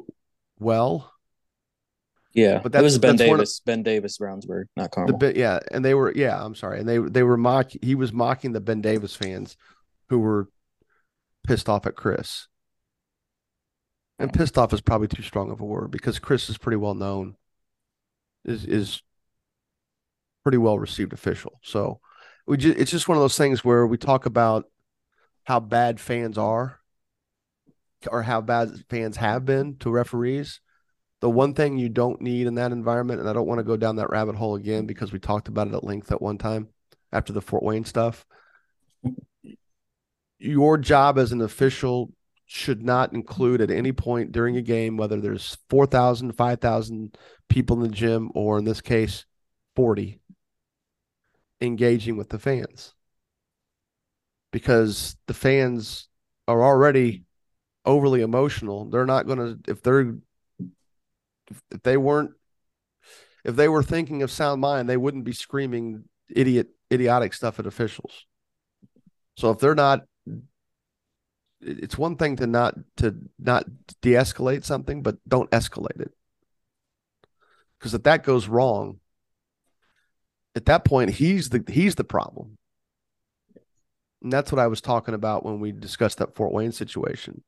[0.59, 1.13] well.
[2.35, 2.61] Yeah.
[2.63, 5.19] But it was Ben one of- Davis, Ben Davis Brownsburg, not The Carmel.
[5.19, 7.71] bit, yeah, and they were, yeah, I'm sorry, and they they were mock.
[7.83, 9.57] He was mocking the Ben Davis fans
[10.09, 10.49] who were
[11.47, 12.47] pissed off at Chris.
[14.21, 16.95] And pissed off is probably too strong of a word because Chris is pretty well
[16.95, 17.37] known,
[18.45, 19.01] is is
[20.43, 21.61] pretty well received official.
[21.63, 22.01] So
[22.47, 24.65] we just it's just one of those things where we talk about
[25.45, 26.81] how bad fans are
[28.07, 30.61] or how bad fans have been to referees.
[31.21, 33.77] The one thing you don't need in that environment, and I don't want to go
[33.77, 36.69] down that rabbit hole again because we talked about it at length at one time
[37.13, 38.25] after the Fort Wayne stuff.
[40.39, 42.13] Your job as an official
[42.47, 47.19] should not include at any point during a game, whether there's 4,000, 5,000
[47.49, 49.27] people in the gym, or in this case,
[49.75, 50.21] 40,
[51.61, 52.95] engaging with the fans.
[54.53, 56.09] Because the fans
[56.47, 57.25] are already
[57.89, 58.85] overly emotional.
[58.85, 60.15] They're not going to, if they're,
[61.49, 62.33] if they weren't,
[63.45, 67.67] if they were thinking of sound mind, they wouldn't be screaming idiot, idiotic stuff at
[67.67, 68.27] officials.
[69.37, 70.03] So if they're not
[71.61, 73.65] it's one thing to not to not
[74.01, 76.13] de-escalate something but don't escalate it
[77.79, 79.01] because if that goes wrong
[80.55, 82.59] at that point he's the he's the problem
[84.23, 87.43] and that's what i was talking about when we discussed that fort wayne situation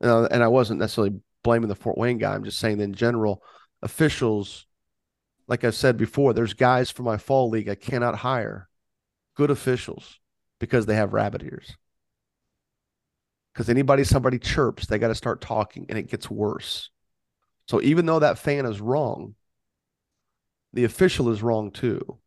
[0.00, 2.34] and I, and I wasn't necessarily blaming the fort wayne guy.
[2.34, 3.42] I'm just saying in general
[3.82, 4.66] officials
[5.46, 8.66] like i said before there's guys for my fall league i cannot hire
[9.34, 10.20] good officials
[10.58, 11.76] because they have rabbit ears.
[13.52, 16.90] Because anybody somebody chirps they got to start talking and it gets worse.
[17.68, 19.34] So even though that fan is wrong
[20.72, 22.18] the official is wrong too.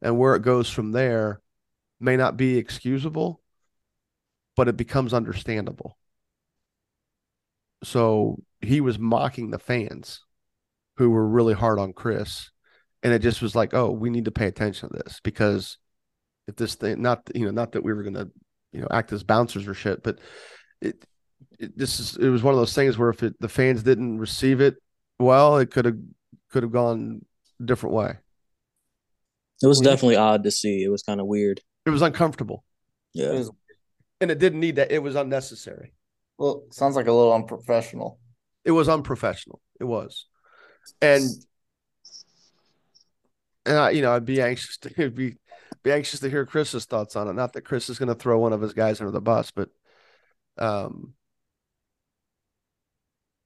[0.00, 1.40] And where it goes from there
[1.98, 3.40] may not be excusable
[4.56, 5.96] but it becomes understandable
[7.82, 10.20] so he was mocking the fans
[10.96, 12.50] who were really hard on chris
[13.02, 15.78] and it just was like, oh, we need to pay attention to this because
[16.46, 18.28] if this thing, not you know, not that we were gonna
[18.72, 20.18] you know act as bouncers or shit, but
[20.82, 21.02] it,
[21.58, 24.18] it this is it was one of those things where if it, the fans didn't
[24.18, 24.76] receive it
[25.18, 25.96] well, it could have
[26.50, 27.24] could have gone
[27.58, 28.18] a different way.
[29.62, 30.82] It was Well, definitely odd to see.
[30.82, 31.60] It was kind of weird.
[31.86, 32.64] It was uncomfortable,
[33.14, 33.32] It Yeah.
[33.32, 33.50] was-
[34.20, 34.92] and it didn't need that.
[34.92, 35.94] It was unnecessary.
[36.40, 38.18] Well, sounds like a little unprofessional.
[38.64, 39.60] It was unprofessional.
[39.78, 40.26] It was,
[41.00, 41.22] and
[43.66, 45.36] and I, you know, I'd be anxious to be
[45.82, 47.34] be anxious to hear Chris's thoughts on it.
[47.34, 49.68] Not that Chris is going to throw one of his guys under the bus, but
[50.58, 51.12] um,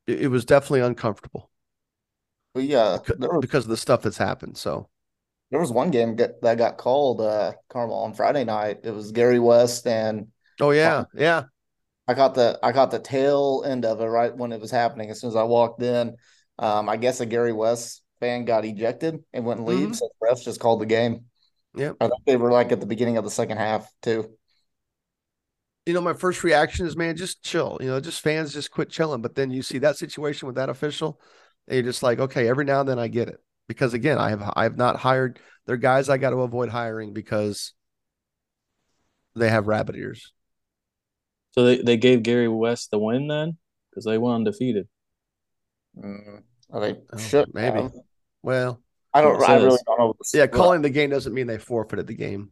[0.07, 1.51] it, it was definitely uncomfortable
[2.55, 4.57] But yeah, because, was, because of the stuff that's happened.
[4.57, 4.89] So
[5.51, 8.81] there was one game get, that got called, uh, Carmel on Friday night.
[8.85, 10.29] It was Gary West and
[10.61, 11.45] oh yeah, yeah,
[12.07, 15.11] I caught the I caught the tail end of it right when it was happening.
[15.11, 16.17] As soon as I walked in,
[16.59, 19.97] um, I guess a Gary West fan got ejected and wouldn't leave, Mhm.
[19.97, 21.27] so the refs just called the game.
[21.75, 24.37] Yeah, I think they were like at the beginning of the second half too.
[25.87, 27.77] you know, my first reaction is, man, just chill.
[27.81, 29.21] You know, just fans just quit chilling.
[29.21, 31.21] But then you see that situation with that official,
[31.69, 34.31] and you're just like, okay, every now and then I get it because again, I
[34.31, 35.39] have I have not hired.
[35.67, 37.75] They're guys I got to avoid hiring because
[39.37, 40.34] they have rabbit ears.
[41.55, 43.59] So they, they gave Gary West the win then
[43.91, 44.89] because they went undefeated.
[45.97, 47.79] Mm, well, they Oh, should maybe.
[47.79, 47.93] have.
[48.43, 48.83] Well,
[49.13, 49.43] I don't.
[49.43, 50.15] I really don't know.
[50.33, 52.51] yeah, calling the game doesn't mean they forfeited the game,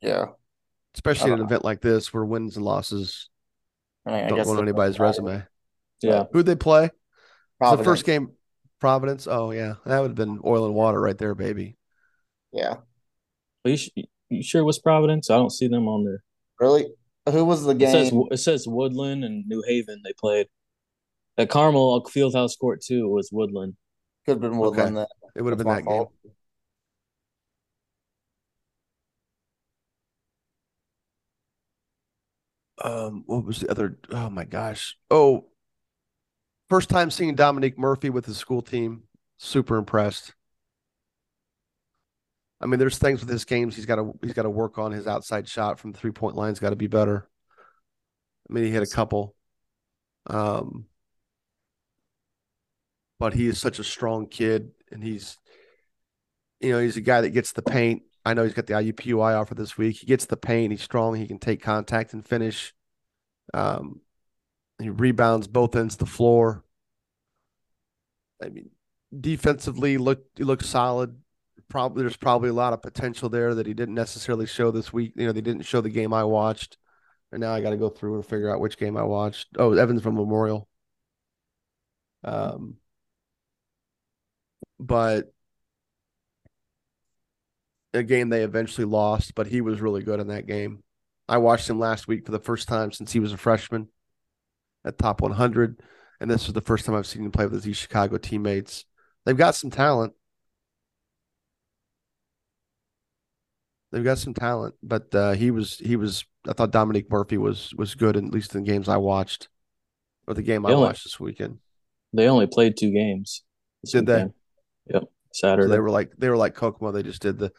[0.00, 0.26] Yeah,
[0.94, 1.46] especially in an know.
[1.46, 3.28] event like this where wins and losses
[4.06, 5.46] I, mean, I don't guess go on anybody's doesn't resume.
[6.02, 6.24] Yeah.
[6.32, 6.90] Who'd they play?
[7.60, 8.32] It's The first game,
[8.80, 9.26] Providence.
[9.26, 11.76] Oh yeah, that would have been oil and water right there, baby.
[12.52, 12.76] Yeah,
[13.64, 13.78] Are you,
[14.30, 15.30] you sure it was Providence?
[15.30, 16.22] I don't see them on there.
[16.60, 16.86] really.
[17.30, 17.88] Who was the game?
[17.88, 18.24] It says game?
[18.30, 20.48] it says Woodland and New Haven they played.
[21.38, 23.76] At Carmel Fieldhouse Court two was Woodland.
[24.26, 24.96] Could have been Woodland.
[24.96, 25.06] then.
[25.36, 26.06] It would have been my that game.
[32.82, 35.46] um what was the other oh my gosh oh
[36.68, 39.02] first time seeing dominique murphy with his school team
[39.38, 40.34] super impressed
[42.62, 44.92] i mean there's things with his games he's got to he's got to work on
[44.92, 47.28] his outside shot from three point line's got to be better.
[48.48, 49.34] I mean he hit a couple.
[50.26, 50.86] Um
[53.18, 55.38] but he is such a strong kid and he's
[56.60, 58.02] you know he's a guy that gets the paint.
[58.24, 59.98] I know he's got the iupui offer this week.
[59.98, 62.72] He gets the paint he's strong he can take contact and finish.
[63.54, 64.00] Um,
[64.80, 66.64] he rebounds both ends of the floor.
[68.42, 68.70] I mean,
[69.18, 71.21] defensively, look he looks solid.
[71.72, 75.14] Probably there's probably a lot of potential there that he didn't necessarily show this week.
[75.16, 76.76] You know, they didn't show the game I watched,
[77.32, 79.48] and now I got to go through and figure out which game I watched.
[79.58, 80.68] Oh, Evans from Memorial.
[82.24, 82.76] Um,
[84.78, 85.32] but
[87.94, 90.82] a game they eventually lost, but he was really good in that game.
[91.26, 93.88] I watched him last week for the first time since he was a freshman
[94.84, 95.80] at top 100.
[96.20, 98.84] And this was the first time I've seen him play with his Chicago teammates.
[99.24, 100.12] They've got some talent.
[103.92, 106.24] They've got some talent, but uh, he was he was.
[106.48, 109.48] I thought Dominic Murphy was was good, at least in the games I watched,
[110.26, 110.76] or the game I Yeah.
[110.76, 111.58] watched this weekend.
[112.14, 113.44] They only played two games.
[113.84, 114.14] Did they?
[114.14, 114.32] weekend.
[114.86, 115.02] Yep.
[115.02, 115.70] So Saturday.
[115.70, 116.90] they were like they were like Kokomo.
[116.90, 117.52] They just did the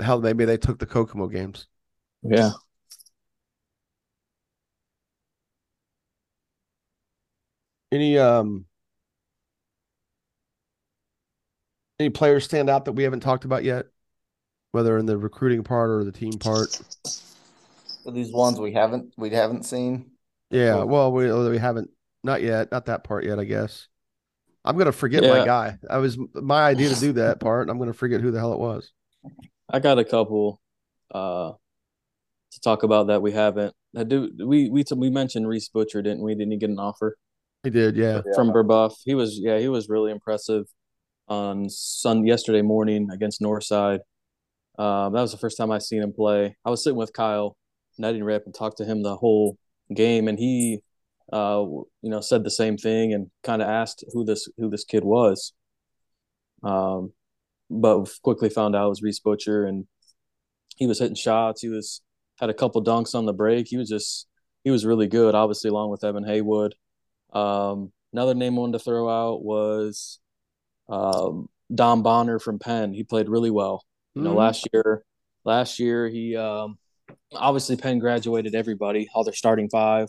[0.00, 0.20] hell.
[0.20, 1.66] Maybe they took the Kokomo games.
[2.22, 2.52] yeah.
[7.90, 8.64] Any um
[11.98, 13.86] any players stand out that we haven't talked about yet,
[14.72, 16.78] whether in the recruiting part or the team part?
[18.04, 20.10] For these ones we haven't we haven't seen.
[20.50, 21.90] Yeah, well, we we haven't
[22.24, 23.88] not yet, not that part yet, I guess.
[24.64, 25.78] I'm gonna forget my guy.
[25.88, 28.52] I was my idea to do that part, and I'm gonna forget who the hell
[28.52, 28.92] it was.
[29.70, 30.60] I got a couple
[31.12, 31.52] uh
[32.52, 33.74] to talk about that we haven't.
[33.96, 36.34] I do we we we mentioned Reese Butcher, didn't we?
[36.34, 37.16] Didn't he get an offer
[37.62, 38.22] He did, yeah.
[38.24, 38.32] Yeah.
[38.34, 38.94] from Brebeuf?
[39.04, 40.66] He was yeah, he was really impressive
[41.28, 44.00] on Sun yesterday morning against Northside.
[44.78, 46.56] Um, that was the first time I seen him play.
[46.64, 47.56] I was sitting with Kyle
[48.00, 49.58] Neddenriep and talked to him the whole
[49.94, 50.80] game, and he,
[51.32, 54.84] uh, you know, said the same thing and kind of asked who this who this
[54.84, 55.52] kid was.
[56.62, 57.12] Um,
[57.70, 59.86] but quickly found out it was Reese Butcher, and
[60.76, 61.62] he was hitting shots.
[61.62, 62.00] He was
[62.40, 63.68] had a couple dunks on the break.
[63.68, 64.26] He was just
[64.64, 65.34] he was really good.
[65.34, 66.74] Obviously, along with Evan Haywood.
[67.32, 70.18] Um, another name I wanted to throw out was
[70.88, 72.92] um, Dom Bonner from Penn.
[72.92, 73.84] He played really well.
[74.14, 74.36] You know, Mhm.
[74.36, 75.04] last year,
[75.44, 76.78] last year he um,
[77.34, 80.08] obviously Penn graduated everybody, all their starting five.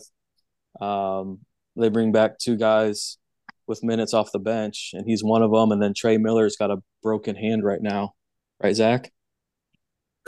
[0.80, 1.40] Um,
[1.76, 3.18] they bring back two guys
[3.66, 5.72] with minutes off the bench, and he's one of them.
[5.72, 8.14] And then Trey Miller's got a broken hand right now.
[8.62, 9.12] right, Zach?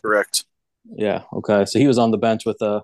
[0.03, 0.44] Correct.
[0.85, 1.23] Yeah.
[1.32, 1.65] Okay.
[1.65, 2.82] So he was on the bench with a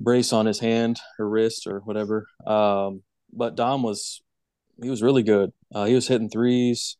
[0.00, 2.26] brace on his hand or wrist or whatever.
[2.46, 3.02] Um,
[3.32, 4.22] but Dom was
[4.82, 5.52] he was really good.
[5.74, 6.96] Uh, he was hitting threes,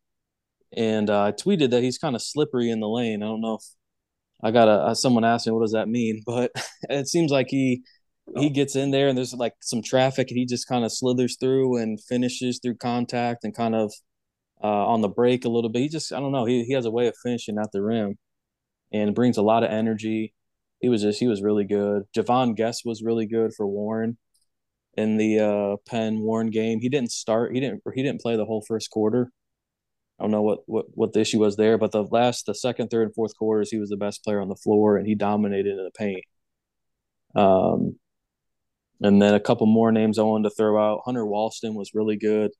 [0.76, 3.22] and uh, I tweeted that he's kind of slippery in the lane.
[3.22, 3.64] I don't know if
[4.42, 6.52] I got a uh, someone asked me what does that mean, but
[6.90, 7.82] it seems like he
[8.36, 11.36] he gets in there and there's like some traffic and he just kind of slithers
[11.38, 13.92] through and finishes through contact and kind of
[14.62, 15.82] uh, on the break a little bit.
[15.82, 16.44] He just I don't know.
[16.44, 18.16] He he has a way of finishing at the rim
[18.92, 20.34] and brings a lot of energy.
[20.80, 22.04] He was just he was really good.
[22.16, 24.18] Javon Guest was really good for Warren
[24.96, 26.80] in the uh, Penn Warren game.
[26.80, 27.54] He didn't start.
[27.54, 27.82] He didn't.
[27.94, 29.30] He didn't play the whole first quarter.
[30.18, 32.88] I don't know what, what what the issue was there, but the last, the second,
[32.88, 35.76] third, and fourth quarters, he was the best player on the floor, and he dominated
[35.76, 36.24] in the paint.
[37.34, 37.96] Um,
[39.00, 41.02] and then a couple more names I wanted to throw out.
[41.04, 42.52] Hunter Walston was really good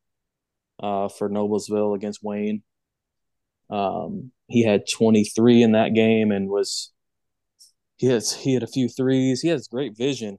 [0.82, 2.62] uh, for Noblesville against Wayne.
[3.70, 6.92] Um, he had 23 in that game and was
[7.96, 9.40] he has he had a few threes.
[9.40, 10.38] He has great vision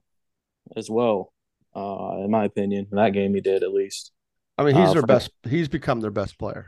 [0.76, 1.32] as well
[1.76, 2.86] uh, in my opinion.
[2.90, 4.12] In that game, he did at least.
[4.58, 5.30] I mean, he's uh, their best.
[5.48, 6.66] He's become their best player.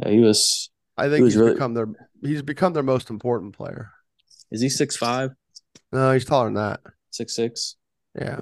[0.00, 0.70] Yeah, he was.
[0.96, 1.88] I think he's really, become their.
[2.22, 3.90] He's become their most important player.
[4.50, 5.30] Is he six five?
[5.92, 6.80] No, he's taller than that.
[7.10, 7.76] Six six.
[8.18, 8.40] Yeah.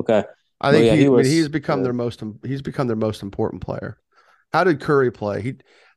[0.00, 0.24] Okay.
[0.60, 2.22] I think well, yeah, he, he was, he's become their most.
[2.44, 3.98] He's become their most important player.
[4.52, 5.40] How did Curry play?
[5.42, 5.54] He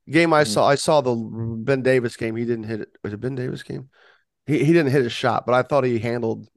[0.09, 0.51] game I mm-hmm.
[0.51, 0.67] saw.
[0.67, 2.35] I saw the Ben Davis game.
[2.35, 2.89] He didn't hit it.
[3.03, 3.89] Was it Ben Davis game?
[4.45, 6.47] He he didn't hit a shot, but I thought he handled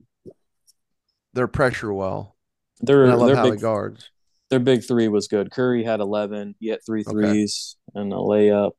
[1.33, 2.37] their pressure well.
[2.81, 4.11] Their and I love their how big guards.
[4.51, 5.51] Their big three was good.
[5.51, 6.55] Curry had eleven.
[6.61, 8.01] He had three threes okay.
[8.01, 8.73] and a layup,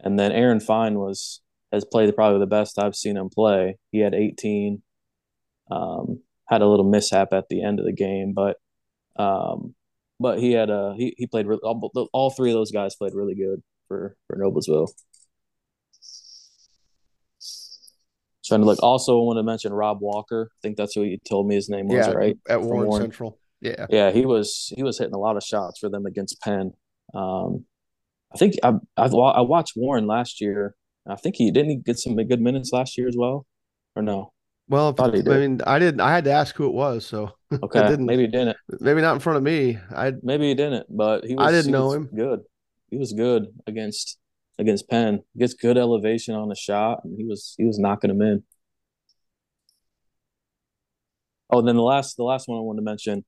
[0.00, 1.40] and then Aaron Fine was
[1.72, 3.78] has played probably the best I've seen him play.
[3.90, 4.82] He had eighteen.
[5.70, 8.56] Um, had a little mishap at the end of the game, but
[9.16, 9.74] um,
[10.18, 13.34] but he had a he he played all, all three of those guys played really
[13.34, 14.88] good for for Noblesville.
[18.52, 18.82] trying to look.
[18.82, 20.50] Also, I want to mention Rob Walker.
[20.52, 22.38] I think that's who you told me his name was, yeah, right?
[22.48, 23.38] At Warren, Warren, Central.
[23.62, 23.86] Yeah.
[23.88, 26.72] Yeah, he was he was hitting a lot of shots for them against Penn.
[27.14, 27.64] Um,
[28.34, 30.74] I think I I've, I watched Warren last year.
[31.08, 33.46] I think he didn't he get some good minutes last year as well,
[33.94, 34.32] or no?
[34.68, 36.00] Well, I, I mean, I didn't.
[36.00, 37.30] I had to ask who it was, so
[37.62, 38.56] okay, didn't, maybe he didn't.
[38.80, 39.78] Maybe not in front of me.
[39.94, 41.46] I maybe he didn't, but he was.
[41.46, 42.08] I didn't know him.
[42.14, 42.40] Good.
[42.90, 44.18] He was good against
[44.58, 45.20] against Penn.
[45.34, 48.42] He Gets good elevation on the shot, and he was he was knocking them in.
[51.50, 53.24] Oh, then the last the last one I want to mention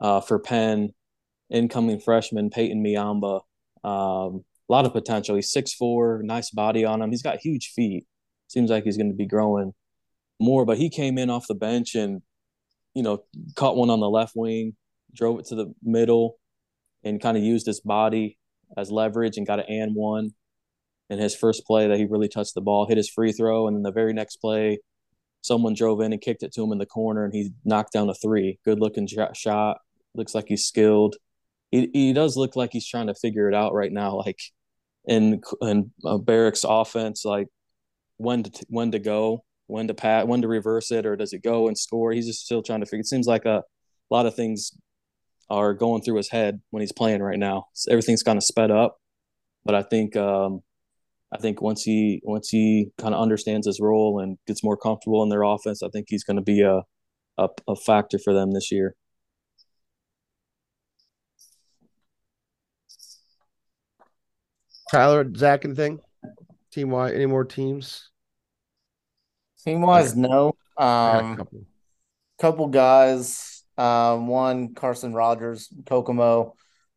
[0.00, 0.92] uh, for Penn,
[1.50, 3.42] incoming freshman Peyton Miamba.
[3.84, 5.36] Um, a lot of potential.
[5.36, 7.10] He's six four, nice body on him.
[7.10, 8.06] He's got huge feet.
[8.48, 9.72] Seems like he's going to be growing
[10.40, 10.64] more.
[10.64, 12.22] But he came in off the bench and
[12.94, 13.24] you know
[13.56, 14.76] caught one on the left wing,
[15.12, 16.38] drove it to the middle,
[17.04, 18.38] and kind of used his body
[18.76, 20.30] as leverage and got an and one.
[21.08, 23.76] In his first play that he really touched the ball, hit his free throw, and
[23.76, 24.78] then the very next play
[25.42, 28.08] someone drove in and kicked it to him in the corner and he knocked down
[28.10, 28.58] a three.
[28.64, 29.78] Good looking shot.
[30.14, 31.16] Looks like he's skilled.
[31.70, 34.20] He, he does look like he's trying to figure it out right now.
[34.26, 34.40] Like
[35.06, 37.48] in in uh, Barrick's offense, like
[38.18, 41.42] when to when to go, when to pat, when to reverse it, or does it
[41.42, 42.12] go and score?
[42.12, 43.00] He's just still trying to figure.
[43.00, 44.72] It seems like a, a lot of things
[45.48, 47.66] are going through his head when he's playing right now.
[47.72, 48.98] So everything's kind of sped up,
[49.64, 50.60] but I think um,
[51.32, 55.22] I think once he once he kind of understands his role and gets more comfortable
[55.22, 56.82] in their offense, I think he's going to be a,
[57.38, 58.94] a, a factor for them this year.
[64.90, 66.00] Tyler, Zach, anything
[66.72, 67.12] team wise?
[67.14, 68.10] Any more teams?
[69.64, 70.54] Team wise, no.
[70.76, 71.66] Um, couple.
[72.38, 73.64] couple guys.
[73.76, 76.54] Um, one Carson Rogers, Kokomo.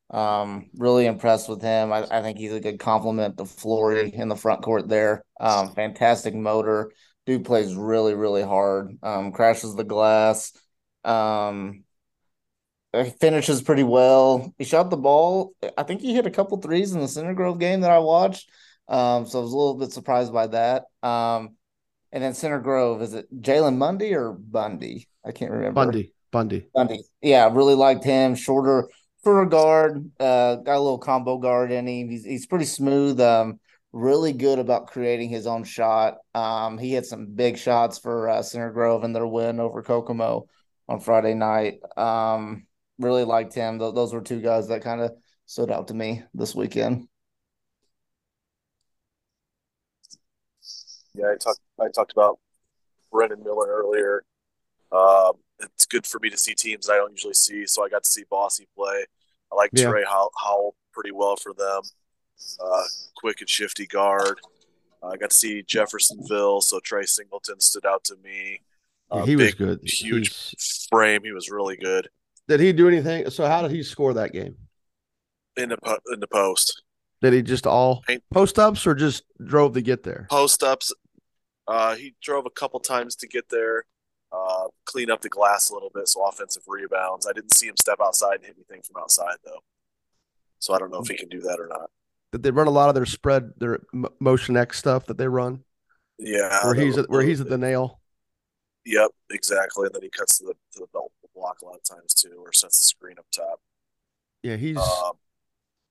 [0.10, 1.92] Um, really impressed with him.
[1.92, 5.24] I, I, think he's a good complement to Flory in the front court there.
[5.40, 6.92] Um, fantastic motor.
[7.26, 8.96] Dude plays really, really hard.
[9.02, 10.52] Um, crashes the glass.
[11.04, 11.84] Um,
[13.20, 14.54] finishes pretty well.
[14.58, 15.54] He shot the ball.
[15.78, 18.50] I think he hit a couple threes in the Center Grove game that I watched.
[18.88, 20.84] Um, so I was a little bit surprised by that.
[21.02, 21.56] Um,
[22.12, 25.08] and then Center Grove, is it Jalen Mundy or Bundy?
[25.26, 25.74] I can't remember.
[25.74, 26.14] Bundy.
[26.32, 26.68] Bundy.
[26.74, 27.04] Bundy.
[27.22, 28.36] Yeah, really liked him.
[28.36, 28.90] Shorter,
[29.24, 32.10] for a guard, uh, got a little combo guard in him.
[32.10, 33.22] He's he's pretty smooth.
[33.22, 33.60] Um,
[33.94, 36.18] really good about creating his own shot.
[36.34, 40.48] Um, he had some big shots for uh, Center Grove in their win over Kokomo
[40.90, 41.80] on Friday night.
[41.96, 42.66] Um,
[43.00, 43.80] really liked him.
[43.80, 45.12] Th- those were two guys that kind of
[45.46, 47.08] stood out to me this weekend.
[51.16, 51.60] Yeah, I talked.
[51.80, 52.40] I talked about
[53.12, 54.24] Brendan Miller earlier.
[54.92, 57.66] Um, it's good for me to see teams I don't usually see.
[57.68, 59.06] So I got to see Bosse play.
[59.52, 59.90] I like yeah.
[59.90, 61.82] Trey Howell, Howell pretty well for them.
[62.60, 62.84] Uh,
[63.16, 64.40] quick and shifty guard.
[65.02, 68.62] Uh, I got to see Jeffersonville, so Trey Singleton stood out to me.
[69.12, 69.80] Yeah, Uh, he was good.
[69.84, 71.24] huge He's- frame.
[71.24, 72.10] He was really good
[72.48, 73.30] did he do anything?
[73.30, 74.56] So how did he score that game?
[75.56, 76.82] in the po- in the post.
[77.22, 78.04] Did he just all
[78.34, 80.28] post ups or just drove to get there?
[80.30, 80.94] Post ups.
[81.68, 83.86] Uh, he drove a couple times to get there,
[84.32, 87.26] uh, clean up the glass a little bit, so offensive rebounds.
[87.28, 89.60] I didn't see him step outside and hit anything from outside though,
[90.60, 91.90] so I don't know if he can do that or not.
[92.32, 93.80] Did they run a lot of their spread, their
[94.20, 95.64] motion X stuff that they run?
[96.18, 98.02] Yeah, Where he's at, where he's at the nail.
[98.86, 99.86] Yep, exactly.
[99.86, 101.12] And then he cuts to the to the belt
[101.44, 103.60] block a lot of times too, or sets the screen up top.
[104.42, 105.14] Yeah, he's Um,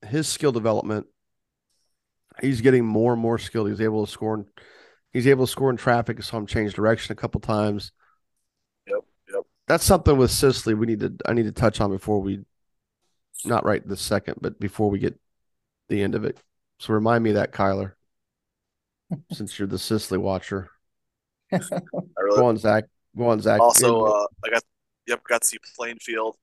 [0.09, 1.07] his skill development.
[2.41, 3.69] He's getting more and more skilled.
[3.69, 4.35] He's able to score.
[4.35, 4.47] In,
[5.13, 6.17] he's able to score in traffic.
[6.19, 7.93] I saw him change direction a couple times.
[8.87, 9.01] Yep,
[9.33, 9.43] yep.
[9.69, 11.13] That's something with Sisley we need to.
[11.27, 12.41] I need to touch on before we,
[13.45, 15.19] not right this second, but before we get
[15.89, 16.39] the end of it.
[16.79, 17.93] So remind me of that, Kyler,
[19.33, 20.71] since you're the Sisley watcher.
[21.53, 21.59] I
[22.17, 22.85] really Go on, Zach.
[23.17, 23.61] Go on, Zach.
[23.61, 24.63] Also, uh, I got
[25.07, 26.37] yep, got to see Plainfield.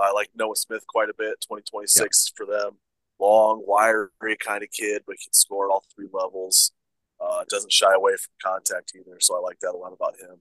[0.00, 1.44] I like Noah Smith quite a bit.
[1.46, 2.78] Twenty twenty six for them.
[3.18, 6.72] Long, wiry kind of kid, but can score at all three levels.
[7.20, 10.38] Uh, doesn't shy away from contact either, so I like that a lot about him.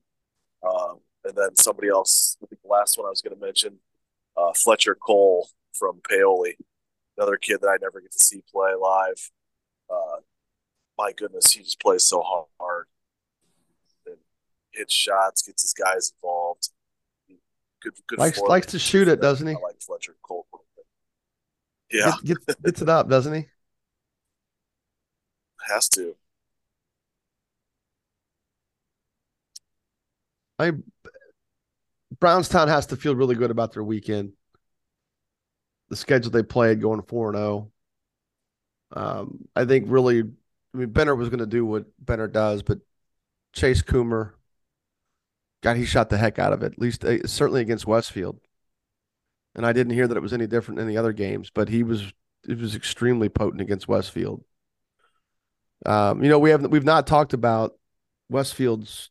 [0.62, 3.80] Um, and then somebody else, I think the last one I was going to mention,
[4.36, 6.56] uh, Fletcher Cole from Paoli,
[7.18, 9.32] another kid that I never get to see play live.
[9.90, 10.22] Uh,
[11.00, 12.24] my goodness, he just plays so
[12.60, 12.86] hard
[14.06, 14.18] and
[14.72, 16.47] hits shots, gets his guys involved.
[17.82, 18.20] Good, good.
[18.20, 19.54] Likes- likes to shoot it, doesn't he?
[19.54, 20.46] I like Fletcher Cole.
[20.52, 22.00] quite a bit.
[22.00, 23.46] Yeah, Get, gets, gets it up, doesn't he?
[25.68, 26.16] has to.
[30.60, 30.72] I
[32.20, 34.34] Brownstown has to feel really good about their weekend.
[35.90, 37.72] The schedule they played going four and zero.
[38.92, 42.80] Um, I think really, I mean, Benner was going to do what Benner does, but
[43.54, 44.32] Chase Coomer,
[45.64, 46.74] God, he shot the heck out of it.
[46.74, 48.40] At least uh, certainly against Westfield.
[49.56, 51.84] And I didn't hear that it was any different in the other games, but he
[51.84, 52.14] was
[52.48, 54.44] it was extremely potent against Westfield.
[55.86, 57.74] Um, you know, we haven't we've not talked about
[58.30, 59.10] Westfield's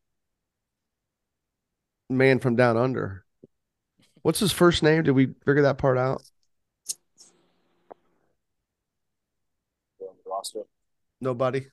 [2.08, 3.24] man from down under.
[4.22, 5.02] What's his first name?
[5.02, 6.22] Did we figure that part out?
[10.00, 10.62] on the roster.
[11.20, 11.66] Nobody.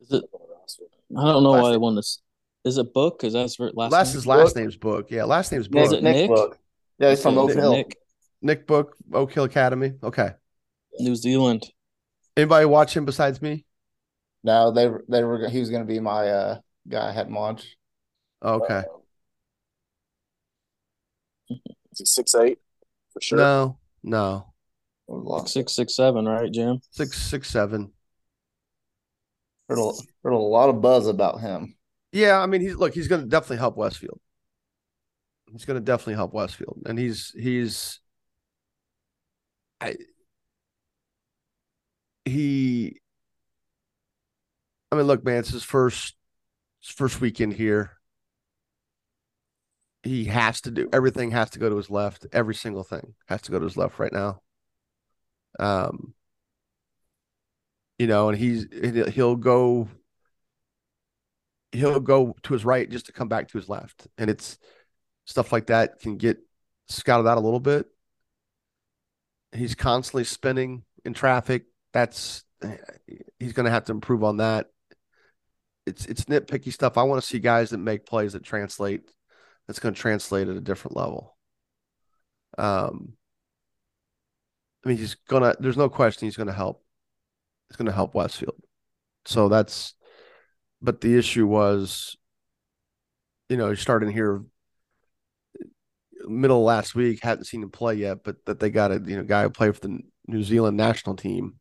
[0.00, 0.24] Is it?
[0.32, 0.84] On the roster.
[1.16, 2.23] I don't know Last why I want to.
[2.64, 3.18] S- Is it Book?
[3.18, 3.92] Because that's last.
[3.92, 4.14] Last name?
[4.14, 5.10] his last name's Book.
[5.10, 5.84] Yeah, last name's Book.
[5.86, 6.30] Is it Nick Nick?
[6.30, 6.58] Book.
[6.98, 7.72] Yeah, he's from Oak Nick- Hill.
[7.72, 7.96] Nick,
[8.42, 9.92] Nick Book, Oak Hill Academy.
[10.02, 10.30] Okay.
[11.00, 11.64] New Zealand.
[12.36, 13.64] Anybody watch him besides me?
[14.42, 16.58] No, they were they were he was going to be my uh
[16.88, 17.76] guy I had him watch.
[18.42, 18.82] Oh, okay.
[21.50, 22.58] Is six eight
[23.12, 23.38] for sure?
[23.38, 24.52] No, no.
[25.08, 26.80] Like six six seven, right, Jim?
[26.90, 27.92] Six, six, seven.
[29.68, 29.92] Heard a,
[30.22, 31.73] heard a lot of buzz about him.
[32.14, 34.20] Yeah, I mean, he's look, he's going to definitely help Westfield.
[35.50, 37.98] He's going to definitely help Westfield, and he's he's.
[39.80, 39.96] I.
[42.26, 43.00] He.
[44.90, 46.14] I mean, look, man, it's his first,
[46.82, 47.98] his first weekend here.
[50.04, 51.32] He has to do everything.
[51.32, 52.26] Has to go to his left.
[52.32, 54.42] Every single thing has to go to his left right now.
[55.58, 56.14] Um.
[57.98, 58.66] You know, and he's
[59.14, 59.88] he'll go
[61.74, 64.06] he'll go to his right just to come back to his left.
[64.16, 64.58] And it's
[65.24, 66.38] stuff like that can get
[66.88, 67.86] scouted out a little bit.
[69.52, 71.64] He's constantly spinning in traffic.
[71.92, 72.44] That's
[73.38, 74.68] he's going to have to improve on that.
[75.86, 76.96] It's it's nitpicky stuff.
[76.96, 79.10] I want to see guys that make plays that translate.
[79.66, 81.36] That's going to translate at a different level.
[82.56, 83.14] Um,
[84.84, 85.54] I mean, he's gonna.
[85.58, 86.82] There's no question he's going to help.
[87.68, 88.60] He's going to help Westfield.
[89.26, 89.94] So that's
[90.84, 92.16] but the issue was,
[93.48, 94.44] you know, starting here
[96.26, 99.24] middle last week, hadn't seen him play yet, but that they got a you know
[99.24, 101.54] guy who played for the New Zealand national team,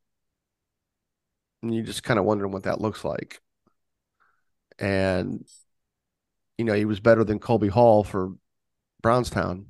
[1.62, 3.42] and you just kind of wondering what that looks like.
[4.78, 5.46] And
[6.58, 8.34] you know, he was better than Colby Hall for
[9.02, 9.68] Brownstown.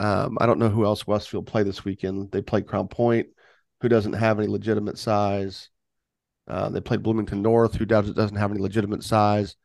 [0.00, 2.30] Um, I don't know who else Westfield played this weekend.
[2.32, 3.28] They played Crown Point,
[3.80, 5.70] who doesn't have any legitimate size.
[6.48, 9.56] Uh, they played Bloomington North, who doesn't doesn't have any legitimate size.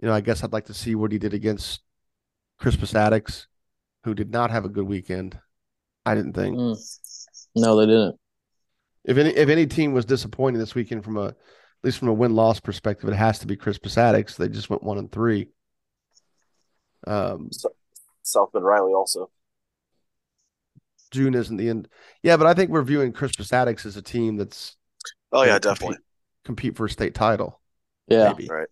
[0.00, 1.80] You know, I guess I'd like to see what he did against
[2.58, 3.46] Crispus Attucks,
[4.04, 5.38] who did not have a good weekend.
[6.04, 6.56] I didn't think.
[6.56, 6.76] Mm.
[7.54, 8.16] No, they didn't.
[9.04, 12.14] If any if any team was disappointing this weekend from a at least from a
[12.14, 14.36] win loss perspective, it has to be Crispus Attucks.
[14.36, 15.48] They just went one and three.
[17.06, 17.50] Um,
[18.22, 19.30] Southman Riley also.
[21.10, 21.88] June isn't the end.
[22.22, 24.76] Yeah, but I think we're viewing Crispus Attucks as a team that's
[25.32, 25.98] Oh yeah, gonna definitely.
[26.44, 27.60] Compete- compete for a state title.
[28.08, 28.34] Yeah.
[28.36, 28.48] Maybe.
[28.50, 28.68] Right.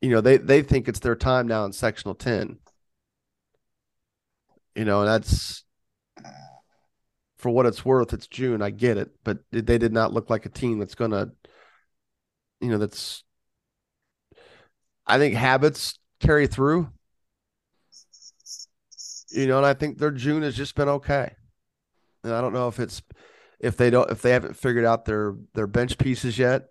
[0.00, 2.58] You know, they they think it's their time now in sectional 10.
[4.74, 5.64] You know, and that's
[7.38, 8.62] for what it's worth, it's June.
[8.62, 11.30] I get it, but they did not look like a team that's going to,
[12.60, 13.22] you know, that's.
[15.06, 16.90] I think habits carry through.
[19.30, 21.34] You know, and I think their June has just been okay.
[22.24, 23.02] And I don't know if it's
[23.60, 26.68] if they don't if they haven't figured out their their bench pieces yet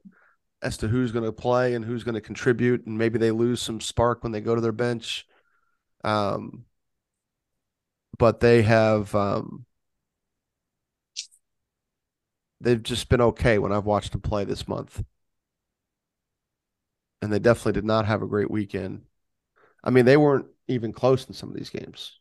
[0.61, 3.61] as to who's going to play and who's going to contribute, and maybe they lose
[3.61, 5.27] some spark when they go to their bench.
[6.03, 6.65] Um,
[8.17, 9.65] but they have um,
[12.61, 15.03] they've just been okay when I've watched them play this month.
[17.21, 19.05] And they definitely did not have a great weekend.
[19.83, 22.19] I mean, they weren't even close in some of these games.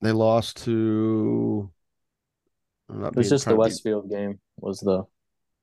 [0.00, 1.70] They lost to.
[2.88, 5.04] It was just the to be- Westfield game was the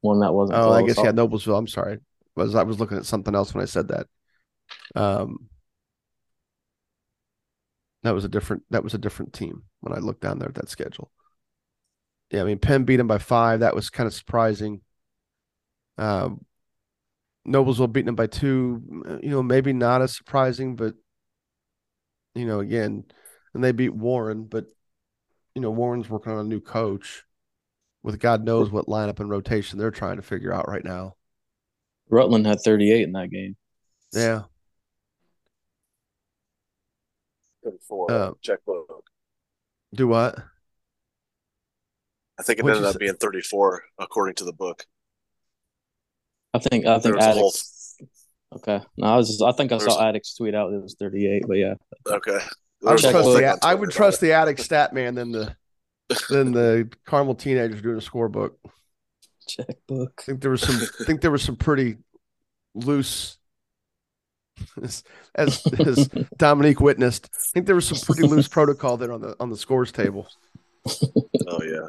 [0.02, 0.60] one that wasn't.
[0.60, 1.58] Oh, I guess yeah, Noblesville.
[1.58, 2.00] I'm sorry.
[2.36, 4.08] Was I was looking at something else when I said that.
[4.96, 5.50] Um,
[8.04, 8.64] that was a different.
[8.70, 11.12] That was a different team when I looked down there at that schedule.
[12.32, 13.62] Yeah, I mean Penn beat them by five.
[13.62, 14.82] That was kind of surprising.
[15.98, 16.44] Um,
[17.48, 19.20] Noblesville beating them by two.
[19.22, 20.96] You know, maybe not as surprising, but
[22.36, 23.06] you know, again,
[23.54, 24.66] and they beat Warren, but
[25.56, 27.24] you know, Warren's working on a new coach
[28.02, 31.16] with God knows what lineup and rotation they're trying to figure out right now.
[32.10, 33.56] Rutland had 38 in that game.
[34.14, 34.44] Yeah.
[37.64, 39.06] 34 Uh, checkbook.
[39.94, 40.38] Do what?
[42.40, 43.00] I think it what'd ended up say?
[43.00, 44.86] being 34 according to the book.
[46.54, 47.54] I think I think There was a whole-
[48.60, 50.96] Okay, no, I was just, I think I There's- saw Attucks tweet out it was
[51.00, 51.74] 38, but yeah,
[52.06, 52.40] Okay.
[52.86, 55.56] I would trust the thing I would trust the Attucks stat man than the
[56.30, 58.52] than the Carmel teenagers doing a scorebook.
[59.48, 60.14] checkbook.
[60.20, 61.98] I think there was some I think there was some pretty
[62.74, 63.38] loose
[64.82, 65.04] as
[65.36, 66.08] as, as
[66.38, 67.30] Dominique witnessed.
[67.34, 70.28] I think there was some pretty loose protocol there on the on the scores table.
[71.48, 71.88] Oh yeah.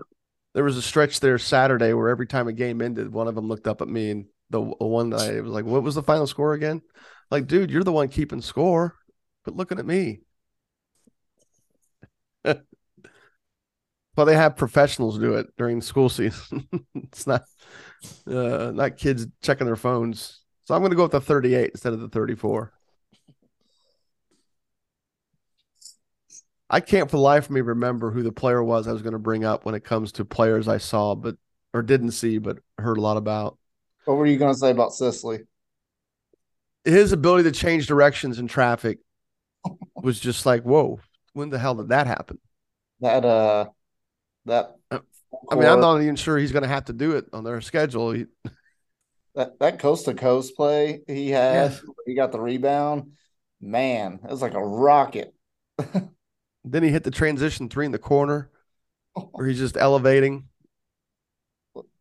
[0.54, 3.48] There was a stretch there Saturday where every time a game ended, one of them
[3.48, 6.26] looked up at me and the one that I was like, "What was the final
[6.28, 6.82] score again?"
[7.30, 8.94] Like, dude, you're the one keeping score,
[9.44, 10.20] but looking at me.
[14.16, 16.68] Well, they have professionals do it during school season.
[16.94, 17.42] it's not
[18.26, 20.40] uh, not kids checking their phones.
[20.64, 22.72] So I'm going to go with the 38 instead of the 34.
[26.70, 29.12] I can't for the life of me remember who the player was I was going
[29.12, 31.36] to bring up when it comes to players I saw but
[31.74, 33.58] or didn't see but heard a lot about.
[34.06, 35.40] What were you going to say about Sisley?
[36.84, 38.98] His ability to change directions in traffic
[39.96, 41.00] was just like, whoa,
[41.32, 42.38] when the hell did that happen?
[43.00, 43.66] That uh,
[44.46, 44.76] that.
[44.90, 45.00] Uh,
[45.50, 47.60] I mean, I'm not even sure he's going to have to do it on their
[47.60, 48.12] schedule.
[48.12, 48.26] He,
[49.34, 51.78] that that coast to coast play he had.
[52.06, 53.12] He got the rebound.
[53.60, 55.34] Man, it was like a rocket.
[56.64, 58.50] then he hit the transition three in the corner
[59.32, 60.48] where he's just elevating.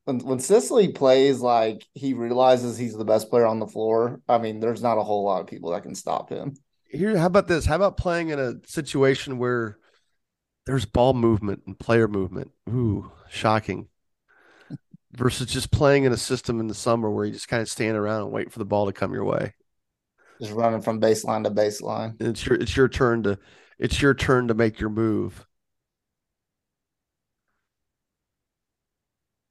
[0.05, 4.37] When when Sisley plays like he realizes he's the best player on the floor, I
[4.37, 6.55] mean, there's not a whole lot of people that can stop him.
[6.89, 7.65] Here, how about this?
[7.65, 9.79] How about playing in a situation where
[10.65, 12.51] there's ball movement and player movement?
[12.69, 13.87] Ooh, shocking.
[15.11, 17.97] Versus just playing in a system in the summer where you just kind of stand
[17.97, 19.53] around and wait for the ball to come your way.
[20.41, 22.19] Just running from baseline to baseline.
[22.19, 23.37] And it's your it's your turn to
[23.77, 25.45] it's your turn to make your move.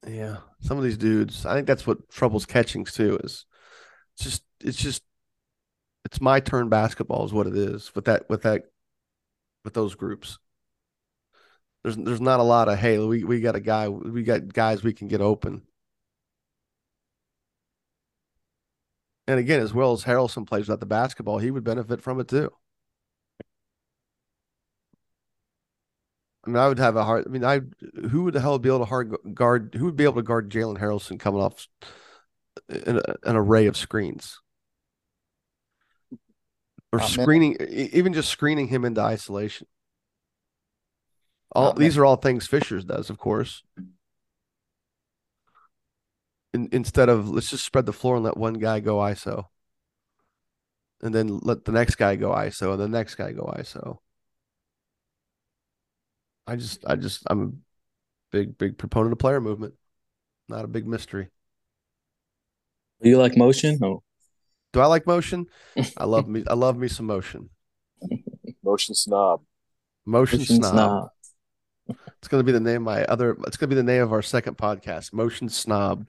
[0.07, 3.21] Yeah, some of these dudes, I think that's what troubles catching too.
[3.23, 3.47] Is
[4.15, 5.03] it's just it's just
[6.05, 8.65] it's my turn basketball is what it is with that with that
[9.65, 10.39] with those groups.
[11.83, 14.83] There's there's not a lot of hey we we got a guy we got guys
[14.85, 15.63] we can get open.
[19.27, 22.29] And again, as well as Harrelson plays without the basketball, he would benefit from it
[22.29, 22.53] too.
[26.45, 27.25] I mean, I would have a hard.
[27.27, 27.61] I mean, I
[28.11, 29.77] who would the hell be able to hard guard?
[29.79, 31.69] Who would be able to guard Jalen Harrelson coming off
[32.69, 34.41] an, an array of screens,
[36.93, 39.69] or oh, Not screening, even just screening him into isolation?
[41.55, 43.63] All Not these are all things Fishers does, of course.
[46.55, 49.47] In, instead of let's just spread the floor and let one guy go ISO,
[51.03, 53.99] and then let the next guy go ISO, and the next guy go ISO.
[56.47, 57.53] I just, I just, I'm a
[58.33, 59.75] big, big proponent of player movement.
[60.49, 61.29] Not a big mystery.
[63.03, 63.79] Do you like motion?
[63.83, 64.03] Oh,
[64.73, 65.47] Do I like motion?
[65.97, 66.45] I love me.
[66.47, 67.51] I love me some motion.
[68.63, 69.43] Motion snob.
[70.05, 70.75] Motion, motion's snob.
[70.75, 71.13] not.
[72.23, 73.37] It's going to be the name of my other.
[73.49, 75.13] It's going to be the name of our second podcast.
[75.13, 76.07] Motion snob.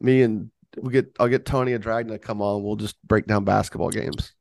[0.00, 0.50] Me and
[0.80, 2.64] we get I'll get Tony and Dragna to come on.
[2.64, 4.34] We'll just break down basketball games.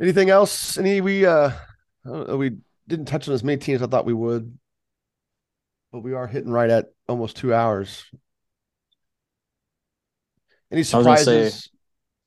[0.00, 0.78] Anything else?
[0.78, 1.52] Any we uh
[2.06, 2.56] we
[2.88, 4.56] didn't touch on as many teams I thought we would,
[5.92, 8.06] but we are hitting right at almost two hours.
[10.72, 11.68] Any surprises?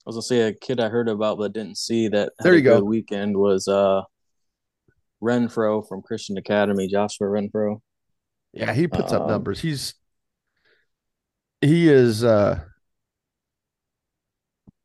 [0.06, 2.10] I was, say, I was gonna say a kid I heard about but didn't see
[2.10, 2.34] that.
[2.40, 2.84] There you go.
[2.84, 4.02] Weekend was uh
[5.22, 7.82] Renfro from Christian Academy, Joshua Renfro.
[8.52, 9.62] Yeah, he puts um, up numbers.
[9.62, 9.94] He's
[11.62, 12.60] he is uh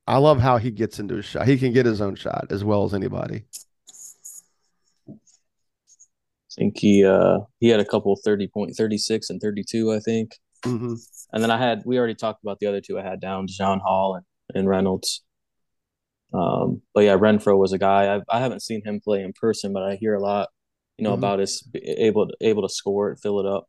[0.06, 1.46] I love how he gets into his shot.
[1.46, 3.44] He can get his own shot as well as anybody.
[5.10, 5.14] I
[6.56, 10.36] think he uh he had a couple 30 point 36 and 32, I think.
[10.64, 10.94] Mm-hmm.
[11.32, 13.80] And then I had we already talked about the other two I had down, John
[13.80, 14.24] Hall and,
[14.54, 15.22] and Reynolds.
[16.32, 19.72] Um, but yeah, Renfro was a guy I I haven't seen him play in person,
[19.72, 20.48] but I hear a lot,
[20.98, 21.18] you know, mm-hmm.
[21.18, 23.66] about his able able to score it, fill it up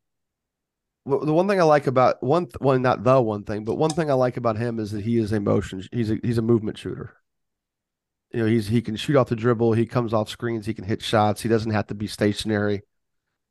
[1.18, 4.10] the one thing I like about one, well, not the one thing, but one thing
[4.10, 5.84] I like about him is that he is a motion.
[5.92, 7.16] He's a he's a movement shooter.
[8.32, 9.74] You know, he's he can shoot off the dribble.
[9.74, 10.66] He comes off screens.
[10.66, 11.42] He can hit shots.
[11.42, 12.84] He doesn't have to be stationary.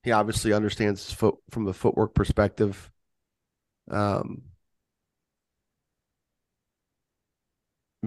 [0.05, 2.91] He obviously understands his foot from the footwork perspective.
[3.91, 4.43] Um,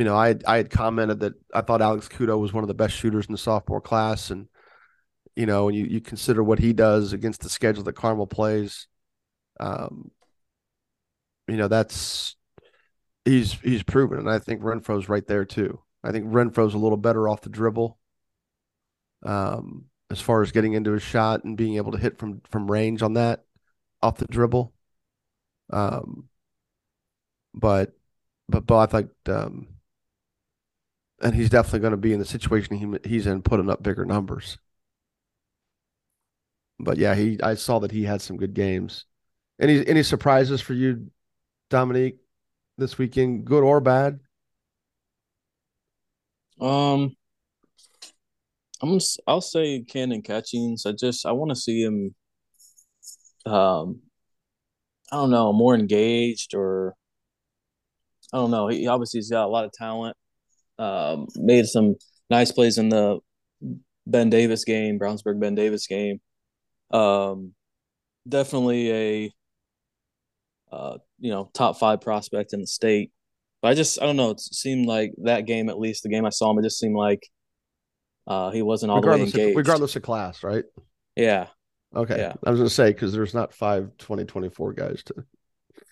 [0.02, 2.68] you know, I had, I had commented that I thought Alex Kudo was one of
[2.68, 4.48] the best shooters in the sophomore class, and
[5.36, 8.88] you know, and you you consider what he does against the schedule that Carmel plays
[9.62, 10.12] um,
[11.48, 12.36] you know, that's
[13.26, 15.80] he's he's proven, and I think Renfro's right there too.
[16.04, 17.98] I think Renfro's a little better off the dribble,
[19.24, 22.72] um, as far as getting into his shot and being able to hit from from
[22.72, 23.44] range on that
[24.02, 24.74] off the dribble.
[25.72, 26.28] Um,
[27.54, 27.94] but
[28.50, 29.68] but but I think um,
[31.22, 34.06] and he's definitely going to be in the situation he he's in, putting up bigger
[34.06, 34.58] numbers.
[36.80, 39.06] But yeah, he I saw that he had some good games.
[39.60, 41.12] Any any surprises for you,
[41.70, 42.18] Dominique,
[42.78, 44.20] this weekend, good or bad?
[46.60, 47.16] Um,
[48.82, 50.86] I'm I'll say Kanon Catchings.
[50.86, 52.16] I just I want to see him.
[53.46, 54.02] Um,
[55.12, 56.96] I don't know, more engaged or
[58.34, 58.68] I don't know.
[58.68, 60.16] He obviously he's got a lot of talent.
[60.80, 61.96] Um, made some
[62.30, 63.20] nice plays in the
[64.08, 66.20] Ben Davis game, Brownsburg Ben Davis game.
[66.92, 67.54] Um,
[68.28, 69.34] definitely a
[70.72, 73.12] uh, you know, top five prospect in the state.
[73.62, 74.32] But I just I don't know.
[74.32, 76.96] It seemed like that game, at least the game I saw him, it just seemed
[76.96, 77.28] like
[78.26, 79.58] uh, he wasn't all regardless the way engaged.
[79.58, 80.64] Of, regardless of class, right?
[81.16, 81.48] Yeah.
[81.96, 82.18] Okay.
[82.18, 82.34] Yeah.
[82.44, 85.26] I was going to say because there's not five 2024 guys to.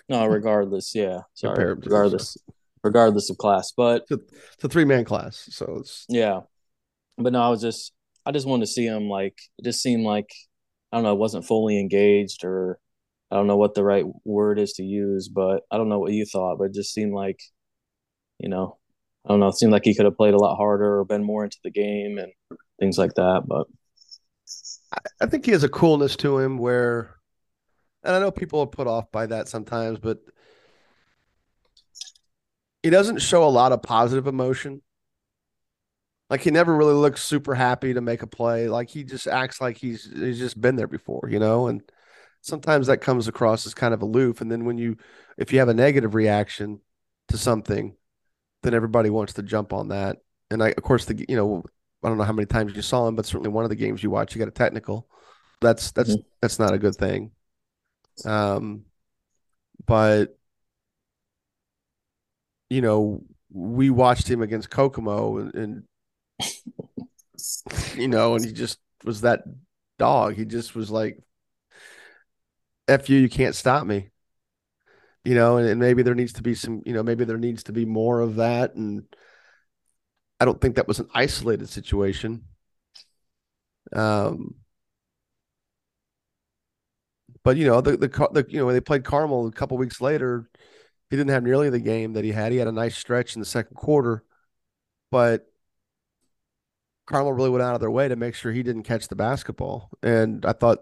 [0.08, 1.20] No, regardless, yeah.
[1.36, 2.54] Sorry, regardless, to, so.
[2.84, 6.42] Regardless of class, but it's a, three man class, so it's yeah.
[7.18, 7.94] But no, I was just
[8.26, 10.30] I just wanted to see him like it just seemed like
[10.92, 12.80] I don't know, wasn't fully engaged or
[13.32, 16.14] I don't know what the right word is to use, but I don't know what
[16.14, 17.40] you thought, but it just seemed like,
[18.40, 18.78] you know,
[19.26, 21.24] I don't know, it seemed like he could have played a lot harder or been
[21.24, 22.32] more into the game and
[22.80, 23.44] things like that.
[23.46, 23.68] But
[25.22, 27.18] I think he has a coolness to him where,
[28.04, 30.20] and I know people are put off by that sometimes, but
[32.84, 34.82] he doesn't show a lot of positive emotion.
[36.30, 38.68] Like he never really looks super happy to make a play.
[38.68, 41.82] Like he just acts like he's he's just been there before, you know, and
[42.42, 44.42] sometimes that comes across as kind of aloof.
[44.42, 44.98] And then when you,
[45.38, 46.80] if you have a negative reaction
[47.30, 47.96] to something,
[48.64, 50.18] then everybody wants to jump on that.
[50.52, 51.64] And I, of course, the you know,
[52.04, 54.04] I don't know how many times you saw him, but certainly one of the games
[54.04, 55.08] you watch, you got a technical.
[55.62, 56.22] That's that's mm-hmm.
[56.42, 57.32] that's not a good thing.
[58.26, 58.86] Um,
[59.86, 60.39] but
[62.70, 65.84] you know, we watched him against Kokomo, and, and
[67.96, 69.44] you know, and he just was that
[69.98, 70.36] dog.
[70.36, 71.20] He just was like
[72.88, 74.10] F you, you can't stop me.
[75.26, 77.64] You know, and, and maybe there needs to be some, you know, maybe there needs
[77.64, 78.76] to be more of that.
[78.76, 79.04] And
[80.40, 82.46] I don't think that was an isolated situation.
[83.94, 84.56] Um,
[87.44, 90.02] but you know, the, the the you know when they played Carmel a couple weeks
[90.02, 90.50] later,
[91.10, 92.52] he didn't have nearly the game that he had.
[92.52, 94.24] He had a nice stretch in the second quarter,
[95.12, 95.46] but
[97.08, 99.90] Carmel really went out of their way to make sure he didn't catch the basketball.
[100.04, 100.80] And I thought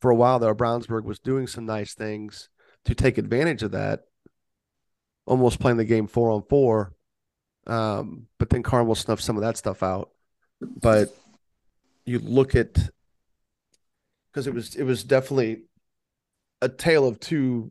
[0.00, 2.48] for a while there, Brownsburg was doing some nice things
[2.86, 4.00] to take advantage of that,
[5.26, 6.94] almost playing the game four on four.
[7.66, 10.10] Um, but then Carmel snuffed some of that stuff out.
[10.60, 11.14] But
[12.04, 12.90] you look at
[14.32, 15.62] because it was it was definitely
[16.60, 17.70] a tale of two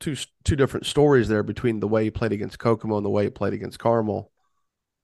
[0.00, 3.24] two two different stories there between the way he played against Kokomo and the way
[3.24, 4.30] he played against Carmel,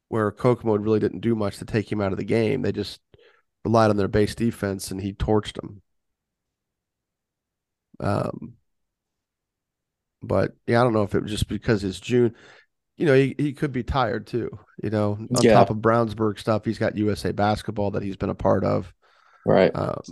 [0.09, 2.63] where Kokomo really didn't do much to take him out of the game.
[2.63, 3.01] They just
[3.65, 5.83] relied on their base defense and he torched them.
[8.01, 8.57] Um,
[10.23, 12.35] but yeah, I don't know if it was just because it's June.
[12.97, 14.59] You know, he, he could be tired too.
[14.83, 15.53] You know, on Yeah.
[15.53, 18.93] top of Brownsburg stuff, he's got USA basketball that he's been a part of.
[19.45, 19.75] Right.
[19.75, 20.03] Um,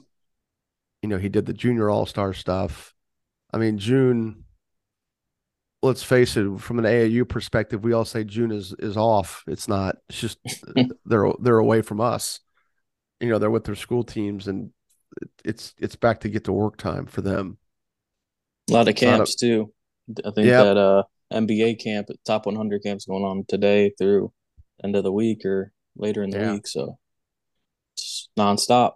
[1.02, 2.94] you know, he did the junior all star stuff.
[3.52, 4.44] I mean, June.
[5.82, 9.42] Let's face it, from an AAU perspective, we all say June is is off.
[9.46, 9.96] It's not.
[10.10, 10.38] It's just
[11.06, 12.40] they're they're away from us.
[13.20, 14.70] You know, they're with their school teams, and
[15.44, 17.56] it's it's back to get to work time for them.
[18.68, 19.72] A lot of not a- camps too.
[20.24, 21.02] I think that uh
[21.32, 24.32] NBA camp, top 100 camps going on today through
[24.84, 26.52] end of the week or later in the Yeah.
[26.54, 26.66] week.
[26.66, 26.98] So
[27.96, 28.94] it's nonstop.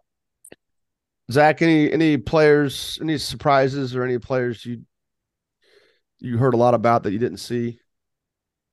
[1.30, 4.82] Zach, any any players, any surprises, or any players you
[6.24, 7.78] you heard a lot about that you didn't see?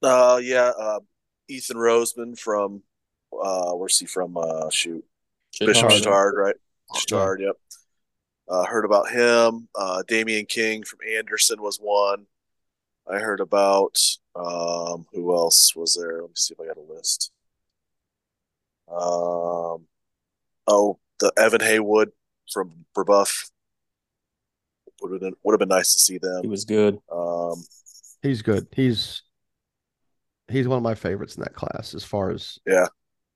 [0.01, 0.71] Uh, yeah.
[0.77, 0.99] Uh,
[1.47, 2.81] Ethan Roseman from
[3.33, 4.37] uh, where's he from?
[4.37, 5.03] Uh, shoot,
[5.59, 5.99] Bishop Chicago.
[5.99, 6.55] Chatard, right?
[6.95, 7.55] Chatard, yep.
[8.47, 9.67] Uh, heard about him.
[9.75, 12.25] Uh, Damian King from Anderson was one.
[13.09, 13.97] I heard about
[14.35, 16.21] um, who else was there?
[16.21, 17.31] Let me see if I got a list.
[18.89, 19.87] Um,
[20.67, 22.11] oh, the Evan Haywood
[22.51, 23.50] from Brebeuf
[25.01, 26.41] would have been would have been nice to see them.
[26.43, 26.99] He was good.
[27.11, 27.63] Um,
[28.21, 28.67] He's good.
[28.71, 29.23] He's
[30.47, 32.85] he's one of my favorites in that class as far as yeah,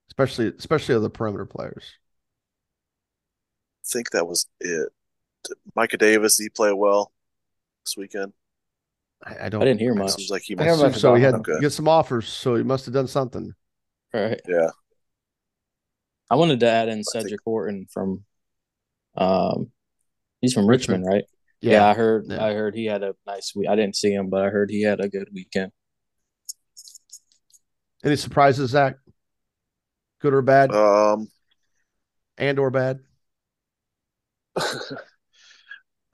[0.09, 1.83] especially especially of the perimeter players.
[3.83, 4.89] I think that was it.
[5.75, 7.11] Micah Davis, he play well
[7.85, 8.33] this weekend?
[9.23, 9.61] I, I don't.
[9.61, 10.11] I didn't hear It much.
[10.15, 10.63] seems like he I I might.
[10.65, 11.39] hear assume much so he had him.
[11.41, 11.59] Okay.
[11.61, 13.53] get some offers, so he must have done something.
[14.13, 14.39] Right.
[14.47, 14.69] Yeah,
[16.29, 18.23] I wanted to add in think- Cedric Horton from
[19.17, 19.71] um
[20.41, 21.03] he's from Richmond.
[21.05, 21.23] Richmond, right?
[21.71, 22.43] Yeah, I heard Yeah.
[22.45, 23.67] I heard he had a nice week.
[23.67, 25.71] I didn't see him, but I heard he had a good weekend.
[28.03, 28.97] Any surprises, Zach?
[30.21, 31.27] Good or bad, um,
[32.37, 32.99] and or bad?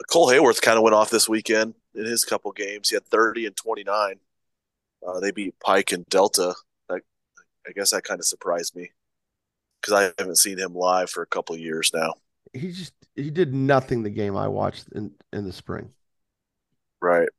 [0.10, 2.90] Cole Hayworth kind of went off this weekend in his couple games.
[2.90, 4.15] He had 30 and 29.
[5.06, 6.56] Uh, they beat Pike and Delta.
[6.90, 7.02] That,
[7.68, 8.91] I guess that kind of surprised me
[9.82, 12.15] because I haven't seen him live for a couple years now.
[12.53, 15.90] He just he did nothing the game I watched in in the spring.
[17.02, 17.30] Right.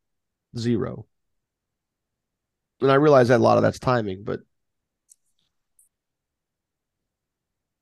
[0.56, 1.06] Zero.
[2.80, 4.40] And I realize that a lot of that's timing, but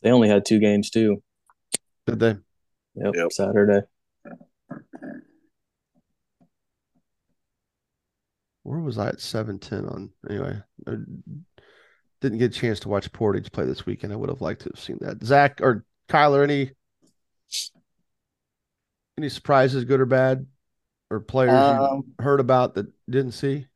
[0.02, 1.22] They only had two games too.
[2.06, 2.36] did they?
[2.94, 3.32] Yep, Yep.
[3.32, 3.80] Saturday.
[8.62, 10.10] Where was I at seven ten on?
[10.28, 10.94] Anyway, I
[12.20, 14.12] didn't get a chance to watch Portage play this weekend.
[14.12, 15.22] I would have liked to have seen that.
[15.24, 16.72] Zach or Kyler, any
[19.20, 20.46] any surprises, good or bad,
[21.10, 23.66] or players Um, you heard about that didn't see?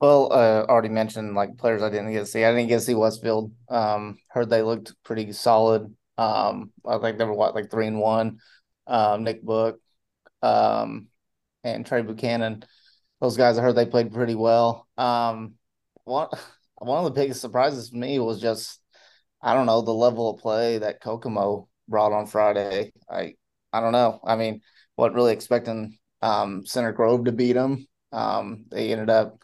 [0.00, 2.44] Well, uh, already mentioned like players I didn't get to see.
[2.44, 3.52] I didn't get to see Westfield.
[3.68, 5.94] Um, heard they looked pretty solid.
[6.16, 8.38] Um, I think they were what like three and one.
[8.86, 9.78] Um, Nick Book,
[10.42, 11.08] um,
[11.64, 12.64] and Trey Buchanan.
[13.20, 14.86] Those guys I heard they played pretty well.
[14.96, 15.54] Um,
[16.04, 16.28] one
[16.76, 18.80] one of the biggest surprises for me was just
[19.42, 22.92] I don't know the level of play that Kokomo brought on Friday.
[23.10, 23.34] I
[23.72, 24.20] I don't know.
[24.24, 24.60] I mean,
[24.96, 27.86] wasn't really expecting um, Center Grove to beat them.
[28.12, 29.40] Um, they ended up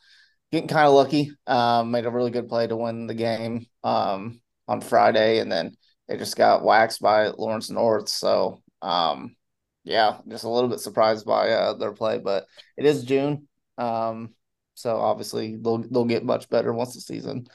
[0.53, 1.33] getting kind of lucky.
[1.47, 5.77] Um, made a really good play to win the game um, on Friday, and then
[6.09, 8.09] they just got waxed by Lawrence North.
[8.09, 9.37] So, um,
[9.85, 12.47] yeah, just a little bit surprised by uh, their play, but
[12.77, 13.49] it is June,
[13.79, 14.35] um,
[14.75, 17.47] so obviously they'll they'll get much better once the season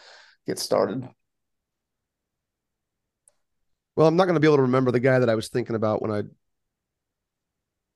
[0.47, 1.07] gets started.
[3.95, 5.75] Well, I'm not going to be able to remember the guy that I was thinking
[5.75, 6.23] about when I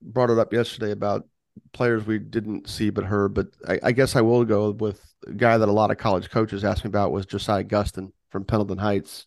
[0.02, 1.26] brought it up yesterday about
[1.72, 3.34] players we didn't see but heard.
[3.34, 6.30] But I, I guess I will go with a guy that a lot of college
[6.30, 9.26] coaches asked me about was Josiah Gustin from Pendleton Heights,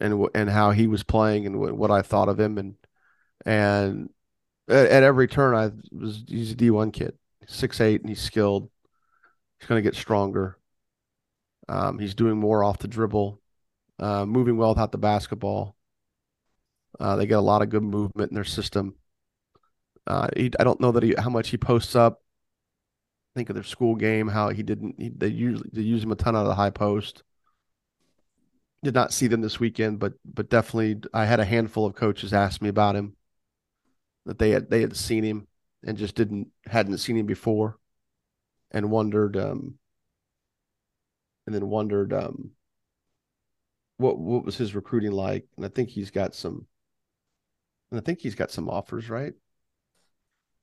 [0.00, 2.74] and and how he was playing and what I thought of him and
[3.44, 4.10] and
[4.68, 7.14] at, at every turn I was he's a D1 kid,
[7.46, 8.70] six eight, and he's skilled.
[9.58, 10.56] He's going to get stronger.
[11.68, 13.40] Um, he's doing more off the dribble
[13.98, 15.76] uh, moving well without the basketball.
[16.98, 18.94] Uh, they get a lot of good movement in their system.
[20.08, 22.22] Uh, he, I don't know that he how much he posts up.
[23.36, 24.94] Think of their school game, how he didn't.
[24.98, 27.22] He, they usually they use him a ton out of the high post.
[28.82, 32.32] Did not see them this weekend, but but definitely I had a handful of coaches
[32.32, 33.16] ask me about him.
[34.24, 35.46] That they had they had seen him
[35.84, 37.78] and just didn't hadn't seen him before,
[38.70, 39.78] and wondered um,
[41.46, 42.52] and then wondered um,
[43.98, 45.46] what what was his recruiting like?
[45.56, 46.66] And I think he's got some.
[47.90, 49.34] And I think he's got some offers, right?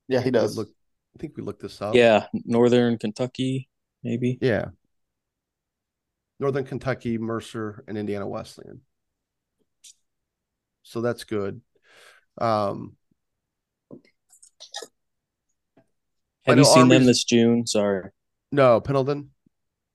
[0.08, 0.56] Yeah, he does.
[0.56, 0.68] Look,
[1.16, 1.94] I think we looked this up.
[1.94, 3.68] Yeah, Northern Kentucky,
[4.02, 4.38] maybe.
[4.40, 4.66] yeah.
[6.38, 8.82] Northern Kentucky, Mercer, and Indiana Wesleyan.
[10.82, 11.62] So that's good.
[12.38, 12.96] Um,
[16.44, 17.66] Have you know seen them this June?
[17.66, 18.10] Sorry.
[18.52, 19.30] No, Pendleton.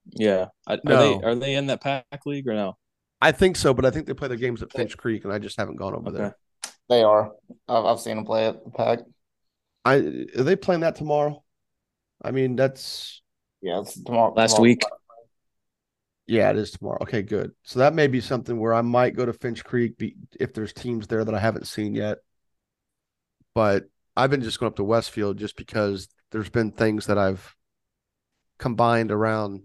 [0.09, 0.47] Yeah.
[0.67, 0.97] I- Are No.
[1.19, 2.77] they are they in that pack league or no?
[3.21, 5.37] I think so, but I think they play their games at Finch Creek, and I
[5.37, 6.17] just haven't gone over Okay.
[6.17, 6.37] there.
[6.89, 7.31] They are.
[7.69, 8.99] I've, I've seen them play at the pack.
[9.85, 11.43] I are they playing that tomorrow?
[12.21, 13.21] I mean, that's
[13.61, 14.33] Yeah, it's tomorrow.
[14.33, 14.63] Last tomorrow.
[14.63, 14.83] week.
[16.27, 16.99] yeah, it is tomorrow.
[17.01, 17.51] Okay, good.
[17.63, 20.73] So that may be something where I might go to Finch Creek be, if there's
[20.73, 22.19] teams there that I haven't seen yet.
[23.53, 23.85] But
[24.15, 27.55] I've been just going up to Westfield just because there's been things that I've
[28.59, 29.63] combined around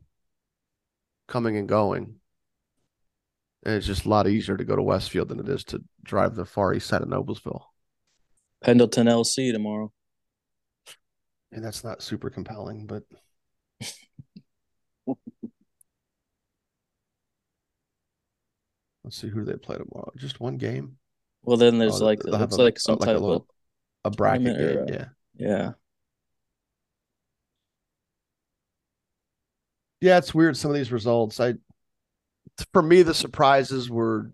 [1.29, 2.17] coming and going.
[3.65, 6.35] And it's just a lot easier to go to Westfield than it is to drive
[6.37, 7.63] the far east side of Noblesville.
[8.65, 9.93] Pendleton LC tomorrow.
[11.53, 13.05] And that's not super compelling, but
[19.05, 20.13] let's see who they play tomorrow.
[20.17, 20.97] Just one game,
[21.43, 23.37] Well, then there's Oh, like it looks a- like some like a type little-
[24.05, 24.79] of a bracket game.
[24.79, 25.73] or, yeah, yeah.
[30.01, 30.19] yeah.
[30.19, 30.57] It's weird.
[30.57, 31.39] Some of these results.
[31.41, 31.55] I,
[32.73, 34.33] for me, the surprises were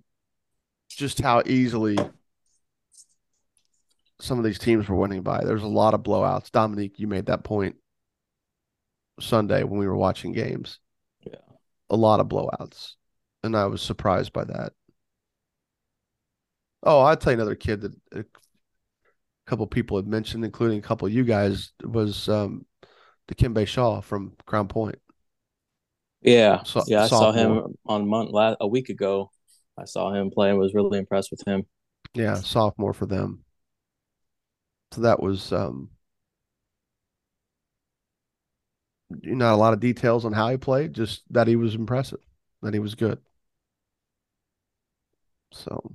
[0.88, 1.96] just how easily
[4.22, 5.42] some of these teams were winning by.
[5.44, 6.50] There's a lot of blowouts.
[6.52, 7.76] Dominique, you made that point
[9.20, 10.78] Sunday when we were watching games.
[11.26, 11.36] Yeah.
[11.90, 12.92] a lot of blowouts,
[13.42, 14.72] and I was surprised by that.
[16.82, 18.24] Oh, I'll tell you another kid that a
[19.46, 22.66] couple people had mentioned, including a couple of you guys, was um,
[23.28, 24.98] Dikembe Shaw from Crown Point.
[26.22, 26.62] Yeah.
[26.64, 28.30] So- yeah, I saw him on month
[28.60, 29.30] a week ago.
[29.78, 31.64] I saw him play and was really impressed with him.
[32.14, 33.44] Yeah, sophomore for them.
[34.92, 35.88] So that was um,
[39.22, 42.20] not a lot of details on how he played, just that he was impressive,
[42.62, 43.18] that he was good.
[45.52, 45.94] So,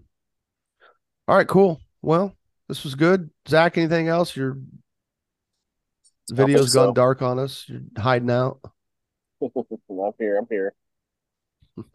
[1.27, 1.79] all right, cool.
[2.01, 2.35] Well,
[2.67, 3.29] this was good.
[3.47, 4.35] Zach, anything else?
[4.35, 4.57] Your
[6.31, 6.93] video's gone so.
[6.93, 7.65] dark on us.
[7.67, 8.59] You're hiding out.
[9.41, 10.37] I'm here.
[10.39, 10.73] I'm here.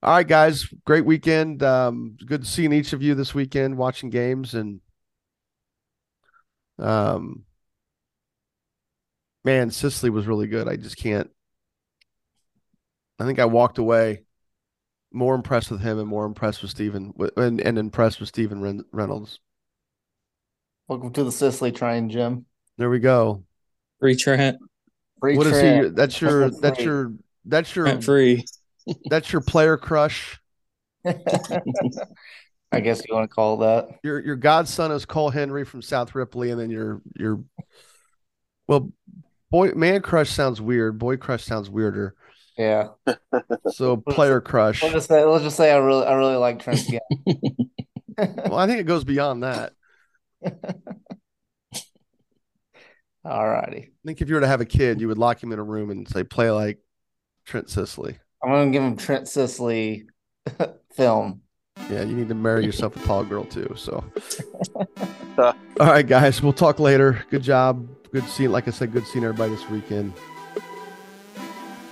[0.00, 0.64] All right, guys.
[0.86, 1.62] Great weekend.
[1.62, 4.80] Um, good seeing each of you this weekend, watching games, and
[6.78, 7.44] um,
[9.44, 10.68] man, Sisley was really good.
[10.68, 11.30] I just can't.
[13.18, 14.24] I think I walked away
[15.12, 18.84] more impressed with him and more impressed with Stephen and, and impressed with Stephen Ren-
[18.92, 19.40] Reynolds.
[20.86, 22.46] Welcome to the Sicily train, Jim.
[22.76, 23.44] There we go.
[24.00, 24.58] Free Trent,
[25.20, 25.60] Free What is he?
[25.60, 25.96] Trent.
[25.96, 26.50] That's your.
[26.50, 27.12] That's your.
[27.44, 27.86] That's your.
[27.86, 28.44] Trent free.
[29.10, 30.40] That's your player crush.
[32.70, 33.98] I guess you want to call that.
[34.02, 37.42] your your godson is Cole Henry from South Ripley, and then your your
[38.66, 38.92] well,
[39.50, 40.98] boy man crush sounds weird.
[40.98, 42.14] Boy crush sounds weirder.
[42.56, 42.88] Yeah.
[43.72, 44.82] So player crush.
[44.82, 47.00] Let's just say, let's just say I really, I really like Trent again.
[48.18, 49.74] Well, I think it goes beyond that.
[53.24, 53.82] All righty.
[53.82, 55.62] I think if you were to have a kid, you would lock him in a
[55.62, 56.80] room and say, "Play like
[57.44, 60.06] Trent Sisley." I'm gonna give him Trent Sisley
[60.94, 61.42] film.
[61.90, 63.72] Yeah, you need to marry yourself a tall girl too.
[63.76, 64.04] So,
[65.38, 65.52] uh.
[65.80, 67.24] all right, guys, we'll talk later.
[67.30, 67.86] Good job.
[68.12, 70.12] Good seeing, like I said, good seeing everybody this weekend.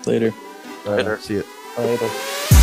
[0.07, 0.33] Later.
[0.87, 1.19] All right, Later.
[1.19, 1.45] see you.
[1.79, 2.56] Later.